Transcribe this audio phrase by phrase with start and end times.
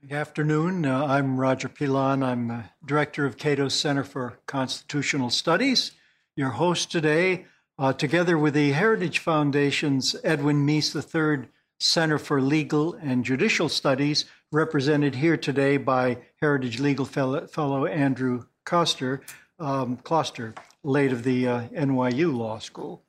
[0.00, 0.86] Good afternoon.
[0.86, 2.22] Uh, I'm Roger Pilon.
[2.22, 5.90] I'm director of Cato's Center for Constitutional Studies.
[6.36, 7.46] Your host today,
[7.80, 11.48] uh, together with the Heritage Foundation's Edwin Meese III
[11.80, 18.44] Center for Legal and Judicial Studies, represented here today by Heritage Legal Fellow, Fellow Andrew
[18.64, 19.20] Koster,
[19.58, 23.02] um, Kloster, late of the uh, NYU Law School.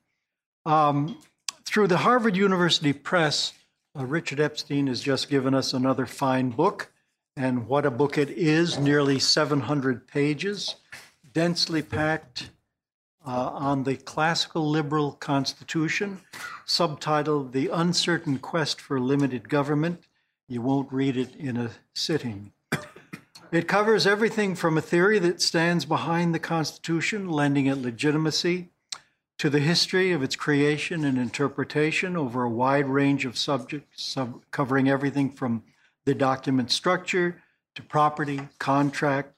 [0.66, 1.16] Um,
[1.64, 3.52] through the Harvard University Press,
[3.98, 6.92] uh, Richard Epstein has just given us another fine book,
[7.36, 10.76] and what a book it is nearly 700 pages,
[11.32, 12.50] densely packed
[13.26, 16.20] uh, on the classical liberal constitution,
[16.66, 20.04] subtitled The Uncertain Quest for Limited Government.
[20.48, 22.52] You won't read it in a sitting.
[23.52, 28.68] It covers everything from a theory that stands behind the Constitution, lending it legitimacy,
[29.40, 34.42] to the history of its creation and interpretation over a wide range of subjects, sub-
[34.50, 35.62] covering everything from
[36.04, 37.42] the document structure
[37.74, 39.32] to property, contract,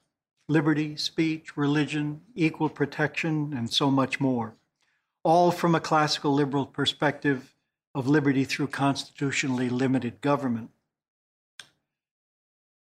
[0.49, 4.57] liberty, speech, religion, equal protection, and so much more.
[5.23, 7.55] All from a classical liberal perspective
[7.95, 10.69] of liberty through constitutionally limited government.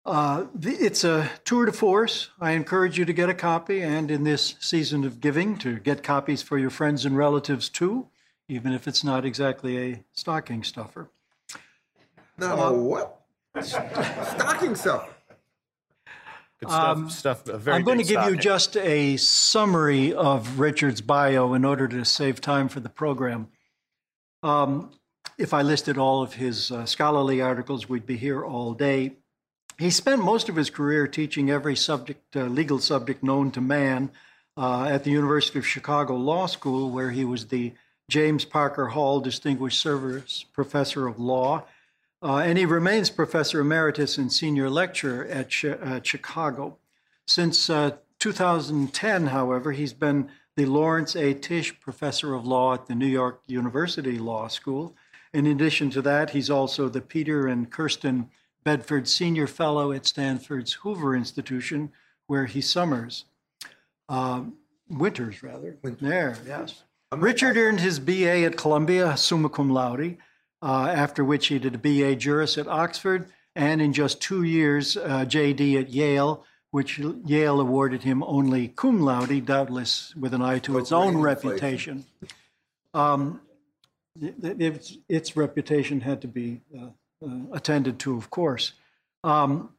[0.06, 2.30] Uh, it's a tour de force.
[2.40, 6.04] I encourage you to get a copy, and in this season of giving, to get
[6.04, 8.06] copies for your friends and relatives too,
[8.48, 11.10] even if it's not exactly a stocking stuffer.
[12.38, 13.20] No, uh, what?
[13.62, 15.12] stocking stuffer.
[16.60, 16.96] Good stuff.
[16.96, 18.34] Um, stuff I'm going to give stocking.
[18.34, 23.48] you just a summary of Richard's bio in order to save time for the program.
[24.44, 24.92] Um,
[25.36, 29.16] if I listed all of his uh, scholarly articles, we'd be here all day.
[29.78, 34.10] He spent most of his career teaching every subject, uh, legal subject known to man
[34.56, 37.74] uh, at the University of Chicago Law School, where he was the
[38.08, 41.64] James Parker Hall Distinguished Service Professor of Law.
[42.22, 46.78] Uh, and he remains Professor Emeritus and Senior Lecturer at, at Chicago.
[47.26, 51.34] Since uh, 2010, however, he's been the Lawrence A.
[51.34, 54.94] Tisch Professor of Law at the New York University Law School.
[55.34, 58.30] In addition to that, he's also the Peter and Kirsten
[58.66, 61.92] Bedford Senior Fellow at Stanford's Hoover Institution,
[62.26, 63.24] where he summers.
[64.08, 64.54] Um,
[64.90, 65.76] winters, rather.
[65.84, 66.04] Winter.
[66.04, 66.82] There, yes.
[67.14, 70.18] Richard earned his BA at Columbia, summa cum laude,
[70.62, 74.96] uh, after which he did a BA Juris at Oxford, and in just two years,
[74.96, 80.58] uh, JD at Yale, which Yale awarded him only cum laude, doubtless with an eye
[80.58, 82.04] to its own reputation.
[82.92, 83.40] Um,
[84.20, 86.88] its, its, reputation had to be uh,
[87.52, 88.72] attended to, of course.
[89.24, 89.70] Um,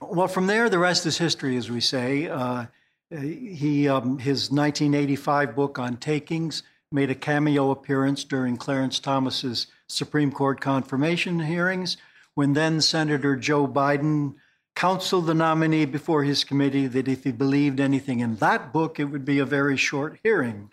[0.00, 2.28] well, from there, the rest is history, as we say.
[2.28, 2.66] Uh,
[3.10, 10.32] he, um, his 1985 book on takings made a cameo appearance during Clarence Thomas's Supreme
[10.32, 11.96] Court confirmation hearings,
[12.34, 14.34] when then Senator Joe Biden
[14.74, 19.04] counseled the nominee before his committee that if he believed anything in that book, it
[19.04, 20.70] would be a very short hearing.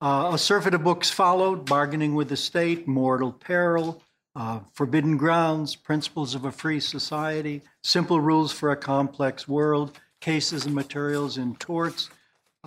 [0.00, 4.00] Uh, a surfeit of books followed Bargaining with the State, Mortal Peril,
[4.36, 10.66] uh, forbidden Grounds, Principles of a Free Society, Simple Rules for a Complex World, Cases
[10.66, 12.10] and Materials in Torts,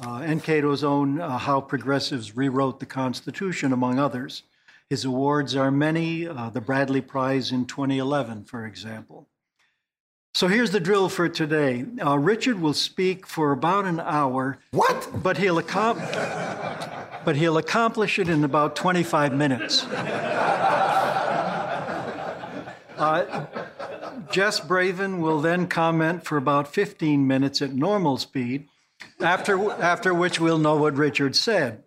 [0.04, 4.44] uh, and Cato's own uh, How Progressives Rewrote the Constitution, among others.
[4.90, 9.28] His awards are many, uh, the Bradley Prize in 2011, for example.
[10.34, 11.86] So here's the drill for today.
[12.04, 14.58] Uh, Richard will speak for about an hour.
[14.72, 15.10] What?
[15.22, 16.00] But he'll, accom-
[17.26, 19.86] but he'll accomplish it in about 25 minutes.
[23.00, 23.46] Uh,
[24.30, 28.68] Jess Bravin will then comment for about 15 minutes at normal speed,
[29.22, 31.82] after, after which we'll know what Richard said.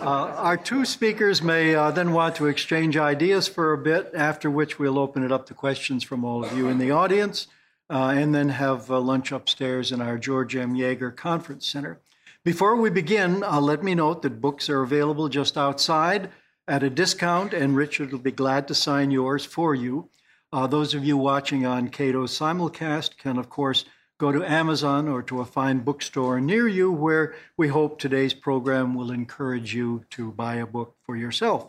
[0.00, 4.50] Uh, our two speakers may uh, then want to exchange ideas for a bit, after
[4.50, 7.46] which we'll open it up to questions from all of you in the audience,
[7.88, 10.74] uh, and then have uh, lunch upstairs in our George M.
[10.74, 12.00] Yeager Conference Center.
[12.42, 16.30] Before we begin, uh, let me note that books are available just outside
[16.68, 20.08] at a discount, and Richard will be glad to sign yours for you.
[20.52, 23.84] Uh, those of you watching on Cato's simulcast can, of course,
[24.18, 28.94] go to Amazon or to a fine bookstore near you where we hope today's program
[28.94, 31.66] will encourage you to buy a book for yourself.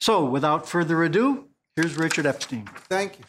[0.00, 1.44] So, without further ado,
[1.76, 2.68] here's Richard Epstein.
[2.88, 3.24] Thank you.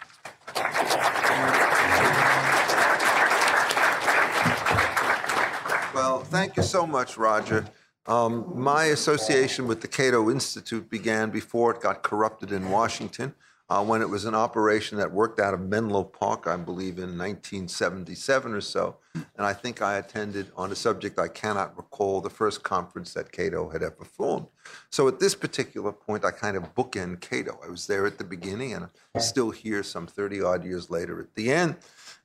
[5.93, 7.65] Well, thank you so much, Roger.
[8.07, 13.33] Um, my association with the Cato Institute began before it got corrupted in Washington.
[13.67, 17.17] uh, when it was an operation that worked out of Menlo Park, I believe, in
[17.17, 18.97] 1977 or so.
[19.15, 23.31] And I think I attended on a subject I cannot recall the first conference that
[23.31, 24.47] Cato had ever formed.
[24.91, 27.59] So at this particular point, I kind of bookend Cato.
[27.65, 31.19] I was there at the beginning and I'm still here some 30 odd years later
[31.19, 31.75] at the end.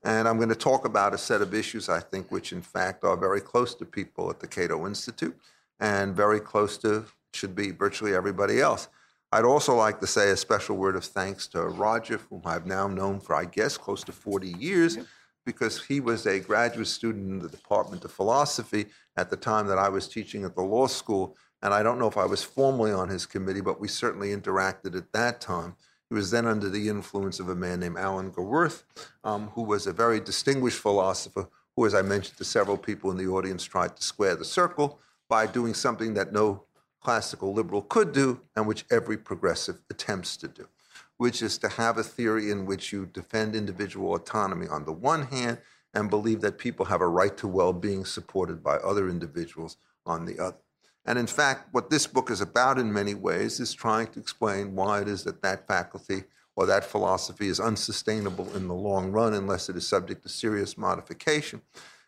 [0.02, 3.04] And I'm going to talk about a set of issues, I think, which in fact
[3.04, 5.38] are very close to people at the Cato Institute
[5.80, 8.88] and very close to, should be virtually everybody else.
[9.32, 12.88] I'd also like to say a special word of thanks to Roger, whom I've now
[12.88, 14.98] known for, I guess, close to 40 years,
[15.46, 18.86] because he was a graduate student in the Department of Philosophy
[19.16, 21.36] at the time that I was teaching at the law school.
[21.62, 24.96] And I don't know if I was formally on his committee, but we certainly interacted
[24.96, 25.76] at that time.
[26.08, 28.82] He was then under the influence of a man named Alan Gewirth,
[29.22, 33.16] um, who was a very distinguished philosopher who, as I mentioned to several people in
[33.16, 34.98] the audience, tried to square the circle
[35.30, 36.64] by doing something that no
[37.00, 40.68] classical liberal could do and which every progressive attempts to do,
[41.16, 45.22] which is to have a theory in which you defend individual autonomy on the one
[45.28, 45.58] hand
[45.94, 50.26] and believe that people have a right to well being supported by other individuals on
[50.26, 50.58] the other.
[51.06, 54.74] And in fact, what this book is about in many ways is trying to explain
[54.74, 56.24] why it is that that faculty
[56.56, 60.76] or that philosophy is unsustainable in the long run unless it is subject to serious
[60.76, 61.62] modification,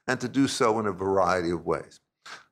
[0.07, 2.01] and to do so in a variety of ways.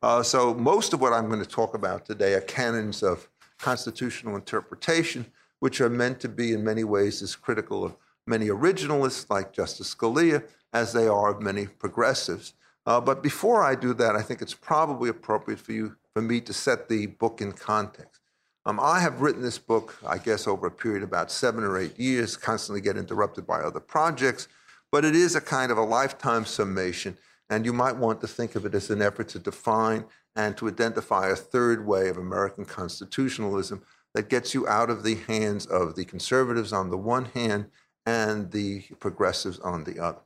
[0.03, 3.29] Uh, so most of what I'm going to talk about today are canons of
[3.59, 5.27] constitutional interpretation,
[5.59, 7.97] which are meant to be in many ways as critical of
[8.27, 12.55] many originalists like Justice Scalia as they are of many progressives.
[12.87, 16.41] Uh, but before I do that, I think it's probably appropriate for you, for me
[16.41, 18.21] to set the book in context.
[18.67, 21.79] Um, I have written this book, I guess, over a period of about seven or
[21.79, 24.49] eight years, constantly get interrupted by other projects,
[24.93, 27.17] but it is a kind of a lifetime summation
[27.51, 30.05] and you might want to think of it as an effort to define
[30.37, 33.83] and to identify a third way of American constitutionalism
[34.15, 37.67] that gets you out of the hands of the conservatives on the one hand
[38.07, 40.21] and the progressives on the other.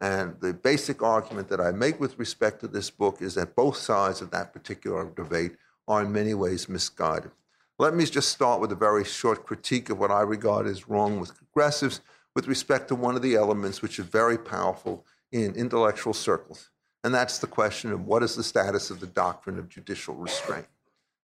[0.00, 3.76] And the basic argument that I make with respect to this book is that both
[3.76, 5.56] sides of that particular debate
[5.88, 7.32] are in many ways misguided.
[7.80, 11.18] Let me just start with a very short critique of what I regard as wrong
[11.18, 12.00] with progressives
[12.34, 16.70] with respect to one of the elements which is very powerful in intellectual circles.
[17.04, 20.66] And that's the question of what is the status of the doctrine of judicial restraint.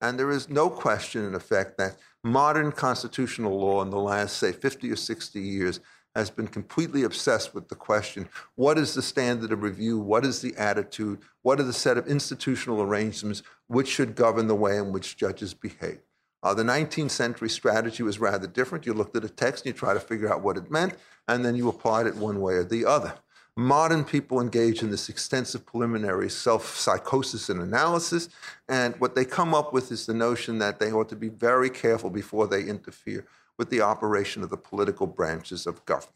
[0.00, 4.52] And there is no question, in effect, that modern constitutional law in the last, say,
[4.52, 5.80] 50 or 60 years
[6.14, 9.98] has been completely obsessed with the question what is the standard of review?
[9.98, 11.20] What is the attitude?
[11.42, 15.54] What are the set of institutional arrangements which should govern the way in which judges
[15.54, 16.00] behave?
[16.42, 18.86] Uh, the 19th century strategy was rather different.
[18.86, 20.94] You looked at a text and you tried to figure out what it meant,
[21.26, 23.14] and then you applied it one way or the other.
[23.58, 28.28] Modern people engage in this extensive preliminary self psychosis and analysis,
[28.68, 31.68] and what they come up with is the notion that they ought to be very
[31.68, 33.26] careful before they interfere
[33.56, 36.14] with the operation of the political branches of government.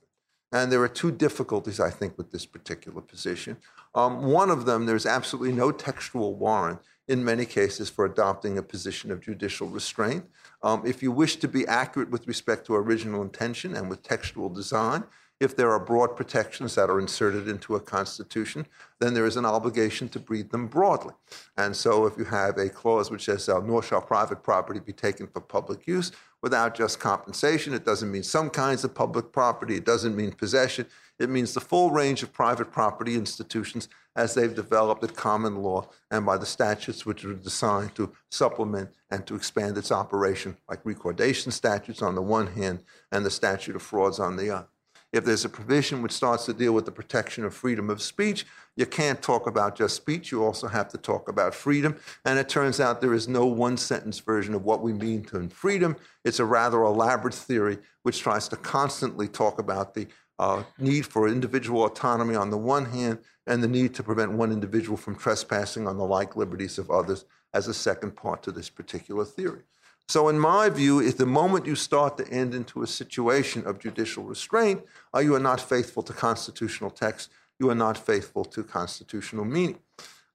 [0.53, 3.57] And there are two difficulties, I think, with this particular position.
[3.93, 6.79] Um, one of them, there's absolutely no textual warrant
[7.09, 10.27] in many cases for adopting a position of judicial restraint.
[10.63, 14.49] Um, if you wish to be accurate with respect to original intention and with textual
[14.49, 15.03] design,
[15.43, 18.65] if there are broad protections that are inserted into a constitution,
[19.01, 21.15] then there is an obligation to breed them broadly.
[21.57, 24.93] And so if you have a clause which says, uh, nor shall private property be
[24.93, 26.13] taken for public use
[26.43, 30.87] without just compensation, it doesn't mean some kinds of public property, it doesn't mean possession,
[31.19, 35.89] it means the full range of private property institutions as they've developed at common law
[36.11, 40.85] and by the statutes which are designed to supplement and to expand its operation, like
[40.85, 42.81] recordation statutes on the one hand
[43.11, 44.69] and the statute of frauds on the other.
[45.13, 48.47] If there's a provision which starts to deal with the protection of freedom of speech,
[48.77, 50.33] you can't talk about just speech.
[50.33, 51.97] You also have to talk about freedom.
[52.25, 55.49] And it turns out there is no one sentence version of what we mean to
[55.51, 55.97] freedom.
[56.25, 60.07] It's a rather elaborate theory which tries to constantly talk about the
[60.39, 64.51] uh, need for individual autonomy on the one hand and the need to prevent one
[64.51, 68.71] individual from trespassing on the like liberties of others as a second part to this
[68.71, 69.63] particular theory.
[70.09, 73.79] So, in my view, if the moment you start to end into a situation of
[73.79, 74.83] judicial restraint,
[75.15, 79.79] uh, you are not faithful to constitutional text, you are not faithful to constitutional meaning.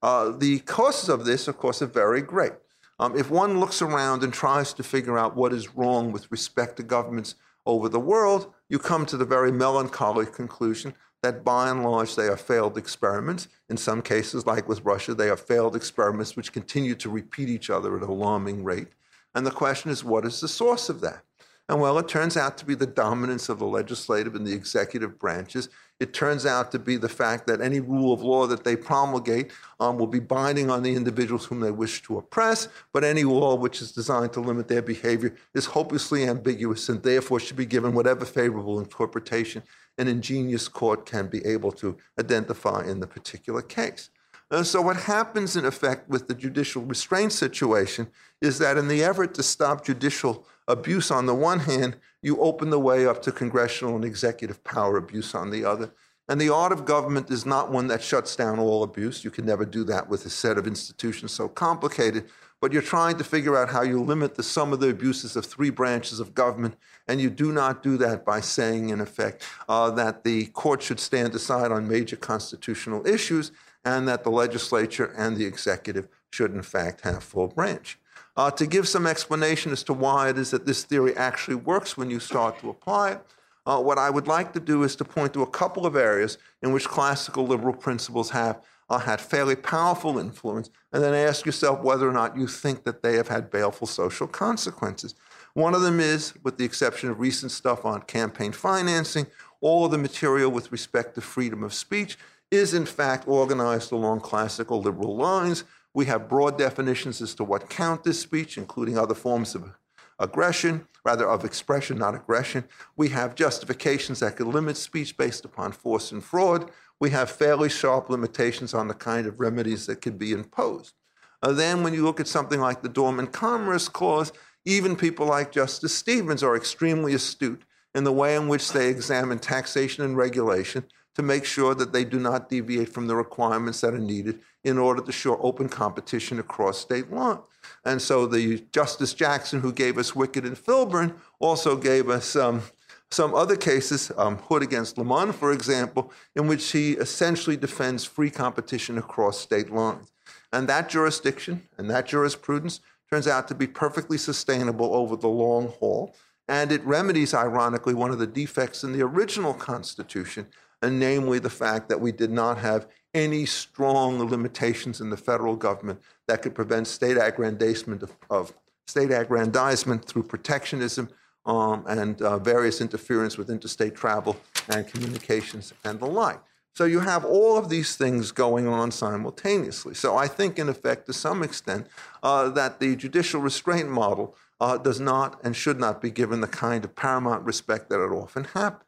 [0.02, 2.52] Uh, the causes of this, of course, are very great.
[2.98, 6.76] Um, if one looks around and tries to figure out what is wrong with respect
[6.78, 11.82] to governments over the world, you come to the very melancholy conclusion that by and
[11.82, 13.48] large they are failed experiments.
[13.68, 17.70] In some cases, like with Russia, they are failed experiments which continue to repeat each
[17.70, 18.88] other at an alarming rate.
[19.34, 21.22] And the question is, what is the source of that?
[21.68, 25.18] And well, it turns out to be the dominance of the legislative and the executive
[25.18, 25.68] branches.
[26.00, 29.50] It turns out to be the fact that any rule of law that they promulgate
[29.78, 33.54] um, will be binding on the individuals whom they wish to oppress, but any law
[33.54, 37.92] which is designed to limit their behavior is hopelessly ambiguous and therefore should be given
[37.92, 39.62] whatever favorable interpretation
[39.98, 44.10] an ingenious court can be able to identify in the particular case.
[44.50, 48.08] And so, what happens in effect with the judicial restraint situation
[48.40, 52.70] is that in the effort to stop judicial abuse on the one hand, you open
[52.70, 55.92] the way up to congressional and executive power abuse on the other.
[56.30, 59.24] And the art of government is not one that shuts down all abuse.
[59.24, 62.28] You can never do that with a set of institutions so complicated.
[62.60, 65.46] But you're trying to figure out how you limit the sum of the abuses of
[65.46, 66.74] three branches of government.
[67.06, 71.00] And you do not do that by saying, in effect, uh, that the court should
[71.00, 73.52] stand aside on major constitutional issues
[73.84, 77.98] and that the legislature and the executive should, in fact, have full branch.
[78.36, 81.96] Uh, to give some explanation as to why it is that this theory actually works
[81.96, 83.20] when you start to apply it,
[83.66, 86.38] uh, what I would like to do is to point to a couple of areas
[86.62, 91.82] in which classical liberal principles have uh, had fairly powerful influence, and then ask yourself
[91.82, 95.14] whether or not you think that they have had baleful social consequences.
[95.54, 99.26] One of them is, with the exception of recent stuff on campaign financing,
[99.60, 102.16] all of the material with respect to freedom of speech
[102.50, 105.64] is in fact organized along classical liberal lines.
[105.94, 109.72] We have broad definitions as to what count as speech, including other forms of
[110.18, 112.64] aggression, rather of expression, not aggression.
[112.96, 116.70] We have justifications that can limit speech based upon force and fraud.
[117.00, 120.94] We have fairly sharp limitations on the kind of remedies that can be imposed.
[121.40, 124.32] Uh, then, when you look at something like the Dormant Commerce Clause,
[124.64, 127.62] even people like Justice Stevens are extremely astute
[127.94, 130.84] in the way in which they examine taxation and regulation
[131.18, 134.78] to make sure that they do not deviate from the requirements that are needed in
[134.78, 137.40] order to show open competition across state lines.
[137.84, 142.62] And so the Justice Jackson, who gave us Wickard and Filburn, also gave us um,
[143.10, 148.04] some other cases, um, Hood against Du Mond, for example, in which he essentially defends
[148.04, 150.12] free competition across state lines.
[150.52, 152.78] And that jurisdiction and that jurisprudence
[153.10, 156.14] turns out to be perfectly sustainable over the long haul.
[156.46, 160.46] And it remedies, ironically, one of the defects in the original Constitution,
[160.82, 165.56] and namely the fact that we did not have any strong limitations in the federal
[165.56, 168.52] government that could prevent state aggrandizement of, of
[168.86, 171.08] state aggrandizement through protectionism
[171.46, 174.36] um, and uh, various interference with interstate travel
[174.68, 176.40] and communications and the like.
[176.74, 179.94] So you have all of these things going on simultaneously.
[179.94, 181.88] So I think, in effect, to some extent,
[182.22, 186.46] uh, that the judicial restraint model uh, does not and should not be given the
[186.46, 188.87] kind of paramount respect that it often happens.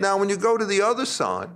[0.00, 1.50] Now, when you go to the other side,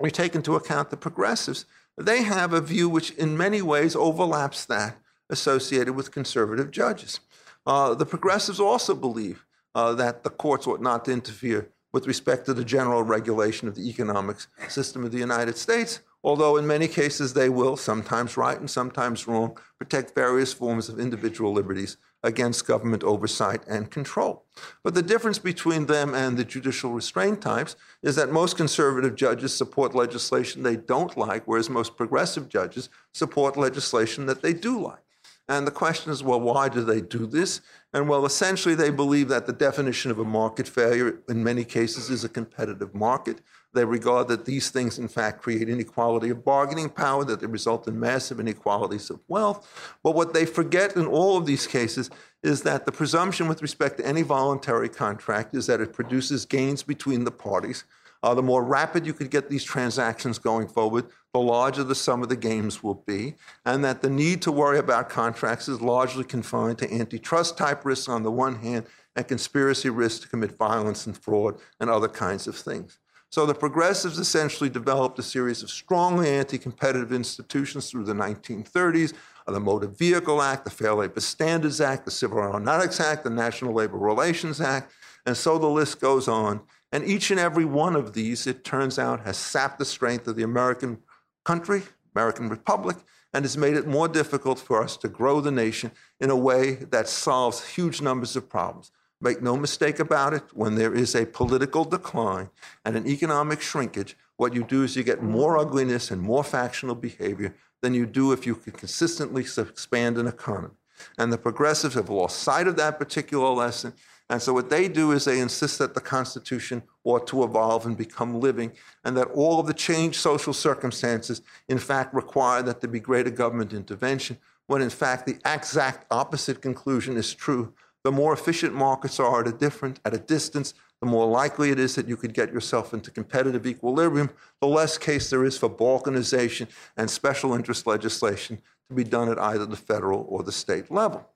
[0.00, 1.66] we take into account the progressives.
[1.96, 4.96] They have a view which, in many ways, overlaps that
[5.30, 7.20] associated with conservative judges.
[7.64, 9.46] Uh, the progressives also believe
[9.76, 13.76] uh, that the courts ought not to interfere with respect to the general regulation of
[13.76, 18.58] the economic system of the United States, although in many cases they will, sometimes right
[18.58, 24.44] and sometimes wrong, protect various forms of individual liberties against government oversight and control.
[24.82, 29.54] But the difference between them and the judicial restraint types is that most conservative judges
[29.54, 35.02] support legislation they don't like, whereas most progressive judges support legislation that they do like.
[35.48, 37.60] And the question is, well, why do they do this?
[37.92, 42.08] And well, essentially, they believe that the definition of a market failure in many cases
[42.08, 43.40] is a competitive market.
[43.72, 47.86] They regard that these things, in fact, create inequality of bargaining power, that they result
[47.86, 49.96] in massive inequalities of wealth.
[50.02, 52.10] But what they forget in all of these cases
[52.42, 56.82] is that the presumption with respect to any voluntary contract is that it produces gains
[56.82, 57.84] between the parties.
[58.22, 62.22] Uh, the more rapid you could get these transactions going forward, the larger the sum
[62.22, 63.34] of the gains will be,
[63.64, 68.08] and that the need to worry about contracts is largely confined to antitrust type risks
[68.08, 68.84] on the one hand
[69.16, 72.98] and conspiracy risks to commit violence and fraud and other kinds of things.
[73.30, 79.14] So the progressives essentially developed a series of strongly anti competitive institutions through the 1930s
[79.52, 83.74] the Motor Vehicle Act, the Fair Labor Standards Act, the Civil Aeronautics Act, the National
[83.74, 84.92] Labor Relations Act,
[85.26, 86.60] and so the list goes on.
[86.92, 90.36] And each and every one of these, it turns out, has sapped the strength of
[90.36, 90.98] the American
[91.44, 91.82] country,
[92.14, 92.96] American Republic,
[93.32, 96.72] and has made it more difficult for us to grow the nation in a way
[96.74, 98.90] that solves huge numbers of problems.
[99.20, 102.50] Make no mistake about it, when there is a political decline
[102.84, 106.94] and an economic shrinkage, what you do is you get more ugliness and more factional
[106.94, 110.74] behavior than you do if you could consistently expand an economy.
[111.18, 113.94] And the progressives have lost sight of that particular lesson
[114.30, 117.96] and so what they do is they insist that the Constitution ought to evolve and
[117.96, 118.70] become living,
[119.04, 123.30] and that all of the changed social circumstances, in fact, require that there be greater
[123.30, 127.74] government intervention, when in fact the exact opposite conclusion is true.
[128.04, 131.78] The more efficient markets are at a different at a distance, the more likely it
[131.78, 134.30] is that you could get yourself into competitive equilibrium,
[134.60, 139.38] the less case there is for balkanization and special interest legislation to be done at
[139.38, 141.26] either the federal or the state level.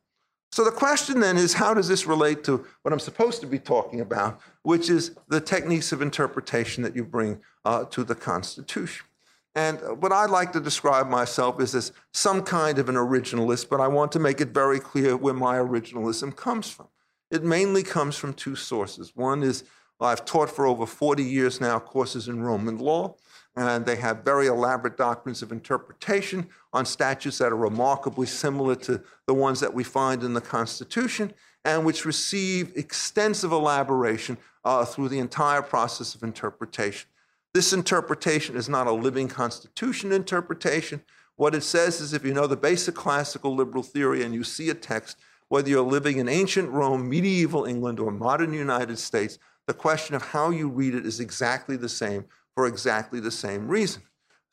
[0.52, 3.58] So the question then is how does this relate to what I'm supposed to be
[3.58, 9.06] talking about, which is the techniques of interpretation that you bring uh, to the Constitution?
[9.54, 13.80] And what I like to describe myself is as some kind of an originalist, but
[13.80, 16.88] I want to make it very clear where my originalism comes from.
[17.30, 19.12] It mainly comes from two sources.
[19.14, 19.64] One is
[20.00, 23.14] well, I've taught for over 40 years now courses in Roman law,
[23.56, 29.00] and they have very elaborate doctrines of interpretation on statutes that are remarkably similar to
[29.26, 31.32] the ones that we find in the Constitution,
[31.64, 37.08] and which receive extensive elaboration uh, through the entire process of interpretation.
[37.54, 41.02] This interpretation is not a living constitution interpretation.
[41.36, 44.70] What it says is if you know the basic classical liberal theory and you see
[44.70, 45.18] a text,
[45.48, 50.22] whether you're living in ancient Rome, medieval England, or modern United States, the question of
[50.22, 52.24] how you read it is exactly the same
[52.56, 54.02] for exactly the same reason.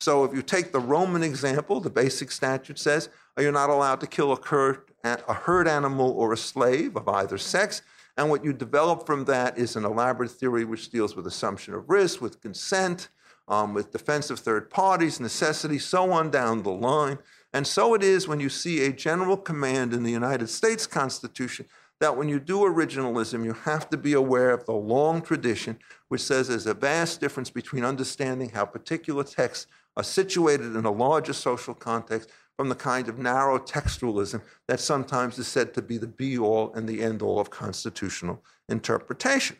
[0.00, 4.06] So if you take the Roman example, the basic statute says you're not allowed to
[4.06, 7.82] kill a a herd animal or a slave of either sex.
[8.16, 11.88] And what you develop from that is an elaborate theory which deals with assumption of
[11.88, 13.08] risk, with consent,
[13.48, 17.18] um, with defense of third parties, necessity, so on down the line.
[17.52, 21.66] And so it is when you see a general command in the United States Constitution
[22.00, 25.78] that when you do originalism, you have to be aware of the long tradition
[26.08, 29.66] which says there's a vast difference between understanding how particular texts
[29.96, 35.38] are situated in a larger social context from the kind of narrow textualism that sometimes
[35.38, 39.56] is said to be the be all and the end all of constitutional interpretation.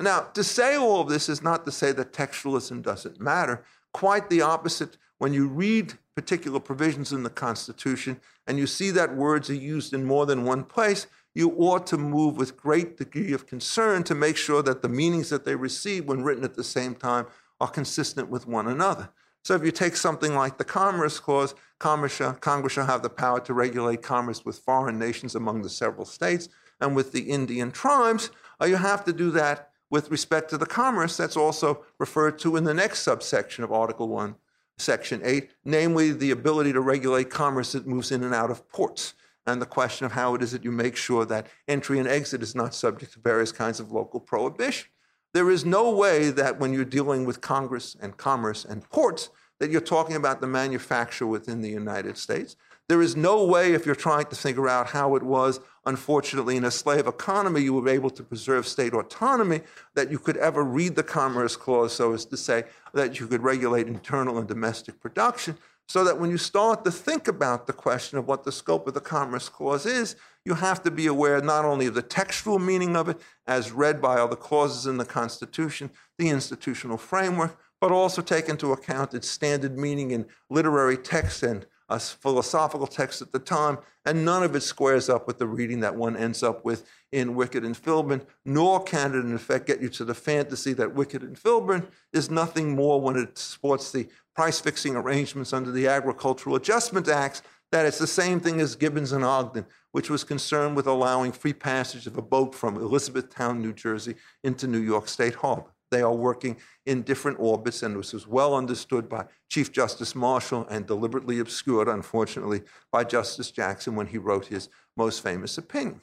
[0.00, 3.64] Now, to say all of this is not to say that textualism doesn't matter.
[3.92, 4.96] Quite the opposite.
[5.18, 9.94] When you read particular provisions in the Constitution and you see that words are used
[9.94, 14.14] in more than one place, you ought to move with great degree of concern to
[14.14, 17.26] make sure that the meanings that they receive when written at the same time
[17.60, 19.08] are consistent with one another.
[19.44, 23.52] So if you take something like the Commerce Clause, Congress shall, have the power to
[23.52, 26.48] regulate commerce with foreign nations among the several states
[26.80, 28.30] and with the Indian tribes.
[28.58, 32.56] Uh, you have to do that with respect to the commerce that's also referred to
[32.56, 34.34] in the next subsection of Article 1,
[34.78, 39.12] Section 8, namely the ability to regulate commerce that moves in and out of ports
[39.46, 42.42] and the question of how it is that you make sure that entry and exit
[42.42, 44.88] is not subject to various kinds of local prohibition.
[45.34, 49.28] There is no way that when you're dealing with Congress and commerce and ports,
[49.64, 52.54] that you're talking about the manufacture within the United States.
[52.86, 56.66] There is no way, if you're trying to figure out how it was, unfortunately, in
[56.66, 59.62] a slave economy, you were able to preserve state autonomy,
[59.94, 63.42] that you could ever read the Commerce Clause so as to say that you could
[63.42, 65.56] regulate internal and domestic production.
[65.88, 68.92] So that when you start to think about the question of what the scope of
[68.92, 72.96] the Commerce Clause is, you have to be aware not only of the textual meaning
[72.96, 77.92] of it, as read by all the clauses in the Constitution, the institutional framework, but
[77.92, 83.20] also take into account its standard meaning in literary texts and uh, a philosophical text
[83.20, 86.42] at the time, and none of it squares up with the reading that one ends
[86.42, 90.14] up with in Wickard and Filburn, nor can it, in effect, get you to the
[90.14, 95.52] fantasy that Wickard and Filburn is nothing more when it supports the price fixing arrangements
[95.52, 100.08] under the Agricultural Adjustment Acts, that it's the same thing as Gibbons and Ogden, which
[100.08, 104.78] was concerned with allowing free passage of a boat from Elizabethtown, New Jersey, into New
[104.78, 105.73] York State Harbor.
[105.90, 110.66] They are working in different orbits, and this was well understood by Chief Justice Marshall
[110.68, 116.00] and deliberately obscured, unfortunately, by Justice Jackson when he wrote his most famous opinion.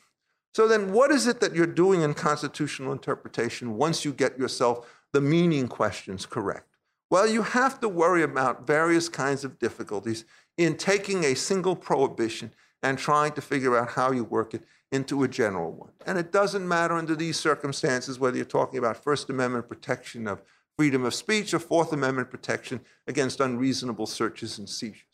[0.54, 4.88] So, then what is it that you're doing in constitutional interpretation once you get yourself
[5.14, 6.68] the meaning questions correct?
[7.10, 10.24] Well, you have to worry about various kinds of difficulties
[10.58, 15.24] in taking a single prohibition and trying to figure out how you work it into
[15.24, 15.92] a general one.
[16.06, 20.42] And it doesn't matter under these circumstances whether you're talking about First Amendment protection of
[20.78, 25.06] freedom of speech or Fourth Amendment protection against unreasonable searches and seizures.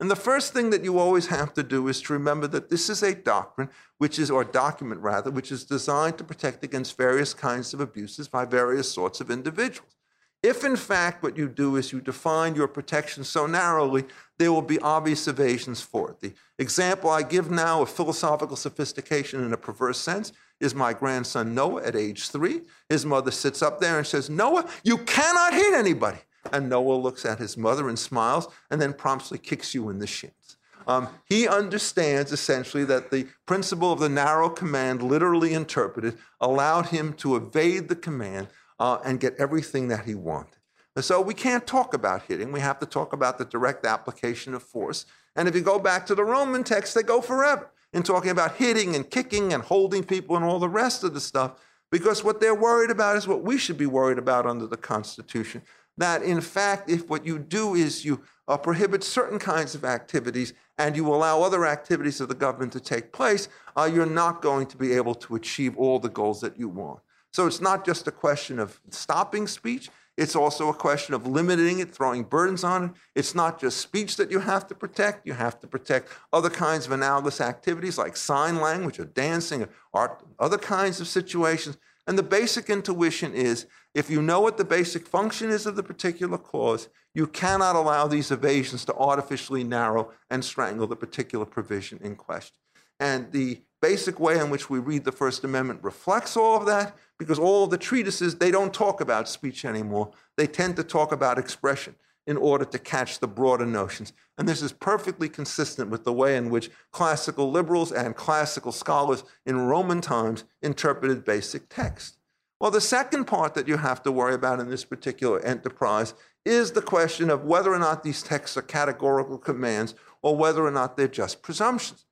[0.00, 2.88] And the first thing that you always have to do is to remember that this
[2.88, 7.34] is a doctrine, which is, or document rather, which is designed to protect against various
[7.34, 9.94] kinds of abuses by various sorts of individuals.
[10.42, 14.04] If, in fact, what you do is you define your protection so narrowly,
[14.38, 16.20] there will be obvious evasions for it.
[16.20, 21.54] The example I give now of philosophical sophistication in a perverse sense is my grandson
[21.54, 22.62] Noah at age three.
[22.88, 26.18] His mother sits up there and says, Noah, you cannot hit anybody.
[26.54, 30.06] And Noah looks at his mother and smiles and then promptly kicks you in the
[30.06, 30.56] shins.
[30.86, 37.12] Um, he understands essentially that the principle of the narrow command, literally interpreted, allowed him
[37.14, 38.48] to evade the command
[38.80, 40.56] uh, and get everything that he wanted.
[40.96, 42.50] And so we can't talk about hitting.
[42.50, 45.06] We have to talk about the direct application of force.
[45.36, 47.70] And if you go back to the Roman text, they go forever.
[47.92, 51.20] in talking about hitting and kicking and holding people and all the rest of the
[51.20, 51.52] stuff,
[51.90, 55.62] because what they're worried about is what we should be worried about under the Constitution.
[55.96, 60.54] That, in fact, if what you do is you uh, prohibit certain kinds of activities
[60.78, 64.66] and you allow other activities of the government to take place, uh, you're not going
[64.68, 67.00] to be able to achieve all the goals that you want.
[67.32, 71.78] So it's not just a question of stopping speech, it's also a question of limiting
[71.78, 72.90] it, throwing burdens on it.
[73.14, 76.84] It's not just speech that you have to protect, you have to protect other kinds
[76.84, 81.78] of analogous activities like sign language or dancing or art, other kinds of situations.
[82.06, 85.82] And the basic intuition is if you know what the basic function is of the
[85.82, 91.98] particular clause, you cannot allow these evasions to artificially narrow and strangle the particular provision
[92.02, 92.56] in question.
[92.98, 96.96] And the basic way in which we read the First Amendment reflects all of that
[97.18, 100.10] because all of the treatises, they don't talk about speech anymore.
[100.36, 101.94] They tend to talk about expression
[102.26, 104.12] in order to catch the broader notions.
[104.38, 109.24] And this is perfectly consistent with the way in which classical liberals and classical scholars
[109.46, 112.18] in Roman times interpreted basic text.
[112.60, 116.14] Well, the second part that you have to worry about in this particular enterprise
[116.44, 120.70] is the question of whether or not these texts are categorical commands or whether or
[120.70, 122.04] not they're just presumptions.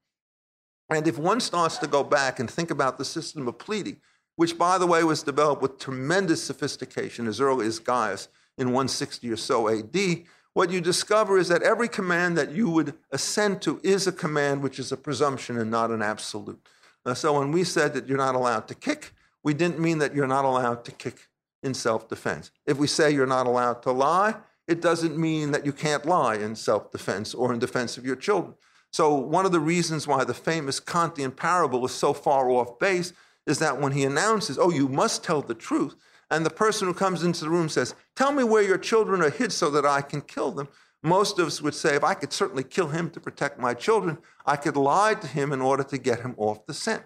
[0.91, 4.01] And if one starts to go back and think about the system of pleading,
[4.37, 9.31] which, by the way, was developed with tremendous sophistication as early as Gaius in 160
[9.31, 10.25] or so AD,
[10.55, 14.63] what you discover is that every command that you would assent to is a command
[14.63, 16.61] which is a presumption and not an absolute.
[17.05, 19.13] Uh, so when we said that you're not allowed to kick,
[19.45, 21.29] we didn't mean that you're not allowed to kick
[21.63, 22.51] in self defense.
[22.67, 24.35] If we say you're not allowed to lie,
[24.67, 28.17] it doesn't mean that you can't lie in self defense or in defense of your
[28.17, 28.55] children.
[28.91, 33.13] So, one of the reasons why the famous Kantian parable is so far off base
[33.47, 35.95] is that when he announces, Oh, you must tell the truth,
[36.31, 39.31] and the person who comes into the room says, Tell me where your children are
[39.31, 40.69] hid so that I can kill them.
[41.03, 44.19] Most of us would say, If I could certainly kill him to protect my children,
[44.45, 47.05] I could lie to him in order to get him off the scent.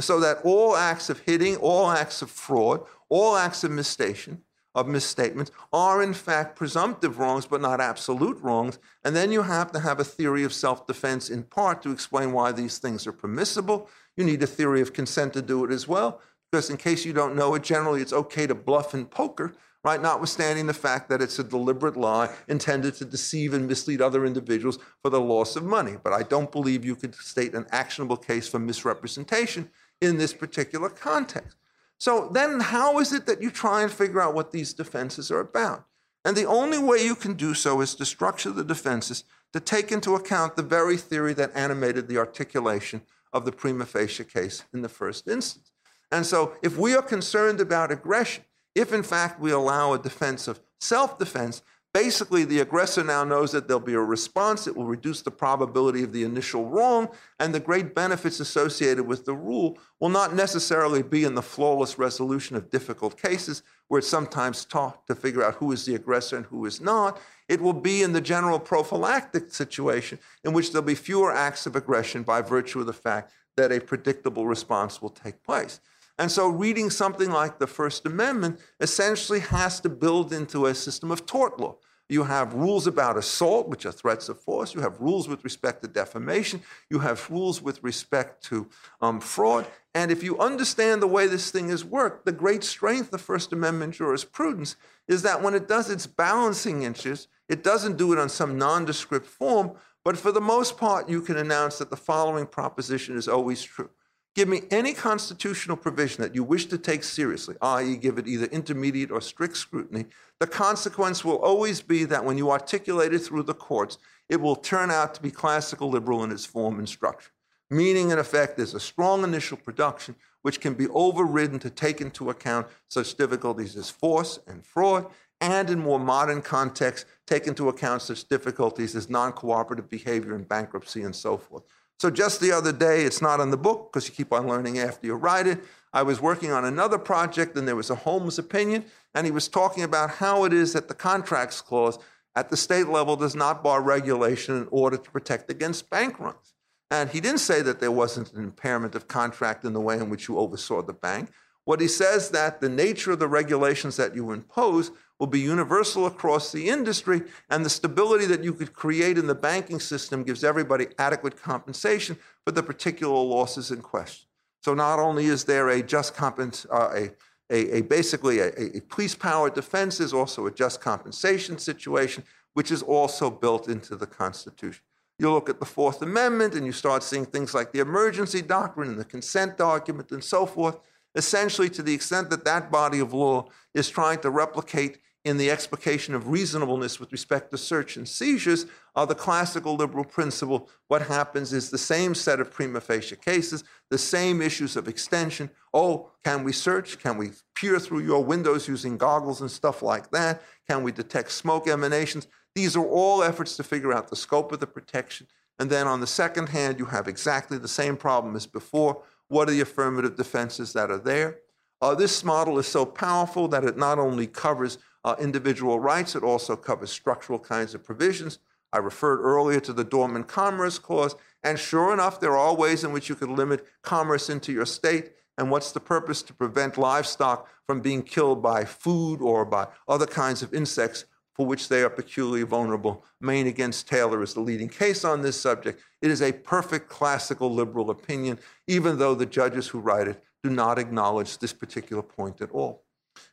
[0.00, 4.42] So that all acts of hitting, all acts of fraud, all acts of misstation,
[4.78, 8.78] of misstatements are in fact presumptive wrongs, but not absolute wrongs.
[9.04, 12.32] And then you have to have a theory of self defense in part to explain
[12.32, 13.88] why these things are permissible.
[14.16, 17.12] You need a theory of consent to do it as well, because in case you
[17.12, 20.00] don't know it, generally it's okay to bluff in poker, right?
[20.00, 24.78] Notwithstanding the fact that it's a deliberate lie intended to deceive and mislead other individuals
[25.02, 25.96] for the loss of money.
[26.02, 30.88] But I don't believe you could state an actionable case for misrepresentation in this particular
[30.88, 31.56] context.
[31.98, 35.40] So then, how is it that you try and figure out what these defenses are
[35.40, 35.84] about?
[36.24, 39.90] And the only way you can do so is to structure the defenses to take
[39.90, 44.82] into account the very theory that animated the articulation of the prima facie case in
[44.82, 45.72] the first instance.
[46.10, 50.48] And so, if we are concerned about aggression, if in fact we allow a defense
[50.48, 51.62] of self defense,
[51.98, 54.68] Basically, the aggressor now knows that there'll be a response.
[54.68, 57.08] It will reduce the probability of the initial wrong,
[57.40, 61.98] and the great benefits associated with the rule will not necessarily be in the flawless
[61.98, 66.36] resolution of difficult cases, where it's sometimes taught to figure out who is the aggressor
[66.36, 67.20] and who is not.
[67.48, 71.74] It will be in the general prophylactic situation, in which there'll be fewer acts of
[71.74, 75.80] aggression by virtue of the fact that a predictable response will take place.
[76.16, 81.10] And so, reading something like the First Amendment essentially has to build into a system
[81.10, 81.76] of tort law.
[82.08, 84.74] You have rules about assault, which are threats of force.
[84.74, 86.62] You have rules with respect to defamation.
[86.88, 88.68] You have rules with respect to
[89.02, 89.66] um, fraud.
[89.94, 93.52] And if you understand the way this thing is worked, the great strength of First
[93.52, 98.28] Amendment jurisprudence is that when it does its balancing interests, it doesn't do it on
[98.28, 99.72] some nondescript form,
[100.04, 103.90] but for the most part, you can announce that the following proposition is always true.
[104.38, 108.46] Give me any constitutional provision that you wish to take seriously, i.e., give it either
[108.46, 110.04] intermediate or strict scrutiny.
[110.38, 113.98] The consequence will always be that when you articulate it through the courts,
[114.28, 117.32] it will turn out to be classical liberal in its form and structure.
[117.68, 122.30] Meaning, in effect, there's a strong initial production which can be overridden to take into
[122.30, 125.06] account such difficulties as force and fraud,
[125.40, 130.48] and in more modern contexts, take into account such difficulties as non cooperative behavior and
[130.48, 131.64] bankruptcy and so forth.
[131.98, 134.78] So just the other day, it's not in the book because you keep on learning
[134.78, 135.58] after you write it.
[135.92, 138.84] I was working on another project and there was a Holmes opinion,
[139.14, 141.98] and he was talking about how it is that the contracts clause
[142.36, 146.54] at the state level does not bar regulation in order to protect against bank runs.
[146.90, 150.08] And he didn't say that there wasn't an impairment of contract in the way in
[150.08, 151.30] which you oversaw the bank.
[151.64, 156.06] What he says that the nature of the regulations that you impose will be universal
[156.06, 160.44] across the industry, and the stability that you could create in the banking system gives
[160.44, 164.28] everybody adequate compensation for the particular losses in question.
[164.62, 167.10] So not only is there a just compens- uh, a,
[167.50, 172.70] a, a, basically a, a police power defense, there's also a just compensation situation, which
[172.70, 174.82] is also built into the Constitution.
[175.18, 178.90] You look at the Fourth Amendment and you start seeing things like the emergency doctrine
[178.90, 180.78] and the consent argument and so forth.
[181.14, 184.98] Essentially, to the extent that that body of law is trying to replicate
[185.28, 188.64] in the explication of reasonableness with respect to search and seizures
[188.96, 190.70] are the classical liberal principle.
[190.88, 195.50] What happens is the same set of prima facie cases, the same issues of extension.
[195.74, 196.98] Oh, can we search?
[196.98, 200.42] Can we peer through your windows using goggles and stuff like that?
[200.66, 202.26] Can we detect smoke emanations?
[202.54, 205.26] These are all efforts to figure out the scope of the protection.
[205.58, 209.02] And then on the second hand, you have exactly the same problem as before.
[209.28, 211.40] What are the affirmative defenses that are there?
[211.80, 216.22] Uh, this model is so powerful that it not only covers uh, individual rights, it
[216.22, 218.38] also covers structural kinds of provisions.
[218.74, 222.92] I referred earlier to the Dormant Commerce Clause, and sure enough, there are ways in
[222.92, 225.12] which you could limit commerce into your state.
[225.38, 226.20] And what's the purpose?
[226.22, 231.46] To prevent livestock from being killed by food or by other kinds of insects for
[231.46, 233.04] which they are peculiarly vulnerable.
[233.20, 235.80] Maine against Taylor is the leading case on this subject.
[236.02, 240.50] It is a perfect classical liberal opinion, even though the judges who write it do
[240.50, 242.82] not acknowledge this particular point at all.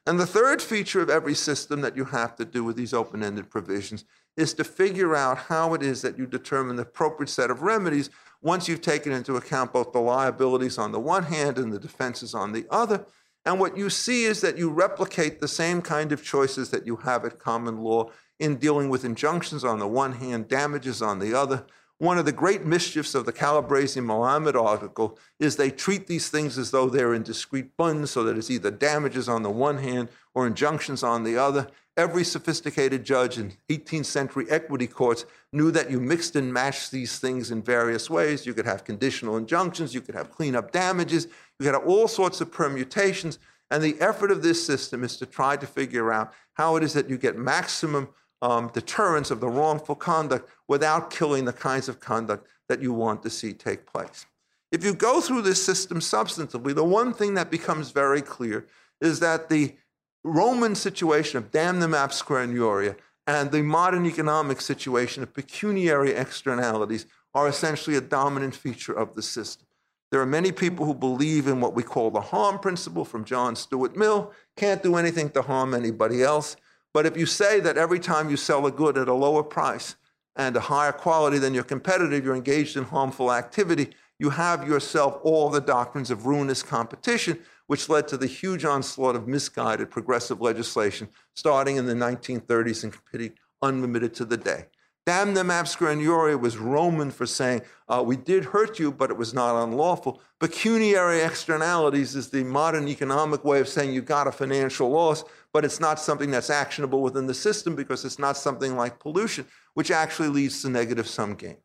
[0.08, 3.24] And the third feature of every system that you have to do with these open
[3.24, 4.06] ended provisions
[4.38, 8.12] is to figure out how it is that you determine the appropriate set of remedies
[8.42, 12.36] once you've taken into account both the liabilities on the one hand and the defenses
[12.36, 13.06] on the other.
[13.46, 16.98] And what you see is that you replicate the same kind of choices that you
[16.98, 21.34] have at common law in dealing with injunctions on the one hand, damages on the
[21.34, 21.66] other,
[21.98, 26.58] one of the great mischiefs of the Calabresi Melamed article is they treat these things
[26.58, 30.10] as though they're in discrete buns, so that it's either damages on the one hand
[30.34, 31.68] or injunctions on the other.
[31.96, 37.18] Every sophisticated judge in 18th century equity courts knew that you mixed and matched these
[37.18, 38.46] things in various ways.
[38.46, 41.28] You could have conditional injunctions, you could have cleanup damages,
[41.58, 43.40] you could have all sorts of permutations.
[43.72, 46.94] And the effort of this system is to try to figure out how it is
[46.94, 48.10] that you get maximum
[48.46, 53.24] um, deterrence of the wrongful conduct without killing the kinds of conduct that you want
[53.24, 54.28] to see take place.
[54.72, 58.68] If you go through this system substantively, the one thing that becomes very clear
[59.02, 59.76] is that the
[60.24, 67.96] Roman situation of damnum absquam and the modern economic situation of pecuniary externalities are essentially
[67.96, 69.66] a dominant feature of the system.
[70.12, 73.56] There are many people who believe in what we call the harm principle from John
[73.56, 76.56] Stuart Mill can't do anything to harm anybody else.
[76.96, 79.98] But if you say that every time you sell a good at a lower price
[80.38, 85.20] and a higher quality than your competitor, you're engaged in harmful activity, you have yourself
[85.22, 90.40] all the doctrines of ruinous competition, which led to the huge onslaught of misguided progressive
[90.40, 94.68] legislation starting in the 1930s and continuing unlimited to the day.
[95.06, 99.36] Damn Damnum absquam was Roman for saying, uh, we did hurt you, but it was
[99.36, 100.20] not unlawful.
[100.40, 105.24] Pecuniary externalities is the modern economic way of saying you got a financial loss,
[105.56, 109.46] but it's not something that's actionable within the system because it's not something like pollution,
[109.74, 111.62] which actually leads to negative sum games.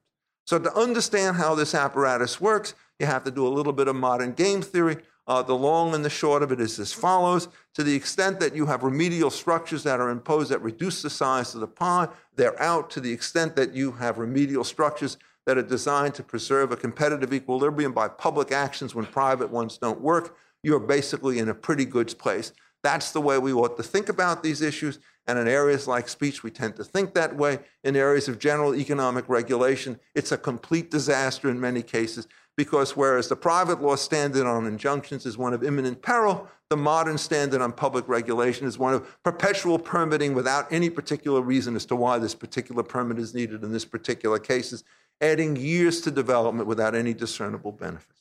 [0.47, 3.97] So to understand how this apparatus works, you have to do a little bit of
[3.97, 4.99] modern game theory.
[5.27, 7.49] Uh, the long and the short of it is as follows.
[7.75, 11.57] To the extent that you have remedial structures that are imposed that reduce the size
[11.57, 12.91] of the pie, they're out.
[12.91, 17.35] To the extent that you have remedial structures that are designed to preserve a competitive
[17.35, 22.17] equilibrium by public actions when private ones don't work, you're basically in a pretty good
[22.21, 22.53] place.
[22.83, 24.99] That's the way we ought to think about these issues.
[25.27, 27.61] And in areas like speech, we tend to think that way.
[27.85, 33.29] In areas of general economic regulation, it's a complete disaster in many cases because whereas
[33.29, 37.73] the private law standard on injunctions is one of imminent peril, the modern standard on
[37.73, 42.35] public regulation is one of perpetual permitting without any particular reason as to why this
[42.35, 44.85] particular permit is needed in this particular cases,
[45.21, 48.21] adding years to development without any discernible benefits.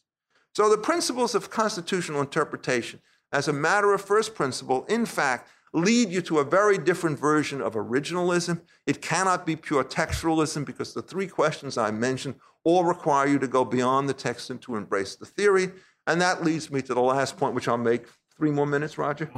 [0.55, 6.09] So the principles of constitutional interpretation, as a matter of first principle, in fact, lead
[6.09, 8.61] you to a very different version of originalism.
[8.87, 13.47] It cannot be pure textualism because the three questions I mentioned all require you to
[13.47, 15.71] go beyond the text and to embrace the theory.
[16.07, 19.29] And that leads me to the last point, which I'll make three more minutes, Roger.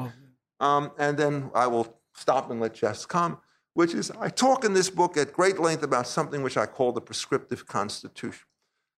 [0.59, 3.39] Um, and then I will stop and let Jess come,
[3.73, 6.93] which is I talk in this book at great length about something which I call
[6.93, 8.45] the prescriptive constitution.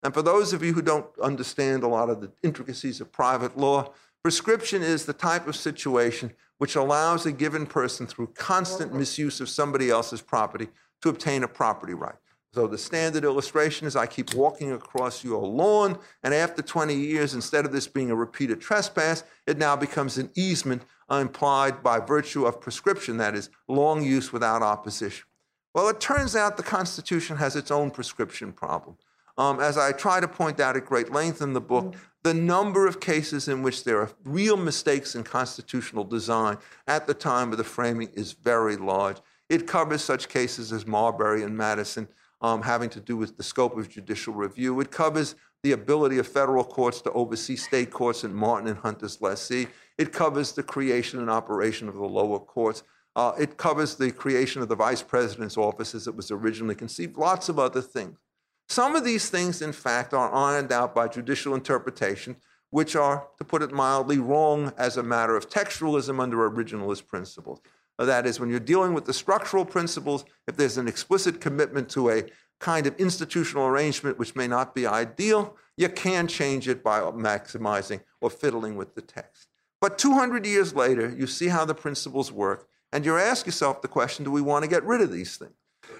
[0.04, 3.58] And for those of you who don't understand a lot of the intricacies of private
[3.58, 9.42] law, prescription is the type of situation which allows a given person, through constant misuse
[9.42, 10.70] of somebody else's property,
[11.02, 12.16] to obtain a property right.
[12.54, 17.34] So the standard illustration is I keep walking across your lawn, and after 20 years,
[17.34, 22.46] instead of this being a repeated trespass, it now becomes an easement implied by virtue
[22.46, 25.26] of prescription, that is, long use without opposition.
[25.74, 28.98] Well, it turns out the Constitution has its own prescription problem.
[29.38, 32.88] Um, as I try to point out at great length in the book, the number
[32.88, 36.58] of cases in which there are real mistakes in constitutional design
[36.88, 39.18] at the time of the framing is very large.
[39.50, 42.08] It covers such cases as Marbury and Madison,
[42.42, 44.80] um, having to do with the scope of judicial review.
[44.80, 49.22] It covers the ability of federal courts to oversee state courts in Martin and Hunter's
[49.22, 49.68] lessee.
[49.98, 52.84] It covers the creation and operation of the lower courts.
[53.16, 57.18] Uh, it covers the creation of the vice president's office as it was originally conceived,
[57.18, 58.18] lots of other things.
[58.68, 62.38] Some of these things, in fact, are ironed out by judicial interpretation,
[62.70, 67.62] which are, to put it mildly, wrong as a matter of textualism under originalist principles.
[68.00, 72.10] That is, when you're dealing with the structural principles, if there's an explicit commitment to
[72.10, 72.24] a
[72.60, 78.02] kind of institutional arrangement which may not be ideal, you can change it by maximizing
[78.22, 79.48] or fiddling with the text.
[79.82, 83.88] But 200 years later, you see how the principles work, and you ask yourself the
[83.88, 85.54] question do we want to get rid of these things?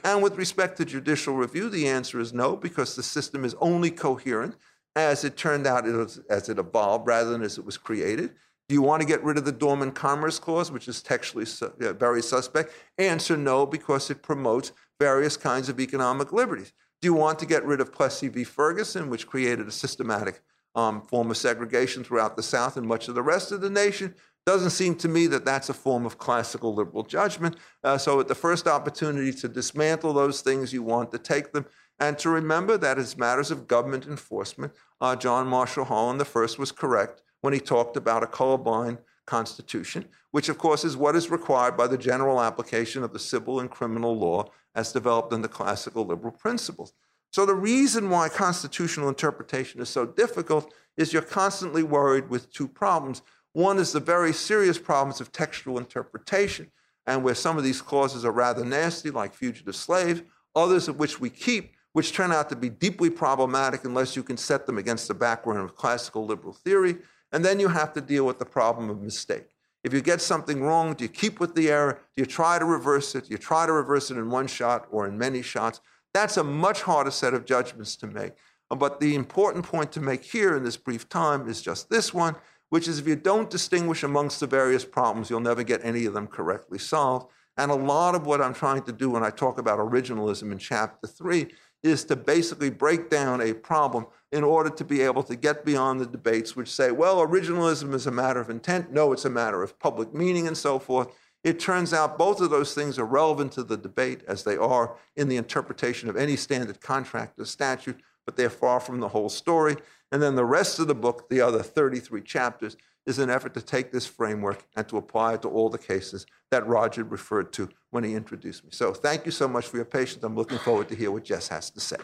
[0.04, 3.90] And with respect to judicial review, the answer is no, because the system is only
[3.90, 4.56] coherent
[4.96, 8.34] as it turned out as it evolved rather than as it was created.
[8.70, 11.74] Do you want to get rid of the Dormant Commerce Clause, which is textually su-
[11.78, 12.74] very suspect?
[12.98, 16.74] Answer no, because it promotes various kinds of economic liberties.
[17.02, 18.44] Do you want to get rid of Plessy v.
[18.44, 20.42] Ferguson, which created a systematic
[20.76, 24.16] um, form of segregation throughout the South and much of the rest of the nation?
[24.46, 27.56] Doesn't seem to me that that's a form of classical liberal judgment.
[27.84, 31.66] Uh, so, at the first opportunity to dismantle those things, you want to take them.
[32.00, 36.60] And to remember that as matters of government enforcement, uh, John Marshall Harlan the first
[36.60, 41.32] was correct when he talked about a colorblind constitution, which of course is what is
[41.32, 45.48] required by the general application of the civil and criminal law as developed in the
[45.48, 46.94] classical liberal principles.
[47.32, 52.68] So the reason why constitutional interpretation is so difficult is you're constantly worried with two
[52.68, 53.22] problems.
[53.54, 56.72] One is the very serious problems of textual interpretation,
[57.06, 60.24] and where some of these clauses are rather nasty, like fugitive slave,
[60.56, 64.38] others of which we keep, which turn out to be deeply problematic unless you can
[64.38, 66.98] set them against the background of classical liberal theory.
[67.32, 69.46] And then you have to deal with the problem of mistake.
[69.84, 72.00] If you get something wrong, do you keep with the error?
[72.16, 73.26] Do you try to reverse it?
[73.26, 75.82] Do you try to reverse it in one shot or in many shots?
[76.14, 78.34] That's a much harder set of judgments to make.
[78.70, 82.36] But the important point to make here in this brief time is just this one,
[82.74, 86.14] which is if you don't distinguish amongst the various problems, you'll never get any of
[86.16, 87.28] them correctly solved.
[87.56, 90.58] And a lot of what I'm trying to do when I talk about originalism in
[90.58, 95.36] chapter three is to basically break down a problem in order to be able to
[95.36, 98.92] get beyond the debates which say, well, originalism is a matter of intent.
[98.92, 101.10] No, it's a matter of public meaning and so forth.
[101.44, 104.96] It turns out both of those things are relevant to the debate as they are
[105.16, 109.30] in the interpretation of any standard contract or statute, but they're far from the whole
[109.30, 109.76] story.
[110.14, 113.62] And then the rest of the book, the other 33 chapters, is an effort to
[113.62, 117.68] take this framework and to apply it to all the cases that Roger referred to
[117.90, 118.70] when he introduced me.
[118.72, 120.24] So thank you so much for your patience.
[120.24, 121.96] I'm looking forward to hear what Jess has to say.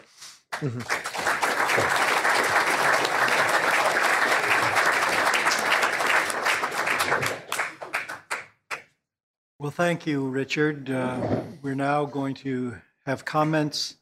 [9.60, 10.90] Well, thank you, Richard.
[10.90, 13.98] Uh, we're now going to have comments.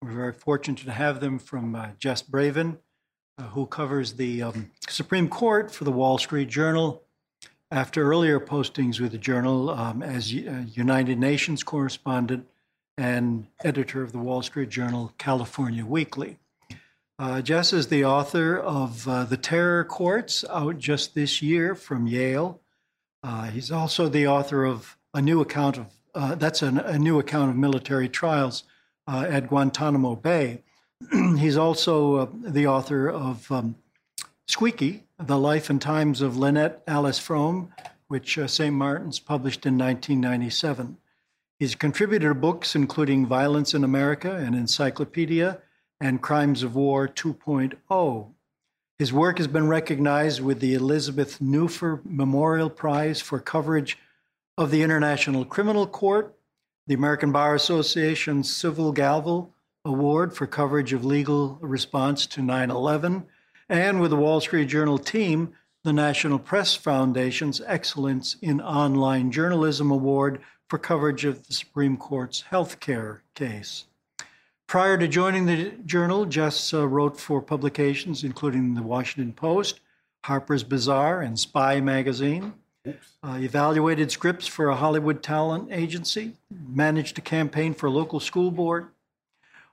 [0.00, 2.76] We're very fortunate to have them from uh, Jess Bravin, uh,
[3.48, 7.02] who covers the um, Supreme Court for the Wall Street Journal.
[7.72, 12.46] After earlier postings with the Journal um, as uh, United Nations correspondent
[12.98, 16.38] and editor of the Wall Street Journal California Weekly.
[17.18, 22.06] Uh, Jess is the author of uh, The Terror Courts, out just this year from
[22.06, 22.60] Yale.
[23.22, 27.18] Uh, he's also the author of a new account of uh, that's an, a new
[27.18, 28.64] account of military trials
[29.06, 30.62] uh, at Guantanamo Bay.
[31.38, 33.76] He's also uh, the author of um,
[34.46, 37.70] Squeaky: The Life and Times of Lynette Alice Fromme,
[38.08, 38.74] which uh, St.
[38.74, 40.98] Martin's published in 1997.
[41.58, 45.60] He's contributed to books including Violence in America, an encyclopedia,
[46.00, 48.32] and Crimes of War 2.0.
[48.98, 53.98] His work has been recognized with the Elizabeth Neuffer Memorial Prize for coverage
[54.58, 56.34] of the International Criminal Court,
[56.86, 59.54] the American Bar Association Silver Gavel
[59.86, 63.24] Award for coverage of legal response to 9 11,
[63.66, 69.90] and with the Wall Street Journal team, the National Press Foundation's Excellence in Online Journalism
[69.90, 73.86] Award for coverage of the Supreme Court's healthcare case.
[74.66, 79.80] Prior to joining the journal, Jess uh, wrote for publications including the Washington Post,
[80.26, 82.52] Harper's Bazaar, and Spy magazine.
[82.86, 88.50] Uh, evaluated scripts for a Hollywood talent agency, managed a campaign for a local school
[88.50, 88.88] board.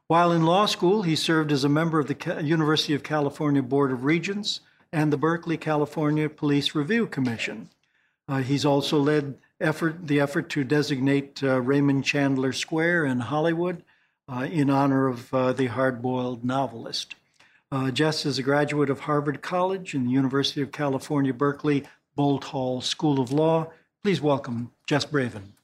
[0.10, 3.92] While in law school, he served as a member of the University of California Board
[3.92, 4.62] of Regents
[4.94, 7.70] and the Berkeley, California Police Review Commission.
[8.26, 13.84] Uh, he's also led effort, the effort to designate uh, Raymond Chandler Square in Hollywood
[14.30, 17.16] uh, in honor of uh, the hard-boiled novelist.
[17.70, 21.84] Uh, Jess is a graduate of Harvard College and the University of California, Berkeley
[22.16, 23.72] Boalt Hall School of Law.
[24.04, 25.57] Please welcome Jess Bravin.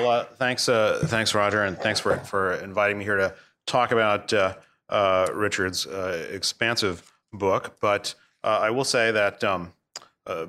[0.00, 3.34] Well, uh, thanks, uh, thanks, Roger, and thanks for for inviting me here to
[3.66, 4.54] talk about uh,
[4.90, 7.76] uh, Richard's uh, expansive book.
[7.80, 9.72] But uh, I will say that um,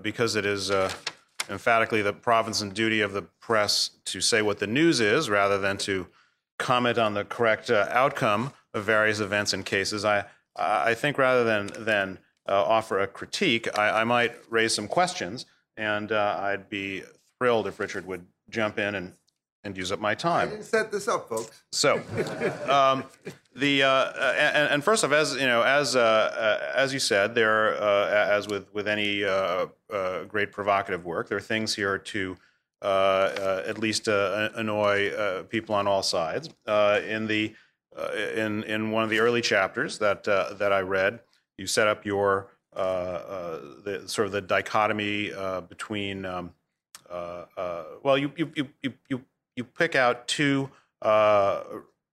[0.01, 0.69] because it is
[1.49, 5.57] emphatically the province and duty of the press to say what the news is, rather
[5.57, 6.07] than to
[6.59, 10.25] comment on the correct outcome of various events and cases, I
[10.57, 15.45] I think rather than than offer a critique, I, I might raise some questions,
[15.77, 17.03] and I'd be
[17.39, 19.13] thrilled if Richard would jump in and
[19.67, 20.49] and use up my I time.
[20.49, 21.63] didn't set this up, folks.
[21.71, 21.95] So,
[22.69, 23.03] um,
[23.55, 27.35] the uh, and, and first off, as you know, as uh, uh, as you said,
[27.35, 31.97] there, uh, as with with any uh, uh, great provocative work, there are things here
[31.97, 32.37] to
[32.81, 36.49] at least uh, annoy uh, people on all sides.
[36.65, 37.53] Uh, in the
[37.97, 41.19] uh, in in one of the early chapters that uh, that I read,
[41.57, 46.25] you set up your uh, uh, the sort of the dichotomy uh, between.
[46.25, 46.51] Um,
[47.09, 49.21] uh, uh, well, you you you you you
[49.57, 50.69] you pick out two
[51.01, 51.63] uh,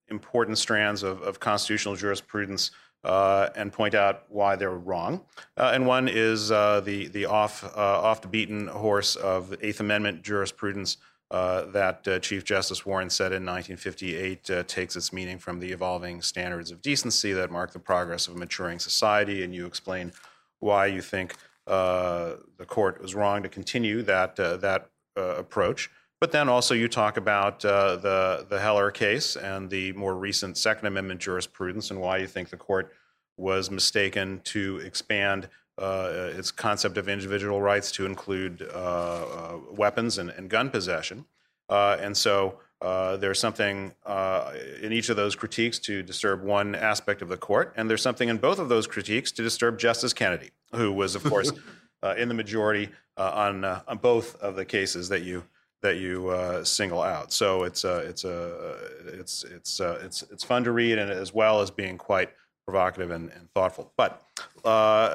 [0.09, 2.73] important strands of, of constitutional jurisprudence
[3.05, 5.21] uh, and point out why they're wrong.
[5.57, 9.81] Uh, and one is uh, the the off uh, off the beaten horse of Eighth
[9.81, 10.97] Amendment jurisprudence
[11.31, 16.23] uh, that Chief Justice Warren said in 1958 uh, takes its meaning from the evolving
[16.23, 19.43] standards of decency that mark the progress of a maturing society.
[19.43, 20.13] And you explain
[20.61, 21.37] why you think
[21.67, 25.91] the court was wrong to continue that that approach.
[26.21, 30.57] But then also you talk about uh, the the Heller case and the more recent
[30.57, 32.93] Second Amendment jurisprudence and why you think the court
[33.37, 40.19] was mistaken to expand uh, its concept of individual rights to include uh, uh, weapons
[40.19, 41.25] and, and gun possession.
[41.69, 44.53] Uh, and so uh, there's something uh,
[44.83, 48.29] in each of those critiques to disturb one aspect of the court, and there's something
[48.29, 51.51] in both of those critiques to disturb Justice Kennedy, who was, of course,
[52.03, 55.45] uh, in the majority uh, on uh, on both of the cases that you
[55.85, 57.31] that you uh, single out.
[57.31, 58.77] So it's uh, it's a
[59.07, 62.31] it's it's uh, it's it's fun to read, and as well as being quite
[62.67, 63.93] provocative and, and thoughtful.
[63.97, 64.23] But
[64.65, 65.15] uh,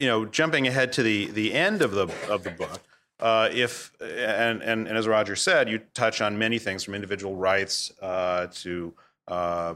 [0.00, 2.80] you know, jumping ahead to the the end of the of the book,
[3.20, 7.36] uh, if and, and and as Roger said, you touch on many things from individual
[7.36, 8.94] rights uh, to
[9.28, 9.74] uh,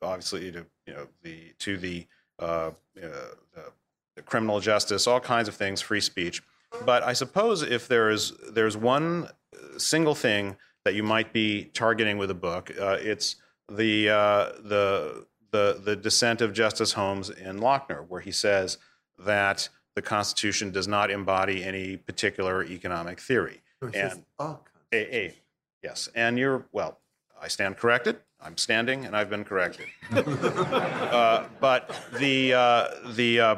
[0.00, 2.04] obviously to you know the to
[2.38, 3.72] uh, uh, the,
[4.16, 6.42] the criminal justice, all kinds of things, free speech.
[6.84, 9.28] But I suppose if there is there's one
[9.76, 13.36] single thing that you might be targeting with a book, uh, it's
[13.68, 18.78] the uh, the the the dissent of Justice Holmes in Lochner, where he says
[19.18, 23.62] that the Constitution does not embody any particular economic theory.
[23.94, 24.24] And
[24.92, 25.34] a, a
[25.82, 26.98] yes, and you're well.
[27.40, 28.18] I stand corrected.
[28.40, 29.86] I'm standing, and I've been corrected.
[30.12, 33.56] uh, but the uh, the uh,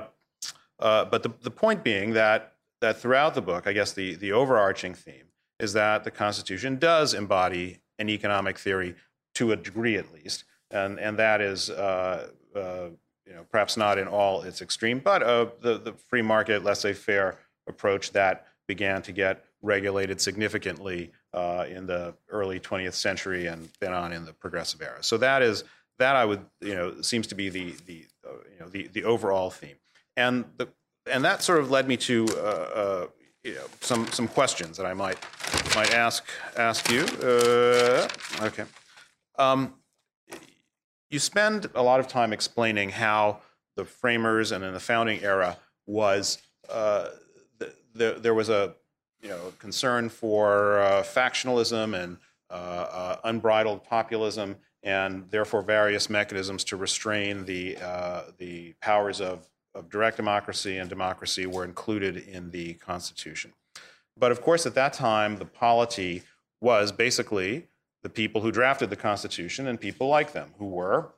[0.78, 2.49] uh, but the, the point being that
[2.80, 5.26] that throughout the book, I guess the the overarching theme
[5.58, 8.94] is that the Constitution does embody an economic theory
[9.34, 11.70] to a degree, at least, and and that is.
[11.70, 12.88] Uh, uh,
[13.26, 17.38] you know, perhaps not in all its extreme, but uh, the the free market, laissez-faire
[17.68, 23.92] approach that began to get regulated significantly uh, in the early 20th century and then
[23.92, 25.02] on in the progressive era.
[25.02, 25.64] So that is
[25.98, 29.04] that I would you know seems to be the the uh, you know the the
[29.04, 29.76] overall theme,
[30.16, 30.68] and the
[31.10, 33.06] and that sort of led me to uh, uh,
[33.44, 35.18] you know some some questions that I might
[35.74, 36.24] might ask
[36.56, 37.02] ask you.
[37.22, 38.08] Uh,
[38.42, 38.64] okay.
[39.38, 39.74] Um,
[41.10, 43.40] you spend a lot of time explaining how
[43.76, 45.56] the framers and in the founding era
[45.86, 46.38] was
[46.68, 47.08] uh,
[47.58, 48.74] the, the, there was a
[49.22, 52.18] you know concern for uh, factionalism and
[52.50, 59.88] uh, unbridled populism and therefore various mechanisms to restrain the uh, the powers of, of
[59.88, 63.52] direct democracy and democracy were included in the Constitution.
[64.16, 66.22] But of course, at that time, the polity
[66.60, 67.66] was basically
[68.02, 71.12] the people who drafted the Constitution and people like them, who were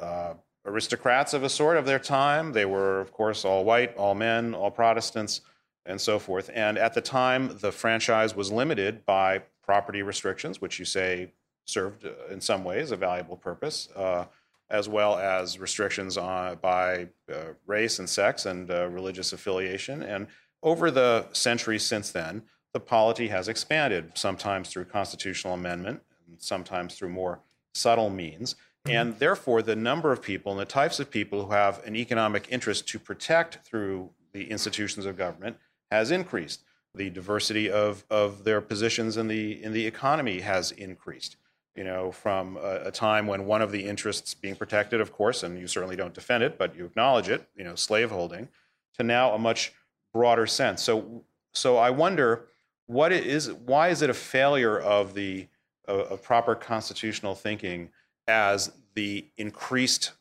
[0.00, 0.34] uh,
[0.64, 2.52] aristocrats of a sort of their time.
[2.52, 5.40] They were, of course, all white, all men, all Protestants,
[5.86, 6.50] and so forth.
[6.52, 11.32] And at the time, the franchise was limited by property restrictions, which you say
[11.66, 14.24] served uh, in some ways a valuable purpose, uh,
[14.70, 20.02] as well as restrictions on, by uh, race and sex and uh, religious affiliation.
[20.02, 20.26] And
[20.62, 22.42] over the centuries since then,
[22.72, 27.40] the polity has expanded, sometimes through constitutional amendment, and sometimes through more
[27.72, 28.56] subtle means.
[28.84, 32.46] And therefore, the number of people and the types of people who have an economic
[32.50, 35.56] interest to protect through the institutions of government
[35.90, 36.62] has increased.
[36.94, 41.36] The diversity of, of their positions in the, in the economy has increased.
[41.78, 45.44] You know, from a, a time when one of the interests being protected, of course,
[45.44, 48.48] and you certainly don't defend it, but you acknowledge it, you know, slaveholding,
[48.96, 49.72] to now a much
[50.12, 50.82] broader sense.
[50.82, 51.22] So,
[51.54, 52.48] so I wonder
[52.86, 55.46] what it is why is it a failure of the
[55.86, 57.90] of, of proper constitutional thinking
[58.26, 60.12] as the increased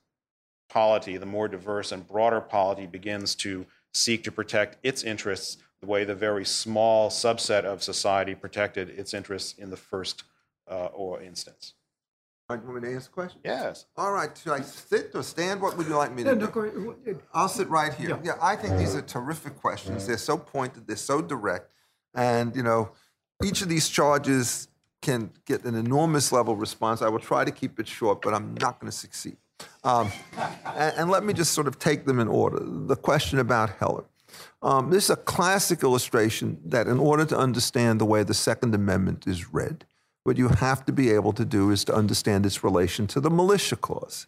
[0.69, 5.87] polity, the more diverse and broader polity begins to seek to protect its interests the
[5.87, 10.23] way the very small subset of society protected its interests in the first
[10.69, 11.73] uh, or instance.
[12.49, 13.41] All right, you want me to answer the question?
[13.43, 13.85] Yes.
[13.97, 15.61] All right, should I sit or stand?
[15.61, 16.95] What would you like me to No, do?
[17.05, 17.19] no.
[17.33, 18.17] I'll sit right here.
[18.23, 18.33] Yeah.
[18.41, 20.07] I think these are terrific questions.
[20.07, 21.71] They're so pointed, they're so direct.
[22.15, 22.91] And, you know,
[23.43, 24.69] each of these charges
[25.01, 27.01] can get an enormous level of response.
[27.01, 29.37] I will try to keep it short, but I'm not going to succeed.
[29.83, 30.09] Um,
[30.75, 32.59] and, and let me just sort of take them in order.
[32.61, 34.05] The question about Heller.
[34.61, 38.73] Um, this is a classic illustration that in order to understand the way the Second
[38.73, 39.85] Amendment is read,
[40.27, 43.29] what you have to be able to do is to understand its relation to the
[43.29, 44.27] militia clause.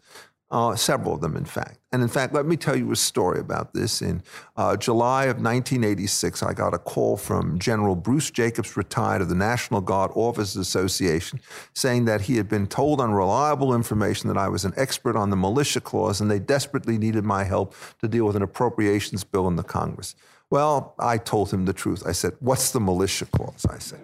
[0.50, 1.78] Uh, several of them, in fact.
[1.91, 4.02] And in fact, let me tell you a story about this.
[4.02, 4.24] In
[4.58, 9.36] uh, July of 1986, I got a call from General Bruce Jacobs, retired of the
[9.36, 11.39] National Guard Officers Association,
[11.76, 15.30] saying that he had been told on reliable information that I was an expert on
[15.30, 19.47] the militia clause and they desperately needed my help to deal with an appropriations bill
[19.50, 20.16] in the Congress.
[20.52, 22.02] Well, I told him the truth.
[22.08, 23.68] I said, What's the militia clause?
[23.70, 24.00] I said.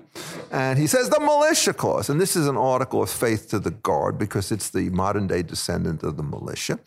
[0.52, 2.08] And he says, The militia clause.
[2.08, 5.41] And this is an article of faith to the Guard because it's the modern day
[5.41, 6.80] descendant of the militia.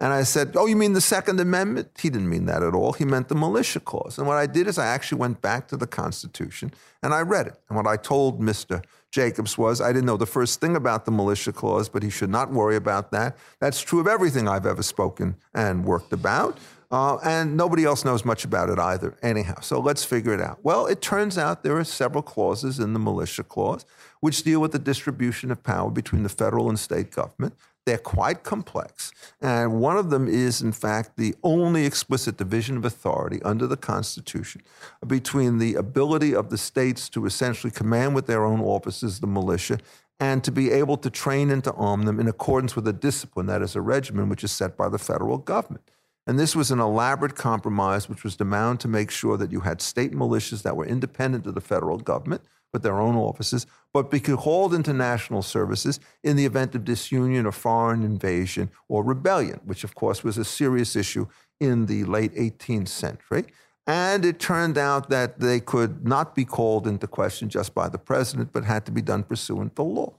[0.00, 1.88] And I said, Oh, you mean the Second Amendment?
[1.98, 2.92] He didn't mean that at all.
[2.92, 4.18] He meant the militia clause.
[4.18, 7.46] And what I did is I actually went back to the Constitution and I read
[7.46, 7.58] it.
[7.70, 8.84] And what I told Mr.
[9.10, 12.28] Jacobs was I didn't know the first thing about the militia clause, but he should
[12.28, 13.38] not worry about that.
[13.60, 16.58] That's true of everything I've ever spoken and worked about.
[16.90, 19.58] Uh, and nobody else knows much about it either, anyhow.
[19.60, 20.60] So let's figure it out.
[20.62, 23.84] Well, it turns out there are several clauses in the militia clause
[24.20, 27.54] which deal with the distribution of power between the federal and state government.
[27.84, 29.12] They're quite complex.
[29.40, 33.76] And one of them is, in fact, the only explicit division of authority under the
[33.76, 34.62] Constitution
[35.06, 39.78] between the ability of the states to essentially command with their own officers the militia
[40.18, 43.46] and to be able to train and to arm them in accordance with a discipline,
[43.46, 45.88] that is, a regimen, which is set by the federal government.
[46.26, 49.80] And this was an elaborate compromise which was designed to make sure that you had
[49.80, 54.10] state militias that were independent of the federal government with their own offices, but could
[54.10, 59.60] be called into national services in the event of disunion or foreign invasion or rebellion,
[59.64, 61.26] which of course was a serious issue
[61.60, 63.44] in the late 18th century.
[63.86, 67.98] And it turned out that they could not be called into question just by the
[67.98, 70.14] president, but had to be done pursuant to law.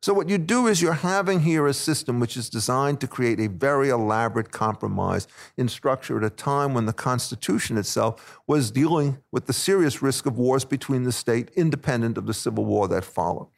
[0.00, 3.40] So, what you do is you're having here a system which is designed to create
[3.40, 5.26] a very elaborate compromise
[5.56, 10.24] in structure at a time when the Constitution itself was dealing with the serious risk
[10.24, 13.48] of wars between the state, independent of the Civil War that followed.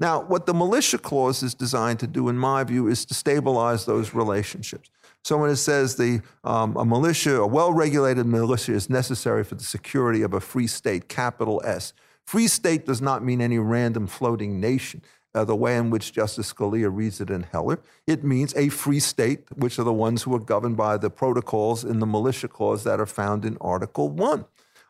[0.00, 3.84] Now, what the militia clause is designed to do, in my view, is to stabilize
[3.84, 4.88] those relationships.
[5.24, 9.62] So when it says the um, a militia, a well-regulated militia, is necessary for the
[9.62, 11.92] security of a free state, capital S.
[12.24, 15.02] Free state does not mean any random floating nation
[15.34, 17.80] uh, the way in which Justice Scalia reads it in Heller.
[18.06, 21.84] It means a free state, which are the ones who are governed by the protocols
[21.84, 24.44] in the militia clause that are found in Article 1.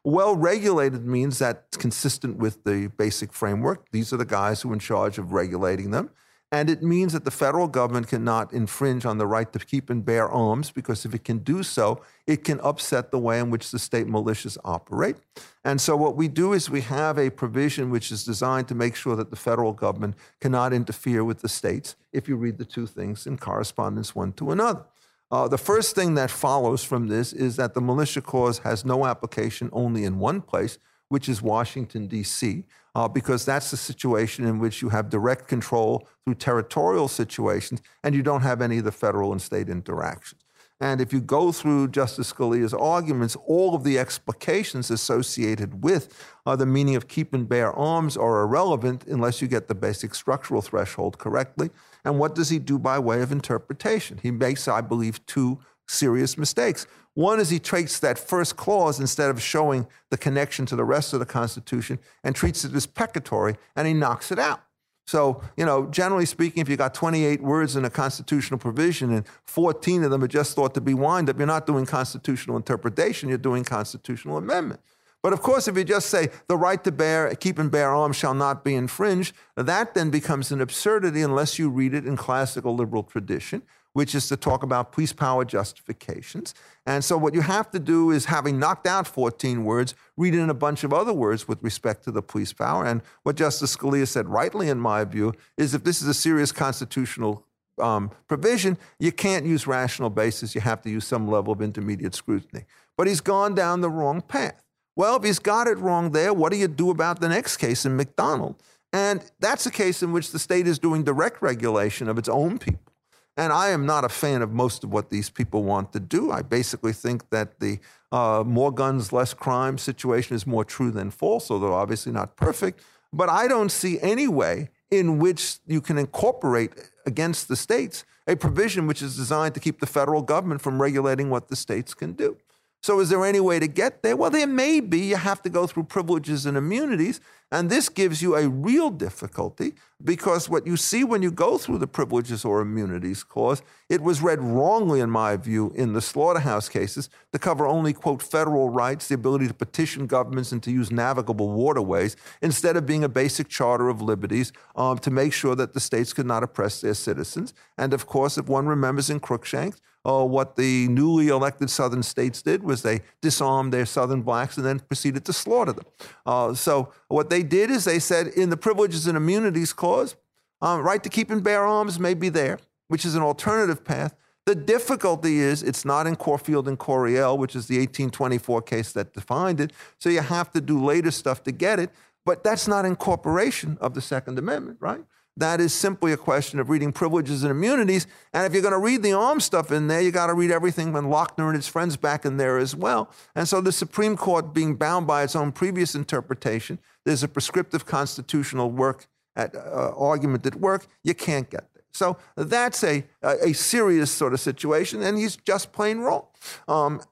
[0.05, 3.89] Well regulated means that's consistent with the basic framework.
[3.93, 6.11] These are the guys who are in charge of regulating them.
[6.53, 10.05] And it means that the federal government cannot infringe on the right to keep and
[10.05, 13.71] bear arms because if it can do so, it can upset the way in which
[13.71, 15.17] the state militias operate.
[15.65, 18.95] And so, what we do is we have a provision which is designed to make
[18.97, 22.87] sure that the federal government cannot interfere with the states if you read the two
[22.87, 24.85] things in correspondence one to another.
[25.31, 29.07] Uh, the first thing that follows from this is that the militia clause has no
[29.07, 30.79] application only in one place,
[31.09, 32.65] which is Washington, D.C.,
[32.95, 38.15] uh, because that's the situation in which you have direct control through territorial situations and
[38.15, 40.43] you don't have any of the federal and state interactions.
[40.83, 46.13] And if you go through Justice Scalia's arguments, all of the explications associated with
[46.45, 50.13] uh, the meaning of keep and bear arms are irrelevant unless you get the basic
[50.13, 51.71] structural threshold correctly.
[52.05, 54.19] And what does he do by way of interpretation?
[54.21, 55.61] He makes, I believe, two
[55.93, 56.87] serious mistakes.
[57.15, 61.13] One is he treats that first clause instead of showing the connection to the rest
[61.13, 64.63] of the Constitution and treats it as prefatory and he knocks it out.
[65.07, 69.27] So, you know, generally speaking, if you got 28 words in a constitutional provision and
[69.45, 73.29] 14 of them are just thought to be wind up, you're not doing constitutional interpretation,
[73.29, 74.81] you're doing constitutional amendment.
[75.23, 78.17] But of course, if you just say the right to bear, keep and bear arms
[78.17, 82.75] shall not be infringed, that then becomes an absurdity unless you read it in classical
[82.75, 83.63] liberal tradition,
[83.93, 86.55] which is to talk about police power justifications.
[86.87, 90.51] And so what you have to do is, having knocked out 14 words, read in
[90.51, 92.85] a bunch of other words with respect to the police power.
[92.85, 96.53] And what Justice Scalia said rightly, in my view, is if this is a serious
[96.53, 97.47] constitutional
[97.79, 100.55] um, provision, you can't use rational basis.
[100.55, 102.65] You have to use some level of intermediate scrutiny.
[102.97, 104.63] But he's gone down the wrong path.
[104.95, 107.87] Well, if he's got it wrong there, what do you do about the next case
[107.87, 108.57] in McDonald?
[108.93, 112.59] And that's a case in which the state is doing direct regulation of its own
[112.59, 112.92] people.
[113.37, 116.31] And I am not a fan of most of what these people want to do.
[116.31, 117.79] I basically think that the
[118.11, 122.83] uh, more guns, less crime situation is more true than false, although obviously not perfect.
[123.13, 126.73] But I don't see any way in which you can incorporate
[127.07, 131.29] against the states a provision which is designed to keep the federal government from regulating
[131.29, 132.37] what the states can do.
[132.83, 134.17] So, is there any way to get there?
[134.17, 134.99] Well, there may be.
[135.07, 137.21] You have to go through privileges and immunities.
[137.53, 141.79] And this gives you a real difficulty because what you see when you go through
[141.79, 146.71] the privileges or immunities clause, it was read wrongly, in my view, in the slaughterhouse
[146.71, 150.91] cases to cover only, quote, federal rights, the ability to petition governments and to use
[150.91, 155.75] navigable waterways, instead of being a basic charter of liberties um, to make sure that
[155.75, 157.53] the states could not oppress their citizens.
[157.77, 159.75] And of course, if one remembers in Cruikshank,
[160.05, 164.67] uh, what the newly elected southern states did was they disarmed their southern blacks and
[164.67, 165.85] then proceeded to slaughter them.
[166.27, 170.17] Uh, so what they did is they said in the privileges and immunities clause,
[170.61, 174.15] um, right to keep and bear arms may be there, which is an alternative path.
[174.45, 179.15] The difficulty is it's not in Corfield and Coryell, which is the 1824 case that
[179.15, 179.73] defined it.
[179.99, 181.91] So you have to do later stuff to get it.
[182.25, 185.05] But that's not incorporation of the Second Amendment, right?
[185.37, 188.07] That is simply a question of reading privileges and immunities.
[188.35, 190.51] And if you're going to read the arms stuff in there, you got to read
[190.51, 193.11] everything when Lochner and his friends back in there as well.
[193.35, 197.87] And so the Supreme Court, being bound by its own previous interpretation, there's a prescriptive
[197.87, 200.87] constitutional work at, uh, argument at work.
[201.03, 201.85] You can't get there.
[201.93, 206.27] So that's a, a, serious sort of situation, and he's just plain wrong.
[206.69, 207.03] Um,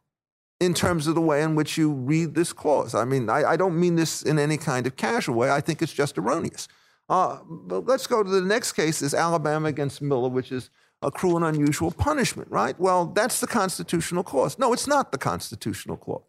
[0.58, 2.94] in terms of the way in which you read this clause.
[2.94, 5.50] I mean, I, I, don't mean this in any kind of casual way.
[5.50, 6.68] I think it's just erroneous.
[7.10, 10.70] Uh, but let's go to the next case is Alabama against Miller, which is
[11.02, 12.78] a cruel and unusual punishment, right?
[12.78, 14.58] Well, that's the constitutional clause.
[14.58, 16.22] No, it's not the constitutional clause.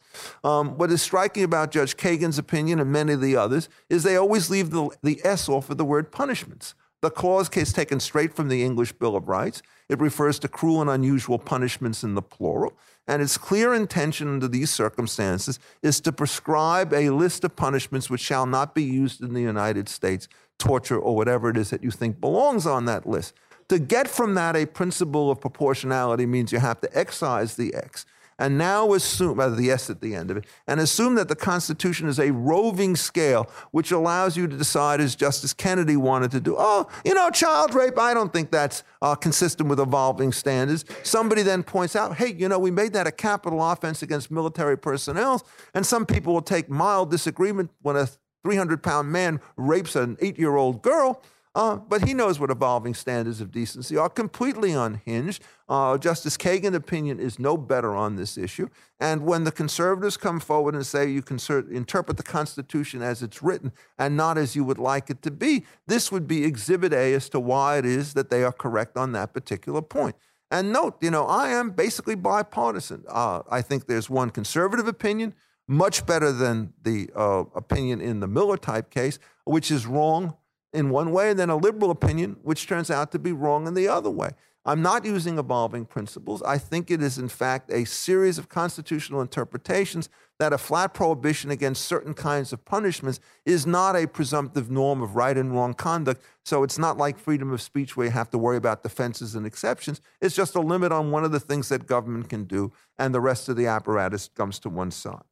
[0.44, 4.16] Um, what is striking about Judge Kagan's opinion and many of the others is they
[4.16, 6.74] always leave the, the S off of the word punishments.
[7.02, 9.62] The clause case taken straight from the English Bill of Rights.
[9.90, 12.74] It refers to cruel and unusual punishments in the plural.
[13.08, 18.22] And its clear intention under these circumstances is to prescribe a list of punishments which
[18.22, 20.28] shall not be used in the United States
[20.62, 23.34] torture or whatever it is that you think belongs on that list.
[23.70, 28.06] To get from that a principle of proportionality means you have to excise the X
[28.42, 31.36] and now assume, uh, the S at the end of it, and assume that the
[31.36, 36.40] Constitution is a roving scale which allows you to decide, as Justice Kennedy wanted to
[36.40, 40.86] do, oh, you know, child rape, I don't think that's uh, consistent with evolving standards.
[41.04, 44.78] Somebody then points out, hey, you know, we made that a capital offense against military
[44.78, 45.46] personnel,
[45.76, 48.08] and some people will take mild disagreement when a
[48.44, 51.22] 300 pound man rapes an eight year old girl.
[51.54, 55.44] Uh, but he knows what evolving standards of decency are, completely unhinged.
[55.68, 58.70] Uh, Justice Kagan's opinion is no better on this issue.
[59.02, 61.40] And when the conservatives come forward and say you can
[61.70, 65.66] interpret the Constitution as it's written and not as you would like it to be,
[65.88, 69.12] this would be exhibit A as to why it is that they are correct on
[69.12, 70.16] that particular point.
[70.50, 73.04] And note, you know, I am basically bipartisan.
[73.10, 75.34] Uh, I think there's one conservative opinion
[75.72, 80.36] much better than the uh, opinion in the Miller type case, which is wrong
[80.74, 83.74] in one way, and then a liberal opinion, which turns out to be wrong in
[83.74, 84.32] the other way.
[84.64, 86.44] I'm not using evolving principles.
[86.44, 90.08] I think it is, in fact, a series of constitutional interpretations
[90.40, 95.16] that a flat prohibition against certain kinds of punishments is not a presumptive norm of
[95.16, 96.22] right and wrong conduct.
[96.44, 99.48] So it's not like freedom of speech where you have to worry about defenses and
[99.48, 100.02] exceptions.
[100.20, 103.22] It's just a limit on one of the things that government can do, and the
[103.22, 105.24] rest of the apparatus comes to one side.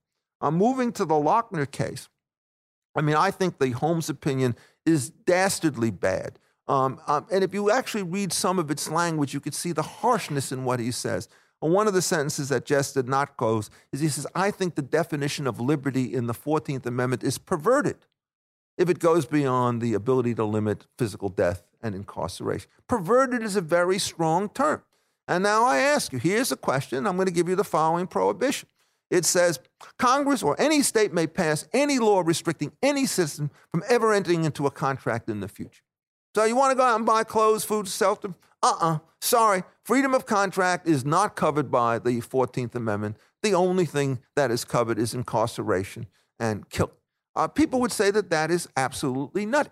[0.41, 2.09] I'm moving to the Lochner case.
[2.95, 6.39] I mean, I think the Holmes opinion is dastardly bad.
[6.67, 9.81] Um, um, and if you actually read some of its language, you could see the
[9.81, 11.27] harshness in what he says.
[11.61, 14.75] And one of the sentences that Jess did not close is he says, I think
[14.75, 17.97] the definition of liberty in the 14th Amendment is perverted
[18.77, 22.69] if it goes beyond the ability to limit physical death and incarceration.
[22.87, 24.83] Perverted is a very strong term.
[25.27, 27.05] And now I ask you here's a question.
[27.05, 28.69] I'm going to give you the following prohibition
[29.09, 29.59] it says
[29.97, 34.65] Congress or any state may pass any law restricting any citizen from ever entering into
[34.67, 35.81] a contract in the future.
[36.35, 38.35] So you want to go out and buy clothes, food, shelter?
[38.61, 38.99] Uh-uh.
[39.21, 39.63] Sorry.
[39.83, 43.17] Freedom of contract is not covered by the 14th Amendment.
[43.41, 46.07] The only thing that is covered is incarceration
[46.39, 46.93] and killing.
[47.35, 49.69] Uh, people would say that that is absolutely nutty.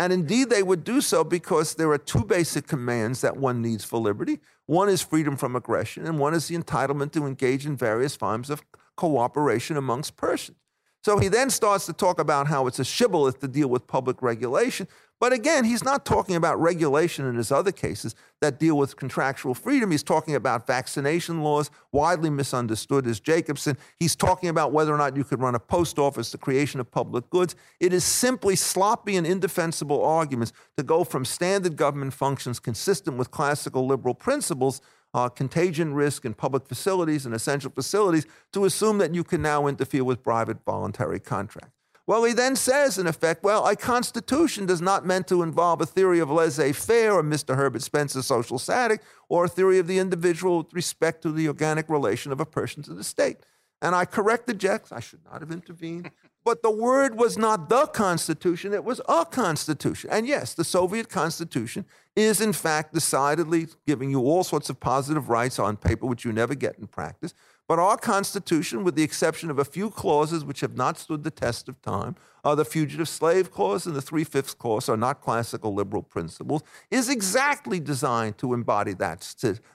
[0.00, 3.84] And indeed, they would do so because there are two basic commands that one needs
[3.84, 4.40] for liberty.
[4.64, 8.48] One is freedom from aggression, and one is the entitlement to engage in various forms
[8.48, 8.62] of
[8.96, 10.56] cooperation amongst persons.
[11.04, 14.22] So he then starts to talk about how it's a shibboleth to deal with public
[14.22, 14.88] regulation.
[15.20, 19.52] But again, he's not talking about regulation in his other cases that deal with contractual
[19.52, 19.90] freedom.
[19.90, 23.76] He's talking about vaccination laws, widely misunderstood as Jacobson.
[23.98, 26.90] He's talking about whether or not you could run a post office, the creation of
[26.90, 27.54] public goods.
[27.80, 33.30] It is simply sloppy and indefensible arguments to go from standard government functions consistent with
[33.30, 34.80] classical liberal principles
[35.12, 39.66] uh, contagion risk in public facilities and essential facilities to assume that you can now
[39.66, 41.79] interfere with private voluntary contracts.
[42.10, 45.86] Well, he then says, in effect, well, a constitution does not meant to involve a
[45.86, 47.54] theory of laissez faire or Mr.
[47.54, 51.88] Herbert Spencer's social static or a theory of the individual with respect to the organic
[51.88, 53.36] relation of a person to the state.
[53.80, 54.90] And I corrected Jess.
[54.90, 56.10] I should not have intervened.
[56.42, 60.08] But the word was not the Constitution, it was a Constitution.
[60.10, 61.84] And yes, the Soviet Constitution
[62.16, 66.32] is, in fact, decidedly giving you all sorts of positive rights on paper, which you
[66.32, 67.34] never get in practice.
[67.70, 71.30] But our Constitution, with the exception of a few clauses which have not stood the
[71.30, 75.20] test of time, uh, the Fugitive Slave Clause and the Three Fifths Clause are not
[75.20, 79.24] classical liberal principles, is exactly designed to embody that,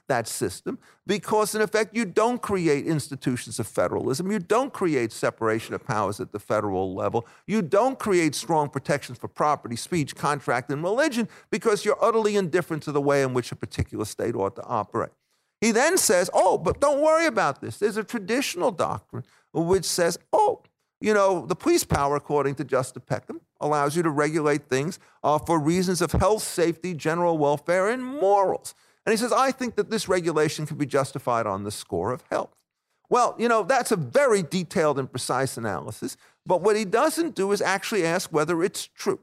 [0.08, 4.30] that system because, in effect, you don't create institutions of federalism.
[4.30, 7.26] You don't create separation of powers at the federal level.
[7.46, 12.82] You don't create strong protections for property, speech, contract, and religion because you're utterly indifferent
[12.82, 15.12] to the way in which a particular state ought to operate.
[15.66, 17.78] He then says, oh, but don't worry about this.
[17.78, 20.62] There's a traditional doctrine which says, oh,
[21.00, 25.40] you know, the police power, according to Justice Peckham, allows you to regulate things uh,
[25.40, 28.76] for reasons of health, safety, general welfare, and morals.
[29.04, 32.22] And he says, I think that this regulation can be justified on the score of
[32.30, 32.54] health.
[33.10, 37.50] Well, you know, that's a very detailed and precise analysis, but what he doesn't do
[37.50, 39.18] is actually ask whether it's true.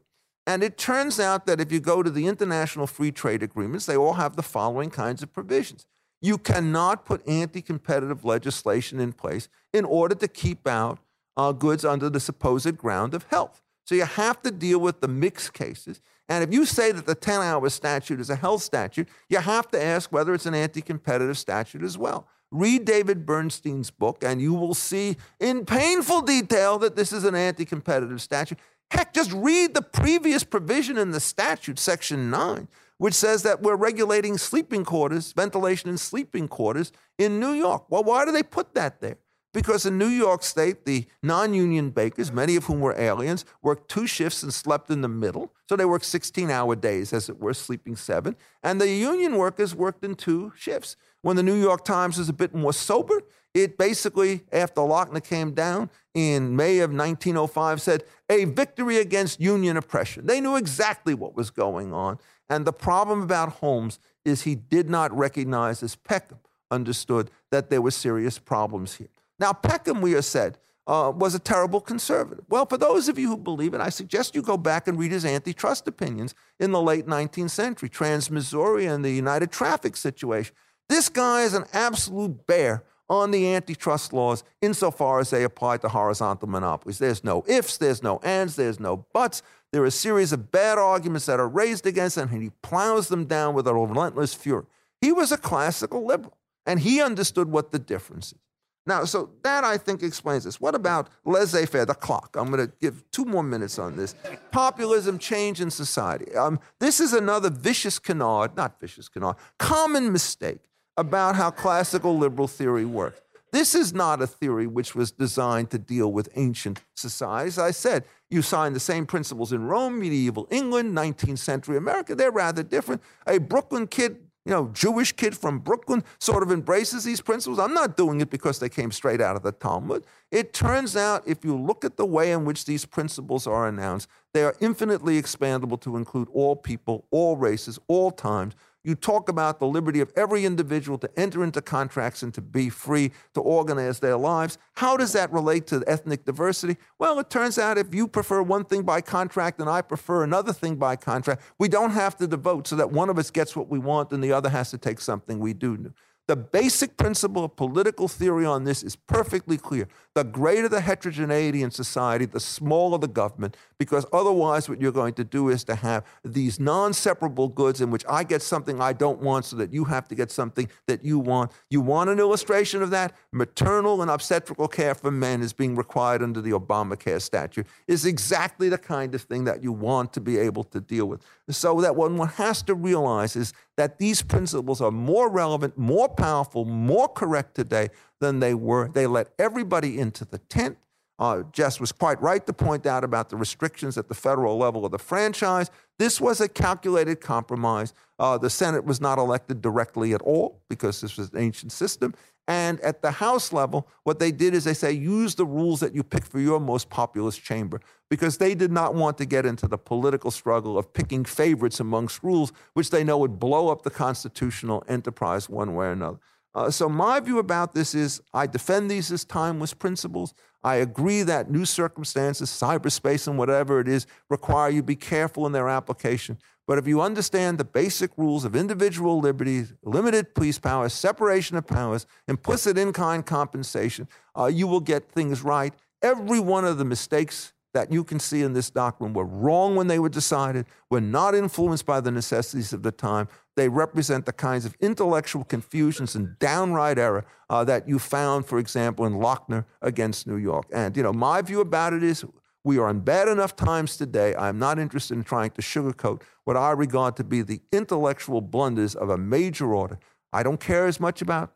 [0.46, 3.96] And it turns out that if you go to the international free trade agreements, they
[3.96, 5.86] all have the following kinds of provisions.
[6.24, 11.00] You cannot put anti competitive legislation in place in order to keep out
[11.36, 13.62] uh, goods under the supposed ground of health.
[13.86, 16.00] So you have to deal with the mixed cases.
[16.30, 19.70] And if you say that the 10 hour statute is a health statute, you have
[19.72, 22.26] to ask whether it's an anti competitive statute as well.
[22.52, 27.36] Read David Bernstein's book, and you will see in painful detail that this is an
[27.36, 28.60] anti competitive statute.
[28.92, 32.70] Heck, just read the previous provision in the statute, section 9,
[33.04, 37.84] which says that we're regulating sleeping quarters, ventilation in sleeping quarters in New York.
[37.90, 39.18] Well, why do they put that there?
[39.54, 43.92] Because in New York State, the non union bakers, many of whom were aliens, worked
[43.92, 45.52] two shifts and slept in the middle.
[45.68, 48.38] So they worked 16 hour days, as it were, sleeping seven.
[48.64, 50.96] And the union workers worked in two shifts.
[51.24, 53.22] When the New York Times was a bit more sober,
[53.54, 59.78] it basically, after Lochner came down in May of 1905, said, a victory against union
[59.78, 60.26] oppression.
[60.26, 62.18] They knew exactly what was going on.
[62.50, 66.40] And the problem about Holmes is he did not recognize, as Peckham
[66.72, 69.10] understood, that there were serious problems here.
[69.40, 72.44] Now, Peckham, we have said, uh, was a terrible conservative.
[72.50, 75.12] Well, for those of you who believe it, I suggest you go back and read
[75.12, 80.56] his antitrust opinions in the late 19th century, Trans Missouri and the United Traffic situation.
[80.90, 85.90] This guy is an absolute bear on the antitrust laws insofar as they apply to
[85.90, 87.00] horizontal monopolies.
[87.00, 89.42] There's no ifs, there's no ands, there's no buts.
[89.72, 93.08] There are a series of bad arguments that are raised against him, and he plows
[93.08, 94.66] them down with a relentless fury.
[95.02, 98.40] He was a classical liberal, and he understood what the difference is.
[98.86, 100.60] Now, so that I think explains this.
[100.60, 102.36] What about laissez faire, the clock?
[102.38, 104.14] I'm going to give two more minutes on this.
[104.52, 106.36] Populism, change in society.
[106.36, 110.60] Um, this is another vicious canard, not vicious canard, common mistake
[110.98, 113.20] about how classical liberal theory works.
[113.52, 117.60] This is not a theory which was designed to deal with ancient societies.
[117.60, 122.16] I said, you find the same principles in Rome, medieval England, 19th century America.
[122.16, 123.04] They're rather different.
[123.28, 127.60] A Brooklyn kid, you know, Jewish kid from Brooklyn sort of embraces these principles.
[127.60, 130.04] I'm not doing it because they came straight out of the Talmud.
[130.32, 134.10] It turns out, if you look at the way in which these principles are announced,
[134.34, 139.60] they are infinitely expandable to include all people, all races, all times you talk about
[139.60, 144.00] the liberty of every individual to enter into contracts and to be free to organize
[144.00, 144.58] their lives.
[144.74, 146.78] How does that relate to ethnic diversity?
[147.00, 150.54] Well, it turns out if you prefer one thing by contract and I prefer another
[150.54, 153.70] thing by contract, we don't have to devote so that one of us gets what
[153.70, 155.94] we want and the other has to take something we do.
[156.26, 159.90] The basic principle of political theory on this is perfectly clear.
[160.16, 165.16] The greater the heterogeneity in society, the smaller the government, because otherwise, what you're going
[165.16, 168.94] to do is to have these non separable goods in which I get something I
[168.94, 171.52] don't want so that you have to get something that you want.
[171.70, 173.18] You want an illustration of that?
[173.34, 178.70] Maternal and obstetrical care for men is being required under the Obamacare statute, is exactly
[178.70, 181.22] the kind of thing that you want to be able to deal with.
[181.50, 186.08] So that what one has to realize is that these principles are more relevant, more
[186.08, 187.90] powerful, more correct today
[188.22, 188.88] than they were.
[188.88, 190.78] They let everybody into the tent.
[191.20, 194.86] Uh, Jess was quite right to point out about the restrictions at the federal level
[194.86, 195.70] of the franchise.
[196.00, 197.94] This was a calculated compromise.
[198.18, 202.14] Uh, the Senate was not elected directly at all because this was an ancient system.
[202.48, 205.96] And at the House level, what they did is they say, use the rules that
[205.96, 207.80] you pick for your most populous chamber,
[208.10, 212.22] because they did not want to get into the political struggle of picking favorites amongst
[212.22, 216.20] rules, which they know would blow up the constitutional enterprise one way or another.
[216.56, 220.34] Uh, so, my view about this is I defend these as timeless principles.
[220.64, 225.52] I agree that new circumstances, cyberspace, and whatever it is, require you be careful in
[225.52, 226.38] their application.
[226.66, 231.68] But if you understand the basic rules of individual liberties, limited police powers, separation of
[231.68, 234.08] powers, implicit in kind compensation,
[234.38, 235.74] uh, you will get things right.
[236.02, 239.88] Every one of the mistakes that you can see in this doctrine were wrong when
[239.88, 243.28] they were decided, were not influenced by the necessities of the time.
[243.56, 248.60] They represent the kinds of intellectual confusions and downright error uh, that you found, for
[248.60, 250.66] example, in Lochner against New York.
[250.72, 252.24] And, you know, my view about it is
[252.64, 254.36] we are in bad enough times today.
[254.36, 258.96] I'm not interested in trying to sugarcoat what I regard to be the intellectual blunders
[258.96, 260.00] of a major order.
[260.32, 261.54] I don't care as much about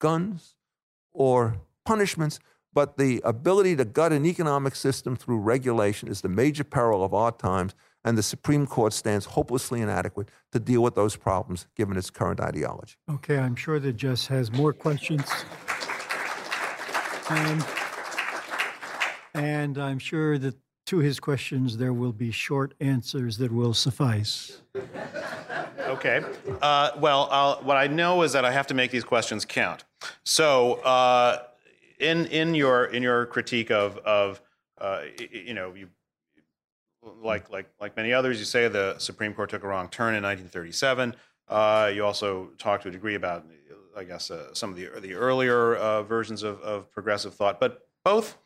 [0.00, 0.56] guns
[1.12, 2.38] or punishments
[2.72, 7.12] but the ability to gut an economic system through regulation is the major peril of
[7.12, 7.74] our times,
[8.04, 12.40] and the Supreme Court stands hopelessly inadequate to deal with those problems given its current
[12.40, 12.94] ideology.
[13.10, 15.28] Okay, I'm sure that Jess has more questions.
[17.28, 17.64] And,
[19.34, 20.56] and I'm sure that
[20.86, 24.62] to his questions, there will be short answers that will suffice.
[25.78, 26.22] Okay.
[26.62, 29.84] Uh, well, I'll, what I know is that I have to make these questions count.
[30.24, 31.42] So, uh,
[31.98, 34.40] in in your in your critique of of
[34.78, 35.88] uh, you know you
[37.22, 40.22] like like like many others, you say the Supreme Court took a wrong turn in
[40.22, 41.14] 1937.
[41.48, 43.44] Uh, you also talk to a degree about,
[43.96, 47.86] I guess, uh, some of the the earlier uh, versions of, of progressive thought, but
[48.04, 48.38] both,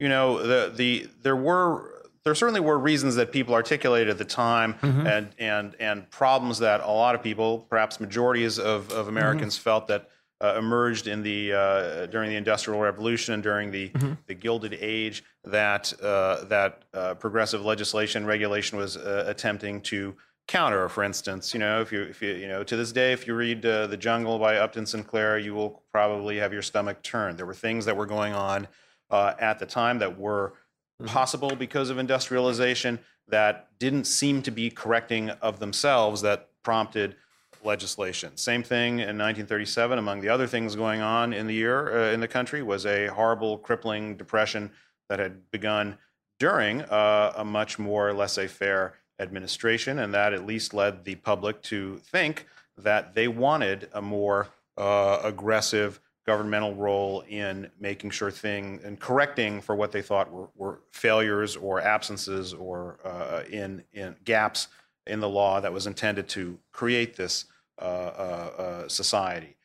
[0.00, 1.90] you know, the the there were
[2.24, 5.06] there certainly were reasons that people articulated at the time mm-hmm.
[5.06, 9.62] and and and problems that a lot of people, perhaps majorities of, of Americans, mm-hmm.
[9.62, 10.08] felt that
[10.42, 14.12] uh, emerged in the uh, during the Industrial Revolution and during the mm-hmm.
[14.26, 20.14] the Gilded Age that uh, that uh, progressive legislation regulation was uh, attempting to
[20.48, 20.88] counter.
[20.88, 23.34] For instance, you know, if you if you you know to this day, if you
[23.34, 27.38] read uh, The Jungle by Upton Sinclair, you will probably have your stomach turned.
[27.38, 28.66] There were things that were going on
[29.10, 30.54] at the time that were
[31.00, 31.06] mm-hmm.
[31.06, 32.98] possible because of industrialization
[33.28, 37.16] that didn't seem to be correcting of themselves that prompted
[37.64, 38.36] legislation.
[38.36, 39.98] Same thing in 1937.
[39.98, 43.06] Among the other things going on in the year uh, in the country was a
[43.08, 44.70] horrible, crippling depression
[45.08, 45.98] that had begun
[46.38, 51.98] during uh, a much more laissez-faire administration, and that at least led the public to
[51.98, 52.46] think
[52.78, 54.48] that they wanted a more
[54.78, 56.00] uh, aggressive
[56.30, 61.56] governmental role in making sure thing and correcting for what they thought were, were failures
[61.56, 64.68] or absences or uh, in in gaps
[65.06, 67.46] in the law that was intended to create this
[67.80, 69.56] uh, uh, uh, society.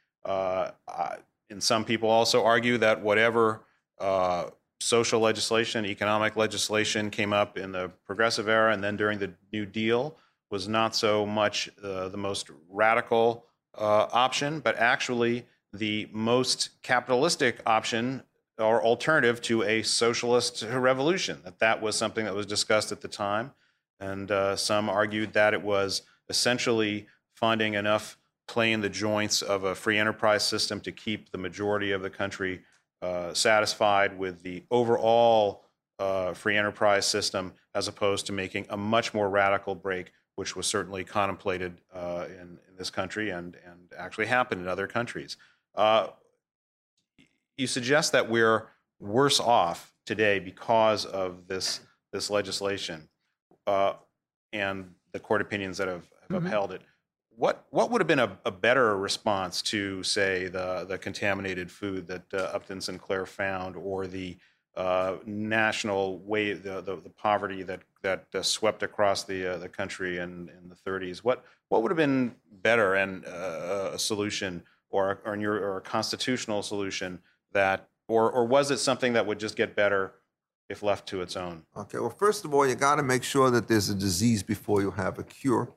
[1.52, 3.62] and some people also argue that whatever
[4.80, 9.66] social legislation, economic legislation came up in the progressive era and then during the New
[9.66, 10.18] Deal
[10.50, 13.46] was not so much uh, the most radical
[13.78, 15.46] uh, option, but actually
[15.78, 18.24] the most capitalistic option
[18.58, 21.42] or alternative to a socialist revolution.
[21.44, 23.52] That that was something that was discussed at the time,
[24.00, 28.18] and uh, some argued that it was essentially finding enough
[28.48, 32.10] play in the joints of a free enterprise system to keep the majority of the
[32.10, 32.62] country
[33.02, 35.64] uh, satisfied with the overall
[36.00, 40.68] uh, free enterprise system as opposed to making a much more radical break, which was
[40.68, 45.38] certainly contemplated uh, in, in, this country and, and actually happened in other countries.
[45.76, 46.08] Uh,
[47.58, 48.68] you suggest that we're
[49.00, 53.08] worse off today because of this, this legislation
[53.68, 53.94] uh,
[54.54, 56.48] and the court opinions that have, have mm-hmm.
[56.48, 56.82] upheld it.
[57.38, 62.08] What what would have been a, a, better response to, say, the the contaminated food
[62.08, 64.38] that uh, Upton Sinclair found, or the
[64.78, 69.70] uh, national wave, the, the, the poverty that that uh, swept across the uh, the
[69.70, 71.20] country in, in the 30s?
[71.20, 75.82] What what would have been better and uh, a solution, or or, your, or a
[75.82, 77.20] constitutional solution
[77.54, 80.14] that, or or was it something that would just get better
[80.70, 81.64] if left to its own?
[81.78, 84.82] Okay, well, first of all, you got to make sure that there's a disease before
[84.82, 85.72] you have a cure.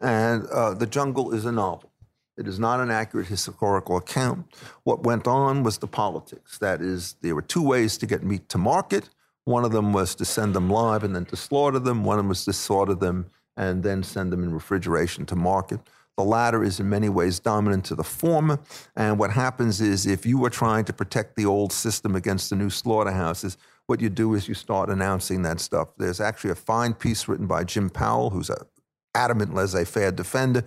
[0.00, 1.90] And uh, The Jungle is a novel.
[2.36, 4.46] It is not an accurate historical account.
[4.84, 6.58] What went on was the politics.
[6.58, 9.10] That is, there were two ways to get meat to market.
[9.44, 12.04] One of them was to send them live and then to slaughter them.
[12.04, 15.80] One of them was to slaughter them and then send them in refrigeration to market.
[16.16, 18.60] The latter is in many ways dominant to the former.
[18.96, 22.56] And what happens is if you were trying to protect the old system against the
[22.56, 23.56] new slaughterhouses,
[23.86, 25.88] what you do is you start announcing that stuff.
[25.96, 28.66] There's actually a fine piece written by Jim Powell, who's a
[29.14, 30.64] adamant laissez-faire defender,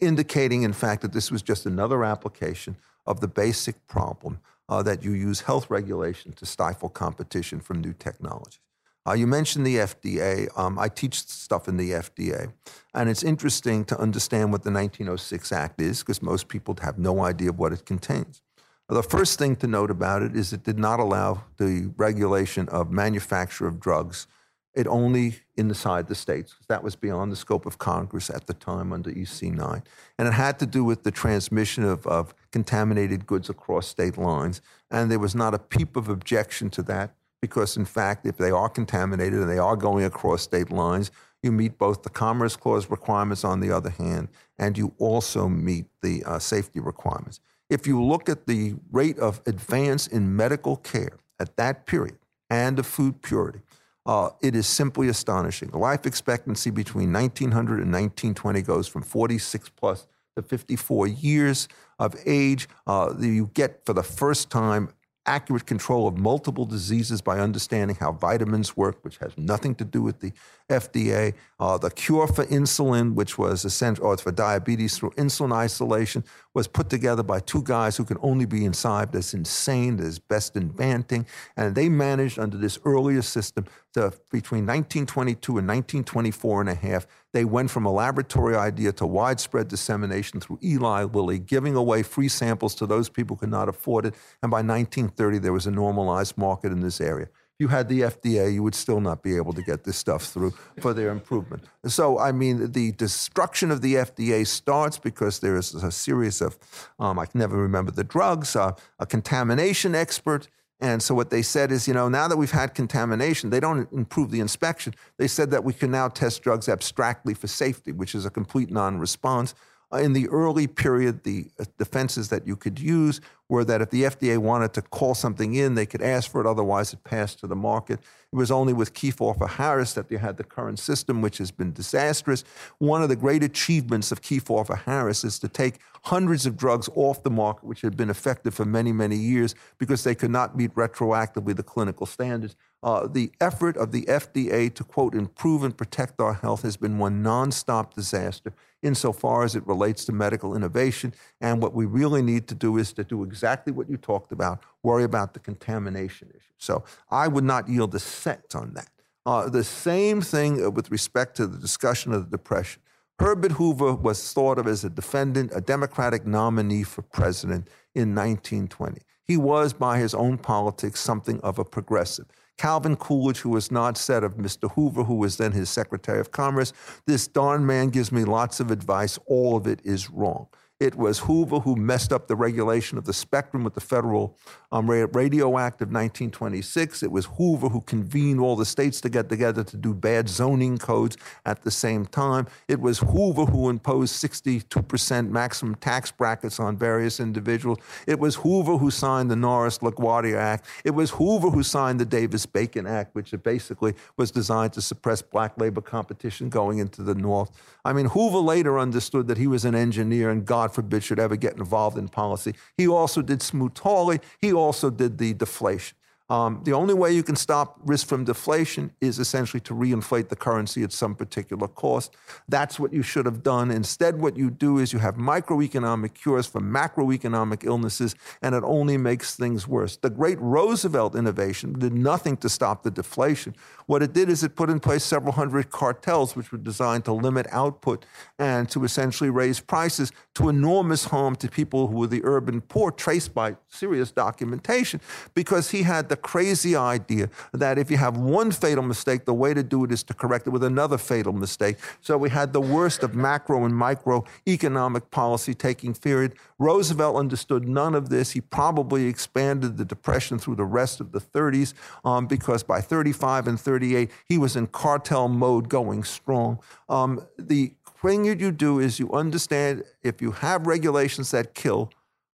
[0.00, 2.76] indicating, in fact, that this was just another application
[3.06, 7.92] of the basic problem uh, that you use health regulation to stifle competition from new
[7.92, 8.63] technologies.
[9.06, 10.48] Uh, you mentioned the FDA.
[10.58, 12.52] Um, I teach stuff in the FDA,
[12.94, 17.22] and it's interesting to understand what the 1906 Act is because most people have no
[17.22, 18.40] idea what it contains.
[18.88, 22.90] The first thing to note about it is it did not allow the regulation of
[22.90, 24.26] manufacture of drugs.
[24.74, 26.56] It only inside the states.
[26.68, 29.50] That was beyond the scope of Congress at the time under E.C.
[29.50, 29.88] Knight.
[30.18, 34.60] And it had to do with the transmission of, of contaminated goods across state lines.
[34.90, 38.50] And there was not a peep of objection to that because, in fact, if they
[38.50, 41.10] are contaminated and they are going across state lines,
[41.42, 44.28] you meet both the Commerce Clause requirements on the other hand,
[44.58, 47.40] and you also meet the uh, safety requirements.
[47.68, 52.16] If you look at the rate of advance in medical care at that period
[52.48, 53.60] and of food purity,
[54.06, 55.68] uh, it is simply astonishing.
[55.68, 61.68] The life expectancy between 1900 and 1920 goes from 46 plus to 54 years
[61.98, 62.68] of age.
[62.86, 64.88] Uh, you get for the first time
[65.26, 70.02] accurate control of multiple diseases by understanding how vitamins work, which has nothing to do
[70.02, 70.32] with the
[70.68, 71.34] FDA.
[71.60, 76.66] Uh, the cure for insulin, which was essential, or for diabetes through insulin isolation, was
[76.66, 79.12] put together by two guys who can only be inside.
[79.12, 79.96] That's insane.
[79.96, 81.26] That's Best in Banting.
[81.56, 87.06] And they managed under this earlier system to, between 1922 and 1924 and a half,
[87.32, 92.28] they went from a laboratory idea to widespread dissemination through Eli Lilly, giving away free
[92.28, 94.14] samples to those people who could not afford it.
[94.42, 97.28] And by 1930, there was a normalized market in this area
[97.58, 100.52] you had the FDA, you would still not be able to get this stuff through
[100.80, 101.64] for their improvement.
[101.86, 106.58] So, I mean, the destruction of the FDA starts because there is a series of,
[106.98, 110.48] um, I can never remember the drugs, uh, a contamination expert.
[110.80, 113.90] And so, what they said is, you know, now that we've had contamination, they don't
[113.92, 114.94] improve the inspection.
[115.18, 118.70] They said that we can now test drugs abstractly for safety, which is a complete
[118.70, 119.54] non response.
[119.92, 123.90] Uh, in the early period, the uh, defenses that you could use were that if
[123.90, 127.38] the FDA wanted to call something in, they could ask for it, otherwise, it passed
[127.40, 128.00] to the market.
[128.32, 131.72] It was only with Kefauver Harris that you had the current system, which has been
[131.72, 132.42] disastrous.
[132.78, 137.22] One of the great achievements of Kefauver Harris is to take hundreds of drugs off
[137.22, 140.74] the market, which had been effective for many, many years because they could not meet
[140.74, 142.56] retroactively the clinical standards.
[142.82, 146.98] Uh, the effort of the FDA to, quote, improve and protect our health has been
[146.98, 148.52] one nonstop disaster
[148.84, 151.12] insofar as it relates to medical innovation.
[151.40, 154.62] And what we really need to do is to do exactly what you talked about
[154.82, 156.52] worry about the contamination issue.
[156.58, 158.90] So I would not yield a cent on that.
[159.26, 162.82] Uh, the same thing with respect to the discussion of the Depression.
[163.18, 169.00] Herbert Hoover was thought of as a defendant, a Democratic nominee for president in 1920.
[169.22, 172.26] He was, by his own politics, something of a progressive.
[172.56, 174.70] Calvin Coolidge, who was not said of Mr.
[174.72, 176.72] Hoover, who was then his Secretary of Commerce,
[177.06, 179.18] this darn man gives me lots of advice.
[179.26, 180.46] All of it is wrong.
[180.80, 184.36] It was Hoover who messed up the regulation of the spectrum with the Federal
[184.72, 187.04] um, Radio Act of 1926.
[187.04, 190.78] It was Hoover who convened all the states to get together to do bad zoning
[190.78, 191.16] codes
[191.46, 192.48] at the same time.
[192.66, 197.78] It was Hoover who imposed 62% maximum tax brackets on various individuals.
[198.08, 200.66] It was Hoover who signed the Norris LaGuardia Act.
[200.84, 205.22] It was Hoover who signed the Davis Bacon Act, which basically was designed to suppress
[205.22, 207.52] black labor competition going into the North.
[207.84, 211.36] I mean, Hoover later understood that he was an engineer and God forbid should ever
[211.36, 212.54] get involved in policy.
[212.76, 214.20] He also did Smoot-Hawley.
[214.40, 215.96] He also did the deflation.
[216.30, 220.36] Um, the only way you can stop risk from deflation is essentially to reinflate the
[220.36, 222.16] currency at some particular cost.
[222.48, 223.70] That's what you should have done.
[223.70, 228.96] Instead, what you do is you have microeconomic cures for macroeconomic illnesses, and it only
[228.96, 229.98] makes things worse.
[229.98, 233.54] The great Roosevelt innovation did nothing to stop the deflation.
[233.84, 237.12] What it did is it put in place several hundred cartels, which were designed to
[237.12, 238.06] limit output
[238.38, 242.90] and to essentially raise prices to enormous harm to people who were the urban poor,
[242.90, 245.02] traced by serious documentation,
[245.34, 249.54] because he had the crazy idea that if you have one fatal mistake, the way
[249.54, 251.76] to do it is to correct it with another fatal mistake.
[252.00, 256.34] So we had the worst of macro and micro economic policy taking period.
[256.58, 258.32] Roosevelt understood none of this.
[258.32, 263.48] He probably expanded the Depression through the rest of the 30s um, because by 35
[263.48, 266.58] and 38, he was in cartel mode going strong.
[266.88, 271.90] Um, the thing you do is you understand if you have regulations that kill,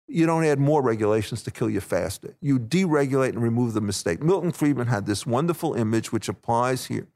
[0.07, 2.35] you don't add more regulations to kill you faster.
[2.41, 4.23] You deregulate and remove the mistake.
[4.23, 7.07] Milton Friedman had this wonderful image which applies here.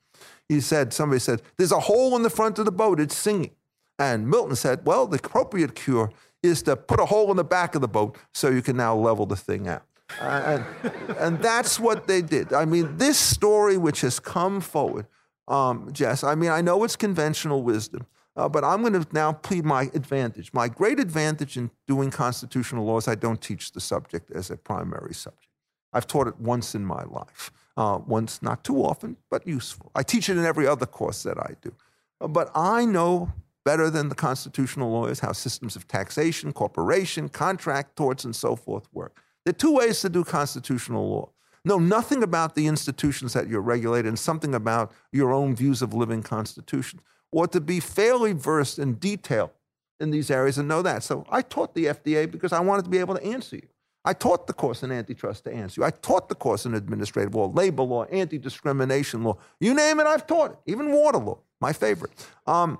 [0.49, 3.51] He said, somebody said, there's a hole in the front of the boat, it's singing.
[3.97, 6.11] And Milton said, well, the appropriate cure
[6.43, 8.95] is to put a hole in the back of the boat so you can now
[8.95, 9.83] level the thing out.
[10.19, 12.51] Uh, and, and that's what they did.
[12.51, 15.07] I mean, this story which has come forward,
[15.47, 18.05] um, Jess, I mean, I know it's conventional wisdom,
[18.35, 20.53] uh, but I'm going to now plead my advantage.
[20.53, 25.13] My great advantage in doing constitutional laws, I don't teach the subject as a primary
[25.13, 25.47] subject.
[25.93, 27.51] I've taught it once in my life.
[27.77, 29.91] Uh, once, not too often, but useful.
[29.95, 31.73] I teach it in every other course that I do.
[32.19, 33.31] Uh, but I know
[33.63, 38.87] better than the constitutional lawyers how systems of taxation, corporation, contract, torts, and so forth
[38.91, 39.15] work.
[39.45, 41.29] There are two ways to do constitutional law.
[41.63, 45.93] Know nothing about the institutions that you're regulated and something about your own views of
[45.93, 47.01] living constitutions,
[47.31, 49.51] or to be fairly versed in detail
[49.99, 51.03] in these areas and know that.
[51.03, 53.67] So I taught the FDA because I wanted to be able to answer you.
[54.03, 55.85] I taught the course in antitrust to answer you.
[55.85, 59.37] I taught the course in administrative law, labor law, anti discrimination law.
[59.59, 60.57] You name it, I've taught it.
[60.65, 62.11] Even water law, my favorite.
[62.47, 62.79] Um,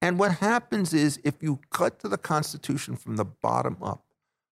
[0.00, 4.04] and what happens is if you cut to the Constitution from the bottom up,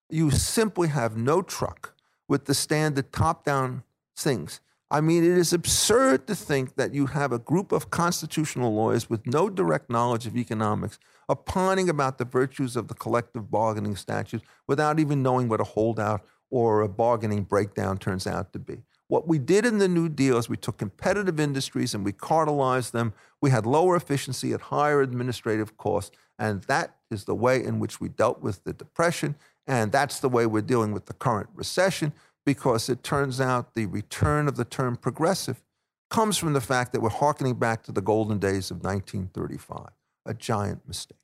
[0.09, 1.95] you simply have no truck
[2.27, 3.83] with the standard top down
[4.15, 4.61] things.
[4.93, 9.09] I mean, it is absurd to think that you have a group of constitutional lawyers
[9.09, 14.45] with no direct knowledge of economics opining about the virtues of the collective bargaining statutes
[14.67, 16.21] without even knowing what a holdout
[16.51, 18.83] or a bargaining breakdown turns out to be.
[19.07, 22.91] What we did in the New Deal is we took competitive industries and we cartelized
[22.91, 23.13] them.
[23.41, 26.15] We had lower efficiency at higher administrative costs.
[26.37, 29.37] And that is the way in which we dealt with the Depression.
[29.65, 32.13] And that's the way we're dealing with the current recession
[32.45, 35.63] because it turns out the return of the term progressive
[36.09, 39.89] comes from the fact that we're hearkening back to the golden days of 1935.
[40.25, 41.17] A giant mistake.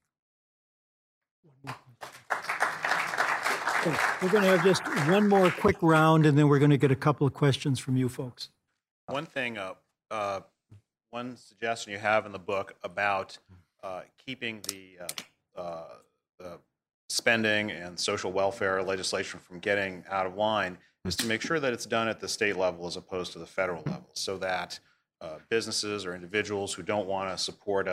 [3.82, 6.78] Okay, We're going to have just one more quick round, and then we're going to
[6.78, 8.49] get a couple of questions from you folks.
[9.07, 9.76] One thing, uh,
[10.11, 10.41] uh,
[11.11, 13.38] one suggestion you have in the book about
[13.82, 15.05] uh, keeping the,
[15.57, 15.84] uh, uh,
[16.39, 16.59] the
[17.07, 20.78] spending and social welfare legislation from getting out of line
[21.10, 23.45] is to make sure that it's done at the state level as opposed to the
[23.45, 24.80] federal level, so that
[25.22, 27.91] uh, businesses or individuals who don't want to support a,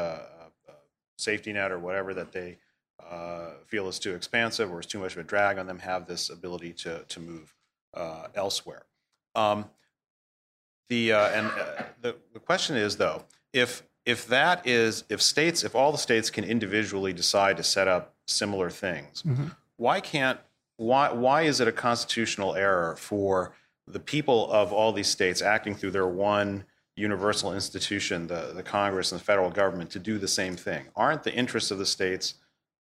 [0.69, 0.73] a,
[1.19, 2.59] safety net or whatever that they
[3.11, 6.07] uh, feel is too expansive or is too much of a drag on them have
[6.07, 7.55] this ability to, to move
[7.95, 8.83] uh, elsewhere.
[9.35, 9.65] Um,
[10.91, 15.65] the, uh, and uh, the, the question is, though, if, if that is, if states,
[15.65, 19.23] if all the states can individually decide to set up similar things,
[19.79, 20.39] why can't,
[20.77, 23.53] why, why is it a constitutional error for
[23.87, 26.65] the people of all these states acting through their one
[26.97, 30.85] universal institution, the, the Congress and the federal government, to do the same thing?
[30.97, 32.35] Aren't the interests of the states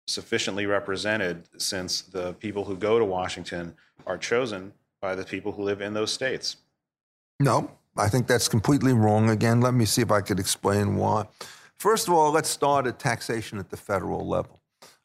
[0.06, 3.74] sufficiently represented since the people who go to Washington
[4.06, 6.56] are chosen by the people who live in those states?
[7.40, 9.30] No, I think that's completely wrong.
[9.30, 11.26] Again, let me see if I could explain why.
[11.76, 14.60] First of all, let's start at taxation at the federal level.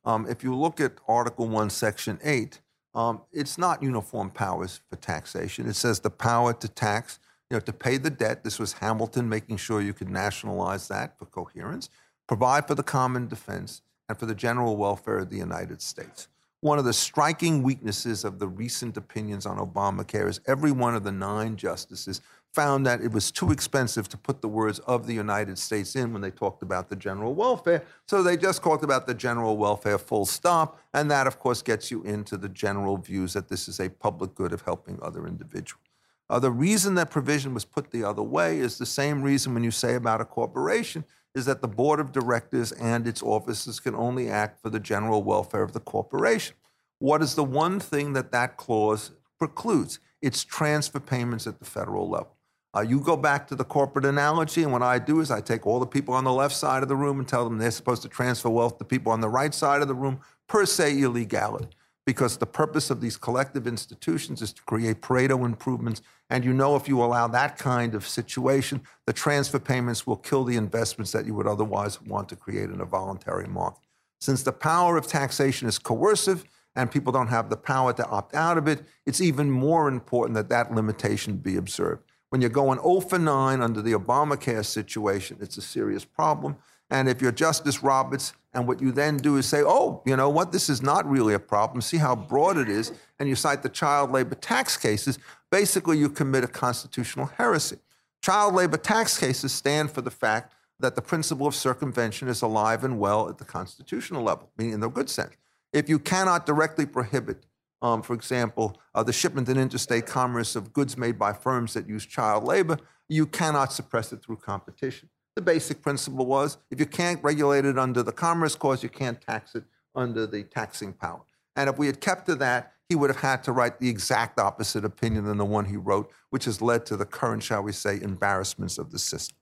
[0.05, 2.59] Um, if you look at Article 1, Section 8,
[2.95, 5.67] um, it's not uniform powers for taxation.
[5.67, 7.19] It says the power to tax,
[7.49, 8.43] you know, to pay the debt.
[8.43, 11.89] This was Hamilton making sure you could nationalize that for coherence,
[12.27, 16.27] provide for the common defense, and for the general welfare of the United States.
[16.61, 21.03] One of the striking weaknesses of the recent opinions on Obamacare is every one of
[21.03, 22.21] the nine justices
[22.53, 26.13] found that it was too expensive to put the words of the United States in
[26.13, 27.83] when they talked about the general welfare.
[28.07, 30.79] So they just talked about the general welfare full stop.
[30.93, 34.35] And that, of course, gets you into the general views that this is a public
[34.35, 35.83] good of helping other individuals.
[36.29, 39.63] Uh, the reason that provision was put the other way is the same reason when
[39.63, 41.03] you say about a corporation
[41.35, 45.23] is that the board of directors and its officers can only act for the general
[45.23, 46.55] welfare of the corporation.
[46.99, 49.99] What is the one thing that that clause precludes?
[50.21, 52.37] It's transfer payments at the federal level.
[52.75, 55.67] Uh, you go back to the corporate analogy, and what I do is I take
[55.67, 58.01] all the people on the left side of the room and tell them they're supposed
[58.01, 61.67] to transfer wealth to people on the right side of the room, per se illegality.
[62.05, 66.01] Because the purpose of these collective institutions is to create Pareto improvements.
[66.29, 70.43] And you know, if you allow that kind of situation, the transfer payments will kill
[70.43, 73.83] the investments that you would otherwise want to create in a voluntary market.
[74.19, 76.43] Since the power of taxation is coercive
[76.75, 80.35] and people don't have the power to opt out of it, it's even more important
[80.35, 82.03] that that limitation be observed.
[82.33, 86.55] When you're going 0 for 9 under the Obamacare situation, it's a serious problem.
[86.89, 90.29] And if you're Justice Roberts, and what you then do is say, oh, you know
[90.29, 91.79] what, this is not really a problem.
[91.81, 92.91] See how broad it is.
[93.19, 95.19] And you cite the child labor tax cases.
[95.51, 97.77] Basically, you commit a constitutional heresy.
[98.23, 102.83] Child labor tax cases stand for the fact that the principle of circumvention is alive
[102.83, 105.37] and well at the constitutional level, meaning in the good sense.
[105.71, 107.45] If you cannot directly prohibit,
[107.83, 111.87] um, for example, uh, the shipment and interstate commerce of goods made by firms that
[111.87, 112.77] use child labor,
[113.09, 115.09] you cannot suppress it through competition.
[115.35, 119.19] The basic principle was if you can't regulate it under the Commerce Clause, you can't
[119.19, 121.21] tax it under the taxing power.
[121.55, 124.39] And if we had kept to that, he would have had to write the exact
[124.39, 127.71] opposite opinion than the one he wrote, which has led to the current, shall we
[127.71, 129.37] say, embarrassments of the system.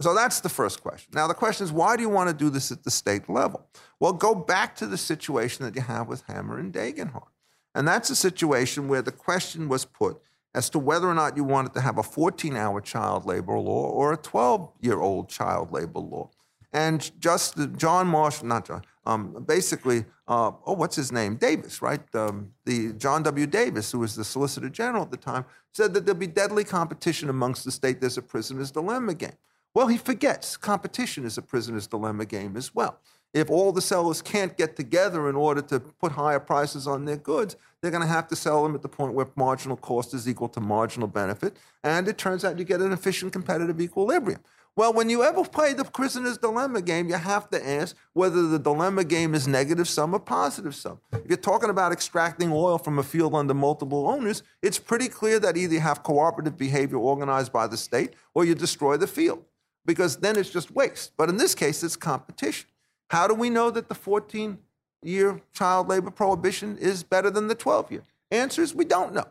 [0.00, 1.12] So that's the first question.
[1.14, 3.66] Now, the question is, why do you want to do this at the state level?
[4.00, 7.28] Well, go back to the situation that you have with Hammer and Dagenhart.
[7.74, 10.20] And that's a situation where the question was put
[10.54, 13.88] as to whether or not you wanted to have a 14 hour child labor law
[13.88, 16.30] or a 12 year old child labor law.
[16.72, 21.36] And just John Marshall, not John, um, basically, uh, oh, what's his name?
[21.36, 22.00] Davis, right?
[22.14, 23.46] Um, the John W.
[23.46, 27.28] Davis, who was the Solicitor General at the time, said that there'll be deadly competition
[27.28, 28.00] amongst the state.
[28.00, 29.36] There's a prisoner's dilemma game.
[29.74, 32.98] Well, he forgets competition is a prisoner's dilemma game as well.
[33.34, 37.16] If all the sellers can't get together in order to put higher prices on their
[37.16, 40.28] goods, they're going to have to sell them at the point where marginal cost is
[40.28, 41.56] equal to marginal benefit.
[41.82, 44.40] And it turns out you get an efficient competitive equilibrium.
[44.76, 48.58] Well, when you ever play the prisoner's dilemma game, you have to ask whether the
[48.58, 51.00] dilemma game is negative sum or positive sum.
[51.12, 55.40] If you're talking about extracting oil from a field under multiple owners, it's pretty clear
[55.40, 59.44] that either you have cooperative behavior organized by the state or you destroy the field
[59.84, 61.12] because then it's just waste.
[61.16, 62.68] But in this case, it's competition.
[63.08, 64.58] How do we know that the 14
[65.02, 68.02] year child labor prohibition is better than the 12 year?
[68.30, 69.26] Answer is we don't know.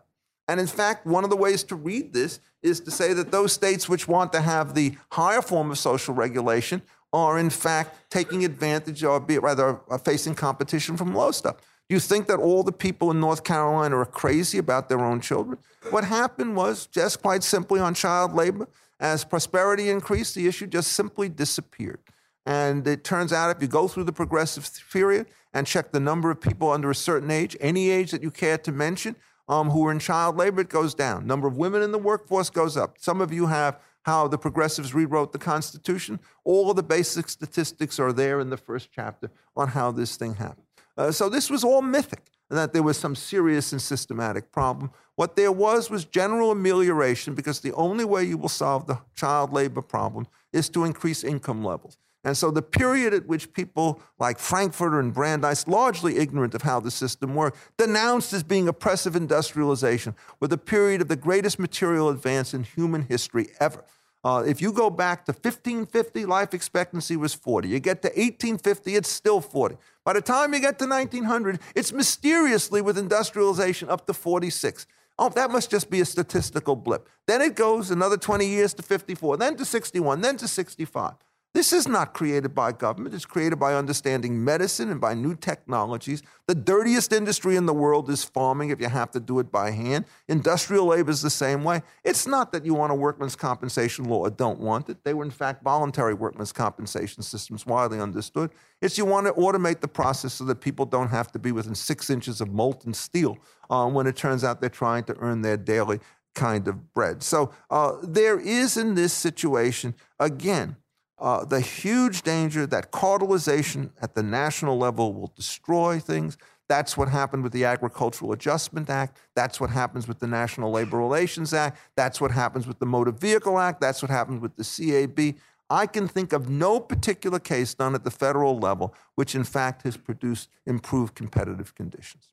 [0.48, 3.54] And in fact, one of the ways to read this is to say that those
[3.54, 6.82] states which want to have the higher form of social regulation
[7.12, 11.58] are in fact taking advantage or be rather facing competition from low stuff.
[11.90, 15.22] Do you think that all the people in North Carolina are crazy about their own
[15.22, 15.60] children?
[15.91, 18.68] What happened was just quite simply on child labor,
[19.00, 22.00] as prosperity increased, the issue just simply disappeared.
[22.45, 26.30] And it turns out if you go through the progressive period and check the number
[26.30, 29.15] of people under a certain age, any age that you care to mention,
[29.48, 31.28] um, who are in child labor, it goes down.
[31.28, 32.98] Number of women in the workforce goes up.
[32.99, 36.20] Some of you have how the progressives rewrote the Constitution.
[36.44, 40.36] All of the basic statistics are there in the first chapter on how this thing
[40.36, 40.65] happened.
[40.98, 44.91] Uh, so this was all mythic, that there was some serious and systematic problem.
[45.15, 49.53] What there was was general amelioration because the only way you will solve the child
[49.53, 51.98] labor problem is to increase income levels.
[52.24, 56.80] And so the period at which people like Frankfurter and Brandeis, largely ignorant of how
[56.80, 62.10] the system worked, denounced as being oppressive industrialization, were the period of the greatest material
[62.10, 63.84] advance in human history ever.
[64.24, 67.68] Uh, if you go back to 1550, life expectancy was 40.
[67.68, 69.76] You get to 1850, it's still 40.
[70.06, 74.88] By the time you get to 1900, it's mysteriously with industrialization up to 46.
[75.20, 77.10] Oh, that must just be a statistical blip.
[77.28, 81.16] Then it goes another 20 years to 54, then to 61, then to 65.
[81.53, 83.13] This is not created by government.
[83.13, 86.23] It's created by understanding medicine and by new technologies.
[86.47, 89.69] The dirtiest industry in the world is farming if you have to do it by
[89.69, 90.05] hand.
[90.27, 91.84] Industrial labor is the same way.
[92.03, 95.03] It's not that you want a workman's compensation law or don't want it.
[95.03, 98.49] They were, in fact, voluntary workman's compensation systems, widely understood.
[98.81, 101.75] It's you want to automate the process so that people don't have to be within
[101.75, 103.38] six inches of molten steel
[103.69, 105.99] uh, when it turns out they're trying to earn their daily
[106.34, 107.21] kind of bread.
[107.21, 110.77] So uh, there is in this situation, again,
[111.24, 116.38] uh, the huge danger that cartelization at the national level will destroy things.
[116.68, 119.18] That's what happened with the Agricultural Adjustment Act.
[119.34, 121.80] That's what happens with the National Labor Relations Act.
[121.95, 123.80] That's what happens with the Motor Vehicle Act.
[123.80, 125.40] That's what happens with the CAB.
[125.70, 129.84] I can think of no particular case done at the federal level which, in fact,
[129.84, 132.28] has produced improved competitive conditions.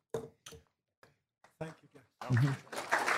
[1.61, 2.01] Thank you.
[2.29, 3.10] Mm-hmm.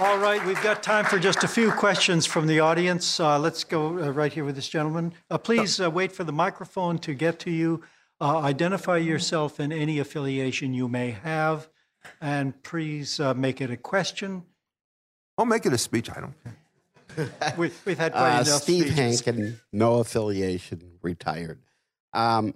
[0.00, 3.20] All right, we've got time for just a few questions from the audience.
[3.20, 5.12] Uh, let's go uh, right here with this gentleman.
[5.30, 7.82] Uh, please uh, wait for the microphone to get to you.
[8.18, 11.68] Uh, identify yourself and any affiliation you may have,
[12.18, 14.42] and please uh, make it a question.
[15.36, 16.08] I'll make it a speech.
[16.08, 17.54] I don't care.
[17.58, 19.20] we, have had quite enough Steve speeches.
[19.20, 21.60] Hankin, no affiliation, retired.
[22.14, 22.54] Um,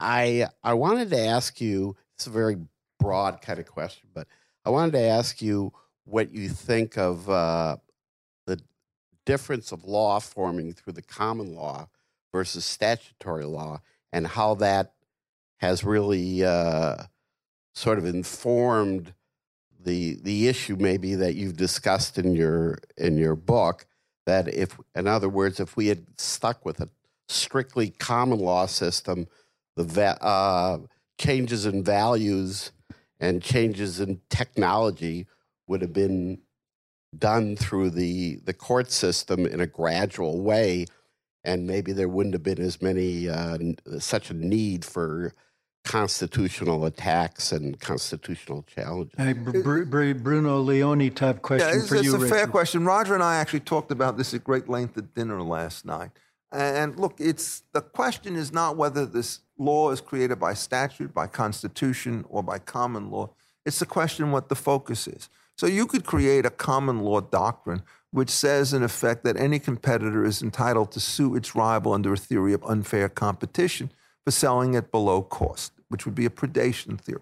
[0.00, 1.96] I I wanted to ask you.
[2.16, 2.56] It's a very
[2.98, 4.26] broad kind of question, but
[4.64, 5.72] I wanted to ask you
[6.08, 7.76] what you think of uh,
[8.46, 8.60] the
[9.26, 11.88] difference of law forming through the common law
[12.32, 13.80] versus statutory law
[14.12, 14.92] and how that
[15.58, 16.96] has really uh,
[17.74, 19.12] sort of informed
[19.80, 23.86] the the issue maybe that you've discussed in your in your book
[24.26, 26.88] that if in other words if we had stuck with a
[27.28, 29.28] strictly common law system
[29.76, 30.78] the va- uh,
[31.18, 32.72] changes in values
[33.20, 35.26] and changes in technology
[35.68, 36.40] would have been
[37.16, 40.86] done through the the court system in a gradual way,
[41.44, 43.58] and maybe there wouldn't have been as many uh,
[43.98, 45.34] such a need for
[45.84, 49.14] constitutional attacks and constitutional challenges.
[49.16, 52.16] Hey, Br- Br- Bruno Leoni type question yeah, it's, for it's you.
[52.16, 52.34] a Richard.
[52.34, 52.84] fair question.
[52.84, 56.10] Roger and I actually talked about this at great length at dinner last night.
[56.50, 61.26] And look, it's the question is not whether this law is created by statute, by
[61.26, 63.30] constitution, or by common law.
[63.66, 65.28] It's the question what the focus is.
[65.58, 70.24] So you could create a common law doctrine which says, in effect, that any competitor
[70.24, 73.92] is entitled to sue its rival under a theory of unfair competition
[74.24, 77.20] for selling at below cost, which would be a predation theory.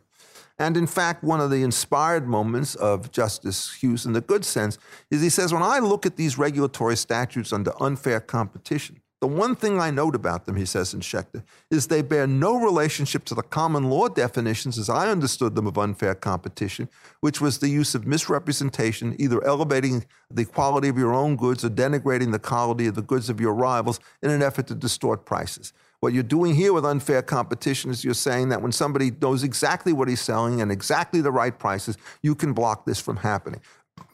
[0.59, 4.79] And in fact, one of the inspired moments of Justice Hughes in the good sense
[5.11, 9.55] is he says, when I look at these regulatory statutes under unfair competition, the one
[9.57, 13.35] thing I note about them, he says in Schechter, is they bear no relationship to
[13.35, 16.91] the common law definitions as I understood them of unfair competition,
[17.21, 21.71] which was the use of misrepresentation, either elevating the quality of your own goods or
[21.71, 25.73] denigrating the quality of the goods of your rivals in an effort to distort prices.
[26.01, 29.95] What you're doing here with unfair competition is you're saying that when somebody knows exactly
[29.95, 33.63] what he's selling and exactly the right prices, you can block this from happening.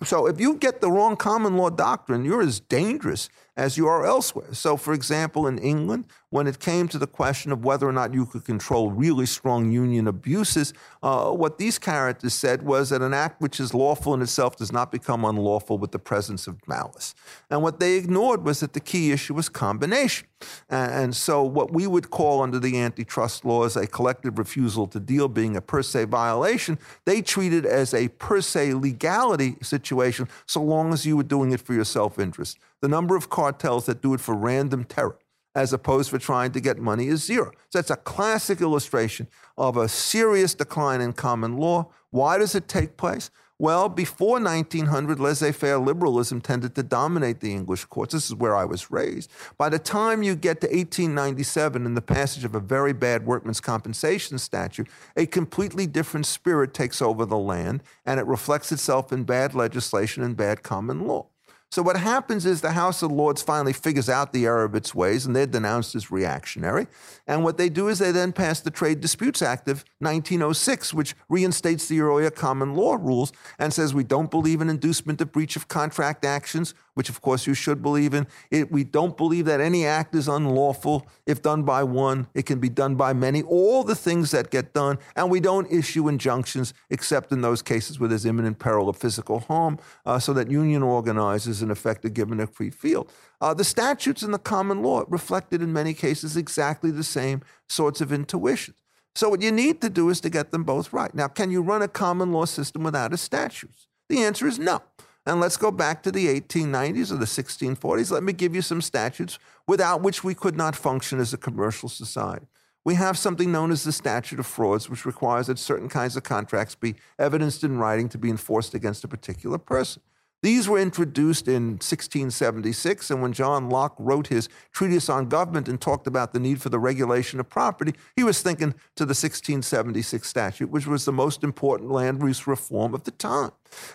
[0.05, 4.07] So if you get the wrong common law doctrine, you're as dangerous as you are
[4.07, 4.55] elsewhere.
[4.55, 8.15] So, for example, in England, when it came to the question of whether or not
[8.15, 10.73] you could control really strong union abuses,
[11.03, 14.73] uh, what these characters said was that an act which is lawful in itself does
[14.73, 17.15] not become unlawful with the presence of malice.
[17.51, 20.27] And what they ignored was that the key issue was combination.
[20.71, 25.29] And, so, what we would call under the antitrust laws a collective refusal to deal
[25.29, 30.93] being a per se violation, they treated as a per se legality situation so long
[30.93, 32.59] as you were doing it for your self interest.
[32.83, 35.19] The number of cartels that do it for random terror
[35.55, 37.53] as opposed for trying to get money is zero.
[37.71, 41.91] So that's a classic illustration of a serious decline in common law.
[42.11, 43.31] Why does it take place?
[43.59, 48.13] Well, before 1900, laissez faire liberalism tended to dominate the English courts.
[48.13, 49.31] This is where I was raised.
[49.57, 53.61] By the time you get to 1897 and the passage of a very bad workman's
[53.61, 59.23] compensation statute, a completely different spirit takes over the land and it reflects itself in
[59.23, 61.29] bad legislation and bad common law.
[61.73, 64.95] So what happens is the House of Lords finally figures out the error of its
[64.95, 66.87] ways, and they're denounced as reactionary.
[67.27, 71.15] And what they do is they then pass the Trade Disputes Act of 1906, which
[71.31, 75.57] reinstates the earlier common law rules and says we don't believe in inducement of breach
[75.57, 78.27] of contract actions which of course you should believe in.
[78.51, 82.59] It, we don't believe that any act is unlawful if done by one, it can
[82.59, 84.99] be done by many, all the things that get done.
[85.17, 89.41] And we don't issue injunctions except in those cases where there's imminent peril of physical
[89.41, 93.11] harm, uh, so that union organizers, in effect, are given a free field.
[93.41, 98.01] Uh, the statutes and the common law reflected in many cases exactly the same sorts
[98.01, 98.79] of intuitions.
[99.15, 101.15] So, what you need to do is to get them both right.
[101.15, 103.87] Now, can you run a common law system without a statutes?
[104.09, 104.83] The answer is no.
[105.25, 108.11] And let's go back to the 1890s or the 1640s.
[108.11, 111.89] Let me give you some statutes without which we could not function as a commercial
[111.89, 112.47] society.
[112.85, 116.25] We have something known as the statute of frauds, which requires that certain kinds of
[116.25, 120.03] contracts be evidenced in writing to be enforced against a particular person.
[120.43, 125.81] These were introduced in 1676, and when John Locke wrote his treatise on government and
[125.81, 130.29] talked about the need for the regulation of property, he was thinking to the 1676
[130.29, 133.53] statute, which was the most important land use reform of the time.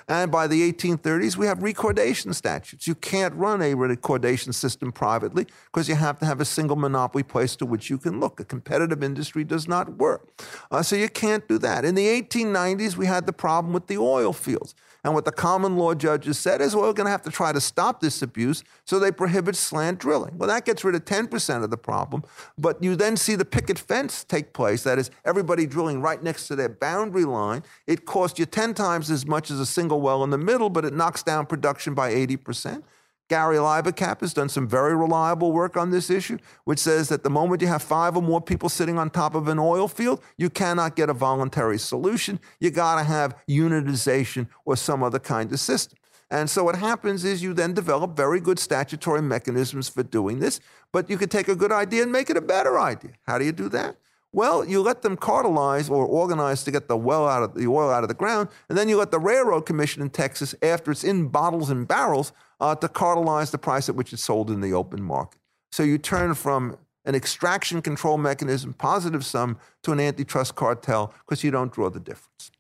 [0.08, 2.88] And by the 1830s, we have recordation statutes.
[2.88, 7.24] You can't run a recordation system privately because you have to have a single monopoly
[7.24, 8.40] place to which you can look.
[8.40, 10.30] A competitive industry does not work.
[10.72, 11.86] Uh, so you can't do that.
[11.86, 14.74] In the 1890s, we had the problem with the oil fields.
[15.04, 17.52] And what the common law judges said is, well, we're going to have to try
[17.52, 20.38] to stop this abuse, so they prohibit slant drilling.
[20.38, 22.24] Well, that gets rid of 10% of the problem,
[22.58, 24.84] but you then see the picket fence take place.
[24.84, 27.64] That is, everybody drilling right next to their boundary line.
[27.86, 30.86] It costs you 10 times as much as a single well in the middle, but
[30.86, 32.84] it knocks down production by 80%.
[33.30, 37.30] Gary Libecap has done some very reliable work on this issue, which says that the
[37.30, 40.50] moment you have five or more people sitting on top of an oil field, you
[40.50, 42.40] cannot get a voluntary solution.
[42.60, 45.98] You got to have unitization or some other kind of system.
[46.30, 50.60] And so what happens is you then develop very good statutory mechanisms for doing this,
[50.92, 53.12] but you could take a good idea and make it a better idea.
[53.26, 53.98] How do you do that?
[54.34, 57.90] Well, you let them cartelize or organize to get the well out of the oil
[57.90, 61.04] out of the ground, and then you let the railroad commission in Texas, after it's
[61.04, 64.74] in bottles and barrels, uh, to cartelize the price at which it's sold in the
[64.74, 65.40] open market.
[65.72, 71.44] So you turn from an extraction control mechanism, positive sum, to an antitrust cartel because
[71.44, 72.52] you don't draw the difference.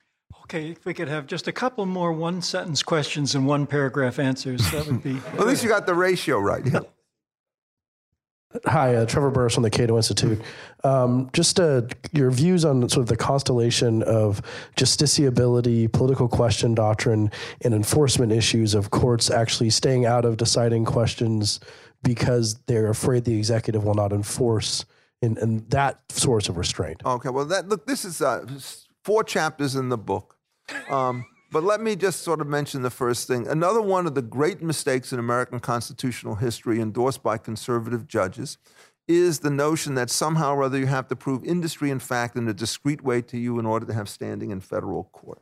[0.43, 4.17] Okay, if we could have just a couple more one sentence questions and one paragraph
[4.17, 5.15] answers, that would be.
[5.33, 6.65] Well, at least you got the ratio right.
[6.65, 6.79] Yeah.
[8.65, 10.41] Hi, uh, Trevor Burrus from the Cato Institute.
[10.83, 14.41] Um, just uh, your views on sort of the constellation of
[14.75, 17.31] justiciability, political question doctrine,
[17.61, 21.59] and enforcement issues of courts actually staying out of deciding questions
[22.03, 24.85] because they're afraid the executive will not enforce
[25.21, 27.01] and that source of restraint.
[27.05, 27.29] Okay.
[27.29, 28.45] Well, that look, this is uh,
[29.03, 30.35] four chapters in the book.
[30.89, 33.47] Um, but let me just sort of mention the first thing.
[33.47, 38.57] Another one of the great mistakes in American constitutional history, endorsed by conservative judges,
[39.07, 42.47] is the notion that somehow or other you have to prove industry and fact in
[42.47, 45.41] a discrete way to you in order to have standing in federal court.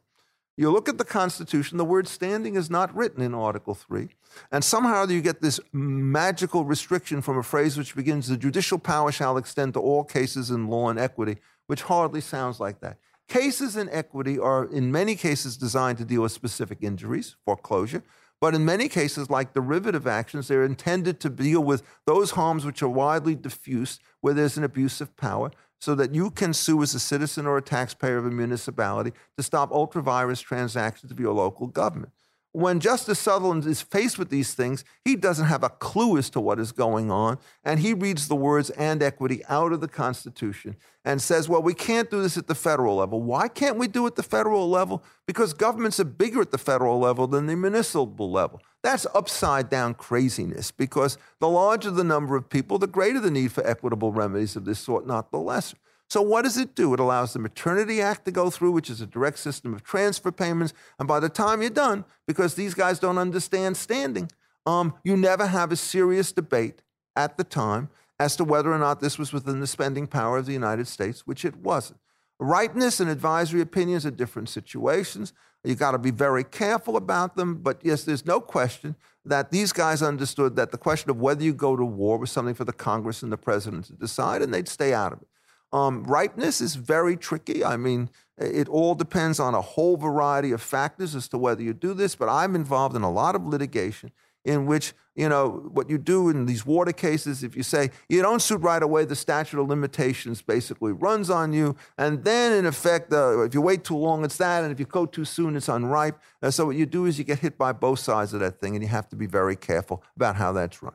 [0.57, 4.07] You look at the Constitution, the word standing is not written in Article 3.
[4.51, 9.11] And somehow you get this magical restriction from a phrase which begins, the judicial power
[9.11, 11.37] shall extend to all cases in law and equity,
[11.67, 12.97] which hardly sounds like that.
[13.27, 18.03] Cases in equity are, in many cases, designed to deal with specific injuries, foreclosure,
[18.39, 22.83] but in many cases, like derivative actions, they're intended to deal with those harms which
[22.83, 26.93] are widely diffused where there's an abuse of power so that you can sue as
[26.93, 31.33] a citizen or a taxpayer of a municipality to stop ultra vires transactions of your
[31.33, 32.11] local government.
[32.55, 36.39] When Justice Sutherland is faced with these things, he doesn't have a clue as to
[36.39, 40.77] what is going on, and he reads the words and equity out of the Constitution
[41.03, 43.21] and says, Well, we can't do this at the federal level.
[43.21, 45.03] Why can't we do it at the federal level?
[45.25, 48.61] Because governments are bigger at the federal level than the municipal level.
[48.81, 53.51] That's upside down craziness because the larger the number of people, the greater the need
[53.51, 55.75] for equitable remedies of this sort, not the lesser.
[56.09, 56.93] So, what does it do?
[56.93, 60.31] It allows the Maternity Act to go through, which is a direct system of transfer
[60.31, 60.73] payments.
[60.99, 64.29] And by the time you're done, because these guys don't understand standing,
[64.65, 66.81] um, you never have a serious debate
[67.15, 70.45] at the time as to whether or not this was within the spending power of
[70.45, 71.99] the United States, which it wasn't.
[72.39, 75.33] Rightness and advisory opinions are different situations.
[75.63, 77.55] You got to be very careful about them.
[77.55, 81.53] But yes, there's no question that these guys understood that the question of whether you
[81.53, 84.67] go to war was something for the Congress and the president to decide, and they'd
[84.67, 85.27] stay out of it.
[85.71, 87.63] Um, ripeness is very tricky.
[87.63, 91.73] I mean, it all depends on a whole variety of factors as to whether you
[91.73, 94.11] do this, but I'm involved in a lot of litigation
[94.45, 98.21] in which, you know, what you do in these water cases, if you say you
[98.21, 101.75] don't suit right away, the statute of limitations basically runs on you.
[101.97, 104.63] And then, in effect, uh, if you wait too long, it's that.
[104.63, 106.19] And if you go too soon, it's unripe.
[106.41, 108.75] And so, what you do is you get hit by both sides of that thing,
[108.75, 110.93] and you have to be very careful about how that's run.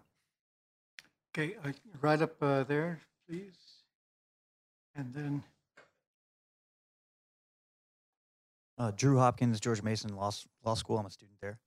[1.35, 3.60] Okay, uh, right up uh, there, please.
[5.01, 5.43] And then,
[8.77, 10.31] Uh, Drew Hopkins, George Mason Law,
[10.65, 10.97] Law School.
[10.99, 11.59] I'm a student there.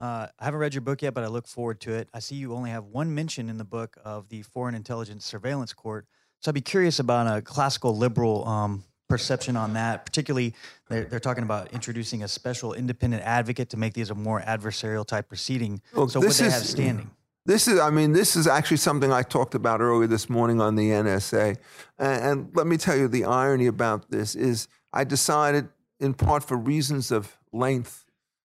[0.00, 2.08] Uh, I haven't read your book yet, but I look forward to it.
[2.14, 5.72] I see you only have one mention in the book of the Foreign Intelligence Surveillance
[5.72, 6.06] Court.
[6.40, 10.04] So I'd be curious about a classical liberal um, perception on that.
[10.06, 10.54] Particularly,
[10.88, 15.04] they're, they're talking about introducing a special independent advocate to make these a more adversarial
[15.06, 15.82] type proceeding.
[15.92, 17.10] Look, so would they is- have standing?
[17.46, 20.76] This is, I mean, this is actually something I talked about earlier this morning on
[20.76, 21.56] the NSA.
[21.98, 25.68] And, and let me tell you the irony about this is I decided,
[25.98, 28.04] in part for reasons of length,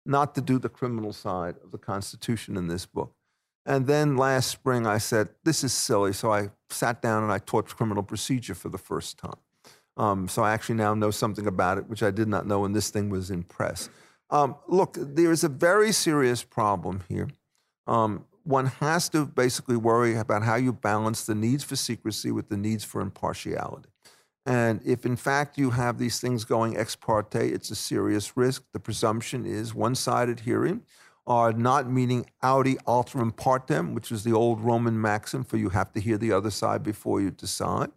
[0.06, 3.14] not to do the criminal side of the Constitution in this book.
[3.66, 6.14] And then last spring, I said, this is silly.
[6.14, 9.36] So I sat down and I taught criminal procedure for the first time.
[9.98, 12.72] Um, so I actually now know something about it, which I did not know when
[12.72, 13.90] this thing was in press.
[14.30, 17.28] Um, look, there is a very serious problem here.
[17.86, 22.48] Um, one has to basically worry about how you balance the needs for secrecy with
[22.48, 23.90] the needs for impartiality.
[24.46, 28.64] And if in fact you have these things going ex parte, it's a serious risk.
[28.72, 30.82] The presumption is one sided hearing
[31.26, 35.92] are not meaning audi alteram partem, which is the old Roman maxim for you have
[35.92, 37.90] to hear the other side before you decide.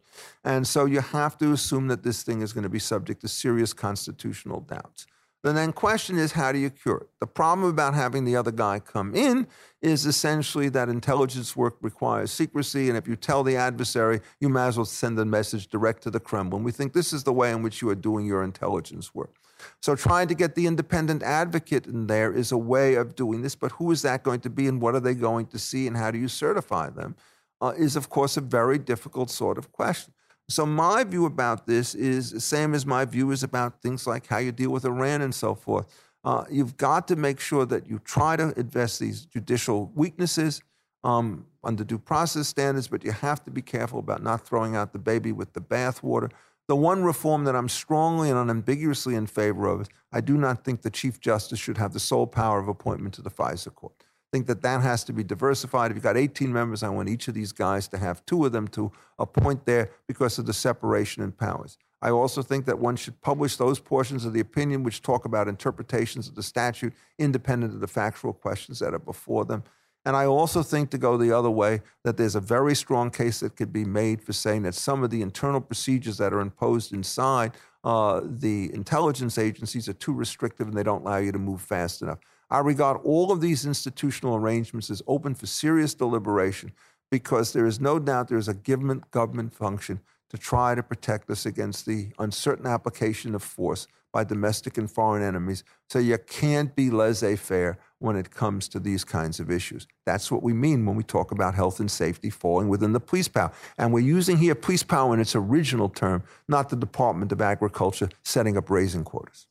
[0.44, 3.30] And so you have to assume that this thing is going to be subject to
[3.30, 5.08] serious constitutional doubts.
[5.44, 7.10] The then question is, how do you cure it?
[7.20, 9.48] The problem about having the other guy come in
[9.82, 14.68] is essentially that intelligence work requires secrecy, and if you tell the adversary, you might
[14.68, 16.64] as well send a message direct to the Kremlin.
[16.64, 19.36] We think this is the way in which you are doing your intelligence work.
[19.80, 23.56] So trying to get the independent advocate in there is a way of doing this,
[23.56, 25.98] but who is that going to be, and what are they going to see, and
[25.98, 27.16] how do you certify them?
[27.60, 30.14] Uh, is of course a very difficult sort of question.
[30.52, 34.28] So my view about this is the same as my view is about things like
[34.28, 35.88] how you deal with Iran and so forth.
[36.24, 40.62] Uh, you've got to make sure that you try to address these judicial weaknesses
[41.04, 44.94] um, under due process standards, but you have to be careful about not throwing out
[44.94, 46.30] the baby with the bathwater.
[46.68, 50.64] The one reform that I'm strongly and unambiguously in favor of is I do not
[50.64, 53.94] think the Chief Justice should have the sole power of appointment to the FISA court.
[54.32, 55.92] Think that that has to be diversified.
[55.92, 58.54] If you've got 18 members, I want each of these guys to have two of
[58.54, 61.78] them to appoint there because of the separation in powers.
[62.02, 65.48] I also think that one should publish those portions of the opinion which talk about
[65.48, 69.64] interpretations of the statute independent of the factual questions that are before them.
[70.04, 73.42] And I also think to go the other way, that there's a very strong case
[73.42, 76.92] that could be made for saying that some of the internal procedures that are imposed
[76.92, 77.52] inside
[77.84, 82.02] uh, the intelligence agencies are too restrictive and they don't allow you to move fast
[82.02, 82.20] enough.
[82.52, 86.74] I regard all of these institutional arrangements as open for serious deliberation
[87.10, 91.30] because there is no doubt there is a government government function to try to protect
[91.30, 95.64] us against the uncertain application of force by domestic and foreign enemies.
[95.90, 99.88] So you can't be laissez faire when it comes to these kinds of issues.
[100.06, 103.30] That's what we mean when we talk about health and safety falling within the police
[103.30, 103.54] power.
[103.78, 108.10] And we're using here police power in its original term, not the Department of Agriculture
[108.24, 109.48] setting up raisin quotas.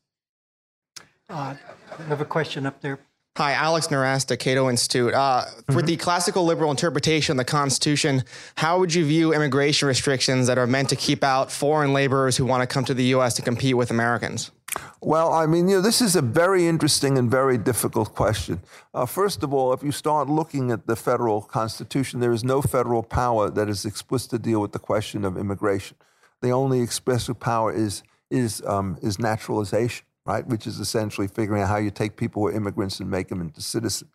[1.30, 1.54] Uh,
[1.98, 2.98] I have a question up there.
[3.36, 5.14] Hi, Alex Nowrasteh, Cato Institute.
[5.14, 8.24] Uh, For the classical liberal interpretation of the Constitution,
[8.56, 12.44] how would you view immigration restrictions that are meant to keep out foreign laborers who
[12.44, 13.34] want to come to the U.S.
[13.34, 14.50] to compete with Americans?
[15.00, 18.60] Well, I mean, you know, this is a very interesting and very difficult question.
[18.92, 22.60] Uh, first of all, if you start looking at the federal constitution, there is no
[22.60, 25.96] federal power that is explicit to deal with the question of immigration.
[26.42, 30.46] The only explicit power is is um, is naturalization, right?
[30.46, 33.40] Which is essentially figuring out how you take people who are immigrants and make them
[33.40, 34.10] into citizens.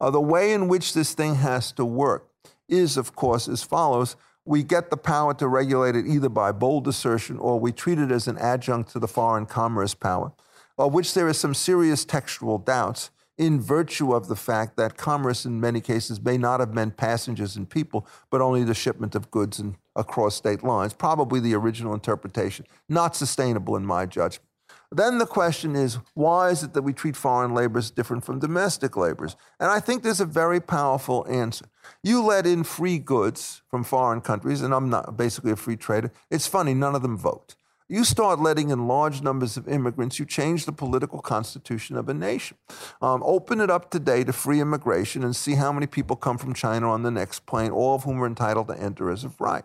[0.00, 2.28] Uh, the way in which this thing has to work
[2.68, 6.88] is, of course, as follows we get the power to regulate it either by bold
[6.88, 10.32] assertion or we treat it as an adjunct to the foreign commerce power,
[10.78, 15.44] of which there is some serious textual doubts in virtue of the fact that commerce
[15.44, 19.30] in many cases may not have meant passengers and people, but only the shipment of
[19.30, 20.92] goods and across state lines.
[20.92, 22.66] Probably the original interpretation.
[22.88, 24.49] Not sustainable in my judgment.
[24.92, 28.96] Then the question is, why is it that we treat foreign laborers different from domestic
[28.96, 29.36] laborers?
[29.60, 31.66] And I think there's a very powerful answer.
[32.02, 36.12] You let in free goods from foreign countries, and I'm not basically a free trader.
[36.28, 37.54] It's funny, none of them vote.
[37.90, 42.14] You start letting in large numbers of immigrants, you change the political constitution of a
[42.14, 42.56] nation.
[43.02, 46.54] Um, open it up today to free immigration and see how many people come from
[46.54, 49.64] China on the next plane, all of whom are entitled to enter as of right.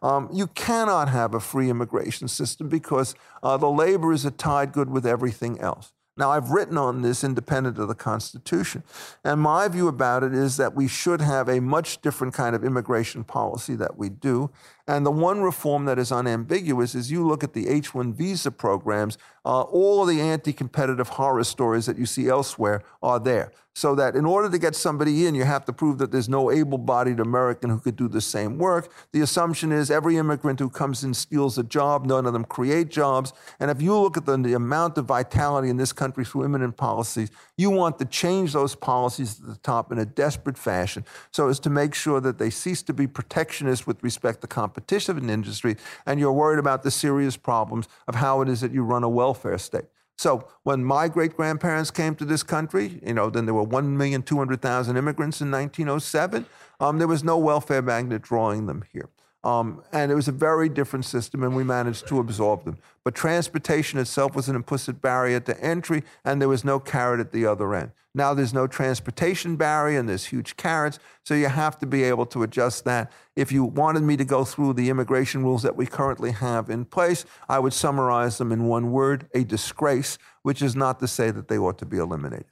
[0.00, 4.88] Um, you cannot have a free immigration system because uh, the laborers are tied good
[4.88, 5.92] with everything else.
[6.18, 8.84] Now, I've written on this independent of the Constitution.
[9.22, 12.64] And my view about it is that we should have a much different kind of
[12.64, 14.50] immigration policy that we do.
[14.88, 18.52] And the one reform that is unambiguous is you look at the H 1 visa
[18.52, 23.52] programs, uh, all of the anti competitive horror stories that you see elsewhere are there.
[23.74, 26.50] So that in order to get somebody in, you have to prove that there's no
[26.50, 28.90] able bodied American who could do the same work.
[29.12, 32.88] The assumption is every immigrant who comes in steals a job, none of them create
[32.88, 33.34] jobs.
[33.60, 36.78] And if you look at the, the amount of vitality in this country through immigrant
[36.78, 41.50] policies, you want to change those policies at the top in a desperate fashion so
[41.50, 45.30] as to make sure that they cease to be protectionist with respect to competition in
[45.30, 49.04] industry, and you're worried about the serious problems of how it is that you run
[49.04, 49.84] a welfare state.
[50.18, 54.96] So when my great grandparents came to this country, you know, then there were 1,200,000
[54.96, 56.46] immigrants in 1907.
[56.80, 59.10] Um, there was no welfare magnet drawing them here.
[59.46, 62.78] Um, and it was a very different system, and we managed to absorb them.
[63.04, 67.30] But transportation itself was an implicit barrier to entry, and there was no carrot at
[67.30, 67.92] the other end.
[68.12, 72.26] Now there's no transportation barrier, and there's huge carrots, so you have to be able
[72.26, 73.12] to adjust that.
[73.36, 76.84] If you wanted me to go through the immigration rules that we currently have in
[76.84, 81.30] place, I would summarize them in one word a disgrace, which is not to say
[81.30, 82.46] that they ought to be eliminated.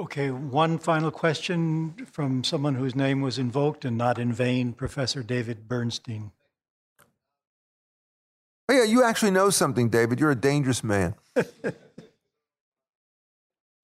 [0.00, 5.24] Okay, one final question from someone whose name was invoked and not in vain, Professor
[5.24, 6.30] David Bernstein.
[8.68, 10.20] Oh, yeah, you actually know something, David.
[10.20, 11.16] You're a dangerous man.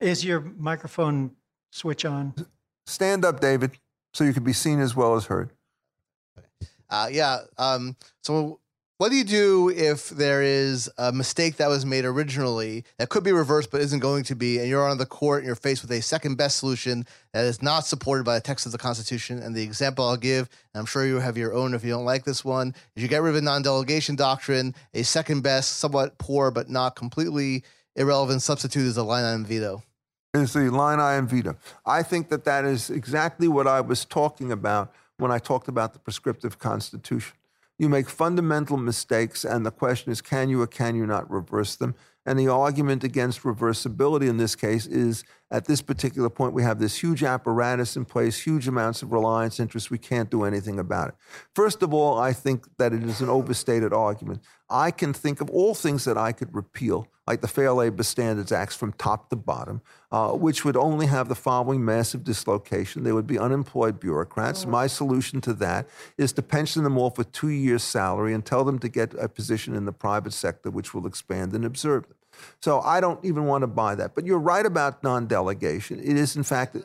[0.01, 1.32] Is your microphone
[1.73, 2.35] switch on?
[2.86, 3.73] Stand up, David,
[4.12, 5.51] so you can be seen as well as heard.
[6.91, 7.39] Uh, yeah.
[7.59, 8.61] Um, so,
[8.99, 13.25] what do you do if there is a mistake that was made originally that could
[13.25, 15.83] be reversed but isn't going to be, and you're on the court and you're faced
[15.83, 19.41] with a second best solution that is not supported by the text of the Constitution?
[19.41, 22.05] And the example I'll give, and I'm sure you have your own if you don't
[22.05, 26.16] like this one, is you get rid of non delegation doctrine, a second best, somewhat
[26.19, 27.65] poor but not completely
[27.97, 29.83] irrelevant substitute is a line item veto.
[30.35, 31.57] Is the line item veto.
[31.85, 35.95] I think that that is exactly what I was talking about when I talked about
[35.95, 37.37] the prescriptive constitution.
[37.78, 41.74] You make fundamental mistakes, and the question is can you or can you not reverse
[41.76, 41.94] them?
[42.26, 46.79] And the argument against reversibility in this case is at this particular point, we have
[46.79, 49.91] this huge apparatus in place, huge amounts of reliance interest.
[49.91, 51.15] We can't do anything about it.
[51.55, 54.43] First of all, I think that it is an overstated argument.
[54.71, 58.53] I can think of all things that I could repeal, like the Fair Labor Standards
[58.53, 63.05] Acts from top to bottom, uh, which would only have the following massive dislocation.
[63.05, 64.66] There would be unemployed bureaucrats.
[64.66, 68.65] My solution to that is to pension them off with two years' salary and tell
[68.65, 72.16] them to get a position in the private sector, which will expand and absorb them.
[72.61, 74.15] So I don't even want to buy that.
[74.15, 76.01] But you're right about non delegation.
[76.01, 76.77] It is, in fact,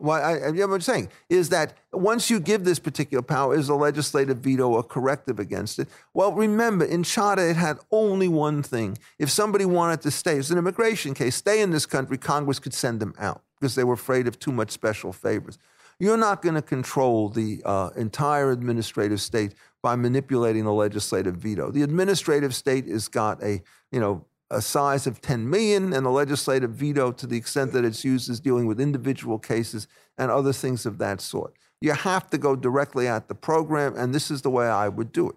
[0.00, 4.38] what I, I'm saying is that once you give this particular power, is a legislative
[4.38, 5.88] veto a corrective against it?
[6.14, 8.98] Well, remember, in Chadha, it had only one thing.
[9.18, 12.74] If somebody wanted to stay, it's an immigration case, stay in this country, Congress could
[12.74, 15.58] send them out because they were afraid of too much special favors.
[15.98, 21.70] You're not going to control the uh, entire administrative state by manipulating the legislative veto.
[21.70, 23.62] The administrative state has got a,
[23.92, 27.84] you know, a size of 10 million and the legislative veto to the extent that
[27.84, 29.86] it's used is dealing with individual cases
[30.18, 31.54] and other things of that sort.
[31.80, 35.12] You have to go directly at the program, and this is the way I would
[35.12, 35.36] do it.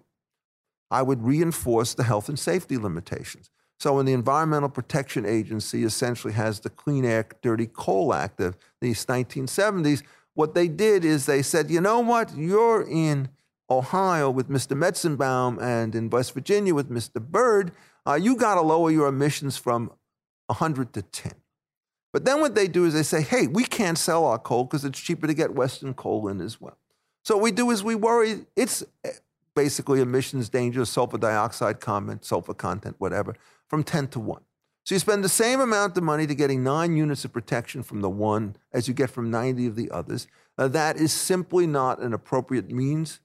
[0.90, 3.50] I would reinforce the health and safety limitations.
[3.80, 8.56] So when the Environmental Protection Agency essentially has the Clean Air Dirty Coal Act of
[8.80, 10.02] the 1970s,
[10.34, 13.28] what they did is they said, you know what, you're in
[13.78, 14.76] Ohio with Mr.
[14.76, 17.20] Metzenbaum and in West Virginia with Mr.
[17.20, 17.72] Byrd,
[18.06, 19.90] uh, you got to lower your emissions from
[20.46, 21.32] 100 to 10.
[22.12, 24.84] But then what they do is they say, hey, we can't sell our coal because
[24.84, 26.78] it's cheaper to get Western coal in as well.
[27.24, 29.10] So what we do is we worry it's eh,
[29.56, 33.34] basically emissions danger, sulfur dioxide content, sulfur content, whatever,
[33.68, 34.42] from 10 to 1.
[34.84, 38.02] So you spend the same amount of money to getting nine units of protection from
[38.02, 40.26] the one as you get from 90 of the others.
[40.58, 43.20] Uh, that is simply not an appropriate means,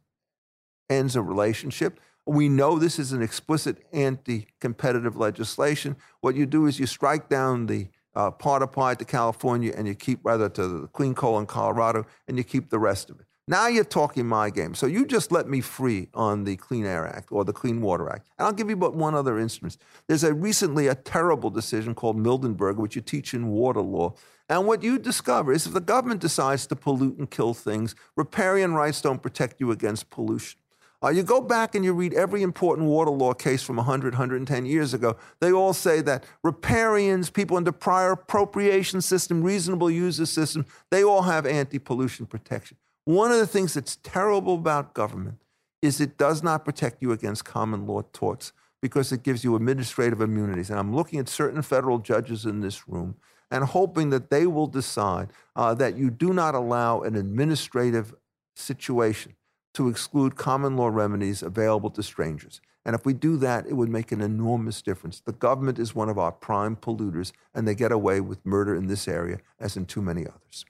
[0.90, 2.00] ends a relationship.
[2.26, 5.96] We know this is an explicit anti competitive legislation.
[6.22, 9.96] What you do is you strike down the uh, part applied to California and you
[9.96, 13.26] keep, rather, to the clean coal in Colorado, and you keep the rest of it.
[13.50, 14.76] Now you're talking my game.
[14.76, 18.08] So you just let me free on the Clean Air Act or the Clean Water
[18.08, 18.30] Act.
[18.38, 19.80] And I'll give you but one other instance.
[20.08, 24.14] There's a recently a terrible decision called Mildenberg, which you teach in water law.
[24.50, 28.76] And what you discover is if the government decides to pollute and kill things, riparian
[28.76, 30.59] rights don't protect you against pollution.
[31.02, 34.66] Uh, you go back and you read every important water law case from 100, 110
[34.66, 35.16] years ago.
[35.40, 41.22] They all say that riparians, people under prior appropriation system, reasonable user system, they all
[41.22, 42.76] have anti-pollution protection.
[43.06, 45.42] One of the things that's terrible about government
[45.82, 48.52] is it does not protect you against common law torts
[48.82, 50.70] because it gives you administrative immunities.
[50.70, 53.16] And I'm looking at certain federal judges in this room
[53.50, 58.14] and hoping that they will decide uh, that you do not allow an administrative
[58.56, 59.34] situation
[59.74, 62.62] to exclude common law remedies available to strangers.
[62.86, 65.20] And if we do that, it would make an enormous difference.
[65.20, 68.88] The government is one of our prime polluters, and they get away with murder in
[68.88, 70.66] this area as in too many others.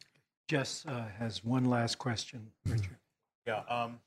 [0.47, 2.97] Jess uh, has one last question, Richard.
[3.45, 3.61] Yeah.
[3.69, 3.99] Um,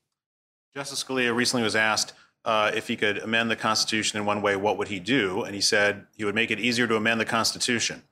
[0.75, 2.15] Justice Scalia recently was asked
[2.45, 5.43] uh, if he could amend the Constitution in one way, what would he do?
[5.43, 8.03] And he said he would make it easier to amend the Constitution.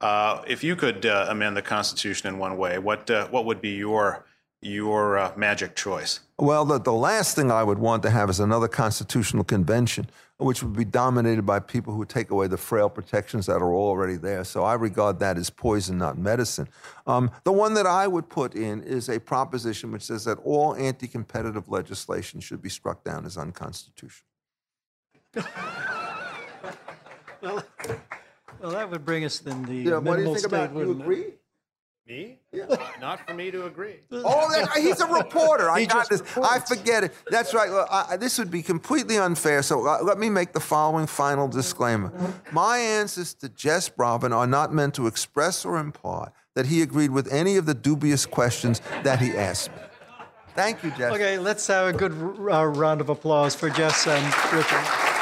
[0.00, 3.60] Uh, if you could uh, amend the Constitution in one way, what uh, what would
[3.60, 4.26] be your
[4.60, 6.20] your uh, magic choice?
[6.38, 10.62] Well, the, the last thing I would want to have is another constitutional convention, which
[10.62, 14.44] would be dominated by people who take away the frail protections that are already there.
[14.44, 16.68] So I regard that as poison, not medicine.
[17.06, 20.74] Um, the one that I would put in is a proposition which says that all
[20.74, 24.26] anti competitive legislation should be struck down as unconstitutional.
[27.42, 27.62] Well,
[28.60, 30.88] well, that would bring us then the Yeah, what do you think about state, You
[30.88, 31.38] wouldn't it?
[32.08, 32.38] Agree?
[32.52, 32.60] Me?
[33.00, 33.96] Not for me to agree.
[34.12, 35.68] Oh, that, he's a reporter.
[35.70, 36.38] I He got just this.
[36.38, 37.12] I forget it.
[37.30, 37.68] That's right.
[37.70, 39.62] Look, I, I- this would be completely unfair.
[39.62, 42.12] So uh, let me make the following final disclaimer.
[42.52, 47.10] My answers to Jess Bravin are not meant to express or imply that he agreed
[47.10, 49.82] with any of the dubious questions that he asked me.
[50.54, 51.12] Thank you, Jess.
[51.12, 54.24] Okay, let's have a good uh, round of applause for Jess and
[54.56, 55.15] Richard.